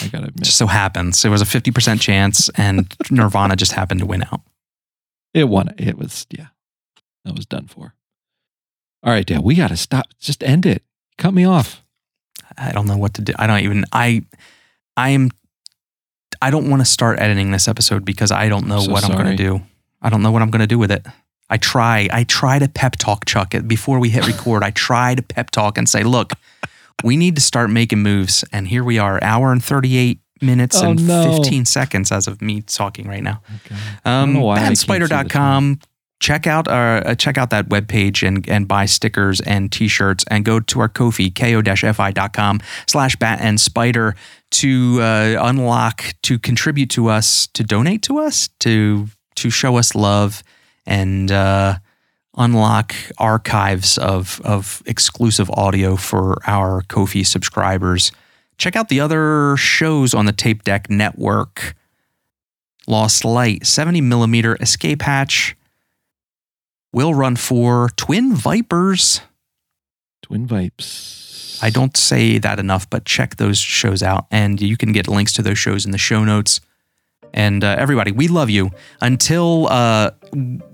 I 0.01 0.07
gotta 0.07 0.27
admit, 0.27 0.43
just 0.43 0.57
so 0.57 0.67
happens 0.67 1.23
it 1.23 1.29
was 1.29 1.41
a 1.41 1.45
50% 1.45 2.01
chance 2.01 2.49
and 2.55 2.95
Nirvana 3.11 3.55
just 3.55 3.73
happened 3.73 3.99
to 3.99 4.05
win 4.05 4.23
out. 4.23 4.41
it 5.33 5.45
won. 5.45 5.73
It 5.77 5.97
was 5.97 6.25
yeah, 6.29 6.47
that 7.23 7.35
was 7.35 7.45
done 7.45 7.67
for. 7.67 7.93
All 9.03 9.11
right, 9.11 9.25
Dale, 9.25 9.43
we 9.43 9.55
gotta 9.55 9.77
stop. 9.77 10.07
Just 10.19 10.43
end 10.43 10.65
it. 10.65 10.81
Cut 11.17 11.33
me 11.33 11.45
off. 11.45 11.83
I 12.57 12.71
don't 12.71 12.87
know 12.87 12.97
what 12.97 13.13
to 13.15 13.21
do. 13.21 13.33
I 13.37 13.47
don't 13.47 13.59
even 13.59 13.85
I 13.91 14.23
I 14.97 15.09
am 15.09 15.31
I 16.41 16.51
don't 16.51 16.69
want 16.69 16.81
to 16.81 16.85
start 16.85 17.19
editing 17.19 17.51
this 17.51 17.67
episode 17.67 18.05
because 18.05 18.31
I 18.31 18.49
don't 18.49 18.67
know 18.67 18.79
so 18.79 18.91
what 18.91 19.03
I'm 19.03 19.11
going 19.11 19.35
to 19.37 19.43
do. 19.43 19.61
I 20.01 20.09
don't 20.09 20.21
know 20.21 20.31
what 20.31 20.41
I'm 20.41 20.51
going 20.51 20.61
to 20.61 20.67
do 20.67 20.77
with 20.77 20.91
it. 20.91 21.05
I 21.49 21.57
try 21.57 22.09
I 22.11 22.23
try 22.23 22.59
to 22.59 22.67
pep 22.67 22.95
talk 22.97 23.25
Chuck 23.25 23.53
it 23.53 23.67
before 23.67 23.99
we 23.99 24.09
hit 24.09 24.27
record. 24.27 24.63
I 24.63 24.71
try 24.71 25.15
to 25.15 25.21
pep 25.21 25.51
talk 25.51 25.77
and 25.77 25.87
say, 25.87 26.03
"Look, 26.03 26.33
we 27.03 27.17
need 27.17 27.35
to 27.35 27.41
start 27.41 27.69
making 27.69 28.01
moves." 28.03 28.43
And 28.51 28.67
here 28.67 28.83
we 28.83 28.97
are, 28.99 29.19
hour 29.23 29.51
and 29.51 29.63
38 29.63 30.19
minutes 30.41 30.81
Oh, 30.81 30.91
and 30.91 31.07
no. 31.07 31.37
15 31.37 31.65
seconds 31.65 32.11
as 32.11 32.27
of 32.27 32.41
me 32.41 32.61
talking 32.61 33.07
right 33.07 33.23
now. 33.23 33.41
Okay. 33.65 33.75
I 34.05 34.09
don't 34.09 34.23
Um, 34.29 34.33
know 34.33 34.41
why 34.41 34.55
I 34.55 34.59
can't 34.59 34.77
see 34.77 34.85
this 34.87 35.09
bandspider.com. 35.09 35.79
Check 36.21 36.47
out 36.47 36.67
our 36.69 37.05
uh, 37.05 37.13
check 37.15 37.37
out 37.37 37.49
that 37.49 37.67
webpage 37.69 38.25
and 38.25 38.47
and 38.49 38.67
buy 38.67 38.85
stickers 38.85 39.41
and 39.41 39.69
t-shirts 39.71 40.23
and 40.29 40.45
go 40.45 40.59
to 40.61 40.79
our 40.79 40.87
Ko-fi 40.87 41.29
ko-fi.com 41.29 42.61
slash 42.87 43.15
bat 43.17 43.39
and 43.41 43.59
spider 43.59 44.15
to 44.51 44.99
uh, 45.01 45.37
unlock 45.41 46.03
to 46.23 46.39
contribute 46.39 46.89
to 46.91 47.09
us 47.09 47.47
to 47.53 47.63
donate 47.63 48.01
to 48.03 48.17
us 48.19 48.47
to 48.61 49.07
to 49.35 49.49
show 49.49 49.77
us 49.77 49.93
love 49.93 50.41
and 50.85 51.31
uh, 51.31 51.77
unlock 52.37 52.93
archives 53.17 53.97
of 53.97 54.41
of 54.43 54.83
exclusive 54.85 55.49
audio 55.51 55.95
for 55.95 56.37
our 56.47 56.81
Ko-fi 56.83 57.23
subscribers. 57.23 58.11
Check 58.57 58.75
out 58.75 58.89
the 58.89 58.99
other 58.99 59.57
shows 59.57 60.13
on 60.13 60.25
the 60.25 60.31
Tape 60.31 60.63
Deck 60.63 60.89
Network. 60.89 61.75
Lost 62.87 63.25
Light, 63.25 63.65
70 63.65 64.01
millimeter 64.01 64.57
escape 64.61 65.01
hatch, 65.01 65.55
Will 66.95 67.13
Run 67.13 67.35
4, 67.35 67.89
Twin 67.97 68.33
Vipers. 68.33 69.19
Twin 70.21 70.47
Vipes. 70.47 71.59
I 71.61 71.69
don't 71.69 71.97
say 71.97 72.37
that 72.37 72.57
enough, 72.57 72.89
but 72.89 73.03
check 73.03 73.35
those 73.35 73.57
shows 73.57 74.01
out. 74.01 74.27
And 74.31 74.61
you 74.61 74.77
can 74.77 74.93
get 74.93 75.07
links 75.07 75.33
to 75.33 75.41
those 75.41 75.57
shows 75.57 75.85
in 75.85 75.91
the 75.91 75.97
show 75.97 76.23
notes. 76.23 76.61
And 77.35 77.65
uh, 77.65 77.75
everybody, 77.77 78.13
we 78.13 78.29
love 78.29 78.49
you. 78.49 78.71
Until 79.01 79.67
uh, 79.67 80.11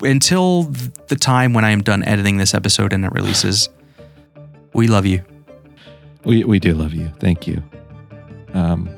until 0.02 0.64
the 1.08 1.18
time 1.20 1.54
when 1.54 1.66
I 1.66 1.72
am 1.72 1.82
done 1.82 2.04
editing 2.04 2.38
this 2.38 2.54
episode 2.54 2.94
and 2.94 3.04
it 3.04 3.12
releases, 3.12 3.68
we 4.74 4.88
love 4.88 5.06
you. 5.06 5.26
We 6.24 6.44
we 6.44 6.60
do 6.60 6.76
love 6.76 6.94
you. 6.94 7.12
Thank 7.20 7.48
you. 7.48 7.64
Um. 8.54 8.90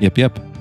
Yep. 0.00 0.18
Yep. 0.18 0.53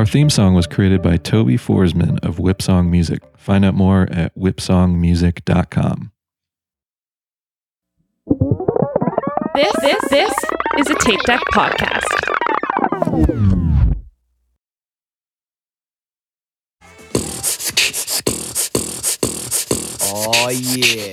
Our 0.00 0.06
theme 0.06 0.30
song 0.30 0.54
was 0.54 0.66
created 0.66 1.02
by 1.02 1.18
Tobey 1.18 1.58
Forsman 1.58 2.24
of 2.24 2.36
Whipsong 2.38 2.88
Music. 2.88 3.20
Find 3.36 3.66
out 3.66 3.74
more 3.74 4.08
at 4.10 4.34
whipsongmusic.com. 4.34 6.10
This 9.54 9.72
this 9.82 10.08
this 10.08 10.32
is 10.78 10.88
a 10.88 10.94
Tape 10.94 11.20
Deck 11.24 11.42
podcast. 11.52 12.06
Oh 20.02 20.48
yeah. 20.48 21.12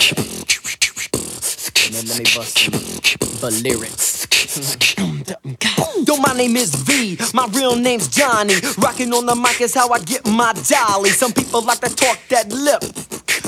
And 1.83 1.93
then 1.93 2.07
let 2.07 2.19
me 2.19 2.23
bust 2.33 2.71
the 3.41 3.59
lyrics. 3.65 4.46
Yo, 4.57 6.17
my 6.17 6.33
name 6.33 6.55
is 6.57 6.73
V. 6.73 7.17
My 7.33 7.47
real 7.53 7.75
name's 7.75 8.07
Johnny. 8.07 8.55
Rocking 8.79 9.13
on 9.13 9.25
the 9.25 9.35
mic 9.35 9.61
is 9.61 9.75
how 9.75 9.89
I 9.89 9.99
get 9.99 10.25
my 10.25 10.53
dolly. 10.53 11.11
Some 11.11 11.31
people 11.31 11.61
like 11.61 11.79
to 11.81 11.93
talk 11.93 12.17
that 12.29 12.51
lip. 12.51 12.81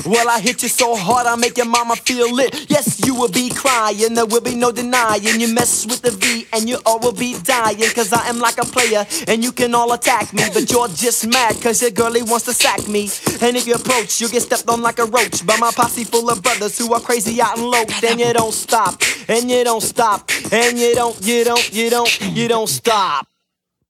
Well, 0.06 0.28
I 0.28 0.40
hit 0.40 0.62
you 0.62 0.68
so 0.68 0.94
hard, 0.94 1.26
I 1.26 1.36
make 1.36 1.56
your 1.56 1.66
mama 1.66 1.96
feel 1.96 2.38
it. 2.38 2.70
Yes, 2.70 2.99
you 3.10 3.16
will 3.16 3.28
be 3.28 3.50
crying, 3.50 4.14
there 4.14 4.24
will 4.24 4.40
be 4.40 4.54
no 4.54 4.70
denying. 4.70 5.40
You 5.40 5.52
mess 5.52 5.84
with 5.84 6.00
the 6.00 6.12
V 6.12 6.46
and 6.52 6.68
you 6.68 6.78
all 6.86 7.00
will 7.00 7.12
be 7.12 7.36
dying. 7.42 7.90
Cause 7.92 8.12
I 8.12 8.28
am 8.28 8.38
like 8.38 8.58
a 8.58 8.64
player 8.64 9.04
and 9.26 9.42
you 9.42 9.50
can 9.50 9.74
all 9.74 9.92
attack 9.92 10.32
me. 10.32 10.44
But 10.54 10.70
you're 10.70 10.86
just 10.86 11.26
mad 11.26 11.60
cause 11.60 11.82
your 11.82 11.90
girlie 11.90 12.22
wants 12.22 12.44
to 12.44 12.52
sack 12.52 12.86
me. 12.86 13.10
And 13.42 13.56
if 13.56 13.66
you 13.66 13.74
approach, 13.74 14.20
you'll 14.20 14.30
get 14.30 14.42
stepped 14.42 14.68
on 14.68 14.80
like 14.80 15.00
a 15.00 15.06
roach 15.06 15.44
by 15.44 15.56
my 15.56 15.72
posse 15.72 16.04
full 16.04 16.30
of 16.30 16.40
brothers 16.40 16.78
who 16.78 16.94
are 16.94 17.00
crazy 17.00 17.42
out 17.42 17.58
and 17.58 17.66
low. 17.66 17.84
Then 18.00 18.20
you 18.20 18.32
don't 18.32 18.54
stop, 18.54 19.02
and 19.28 19.50
you 19.50 19.64
don't 19.64 19.82
stop, 19.82 20.30
and 20.52 20.78
you 20.78 20.94
don't, 20.94 21.20
you 21.26 21.42
don't, 21.42 21.72
you 21.72 21.90
don't, 21.90 22.20
you 22.20 22.46
don't 22.46 22.68
stop. 22.68 23.29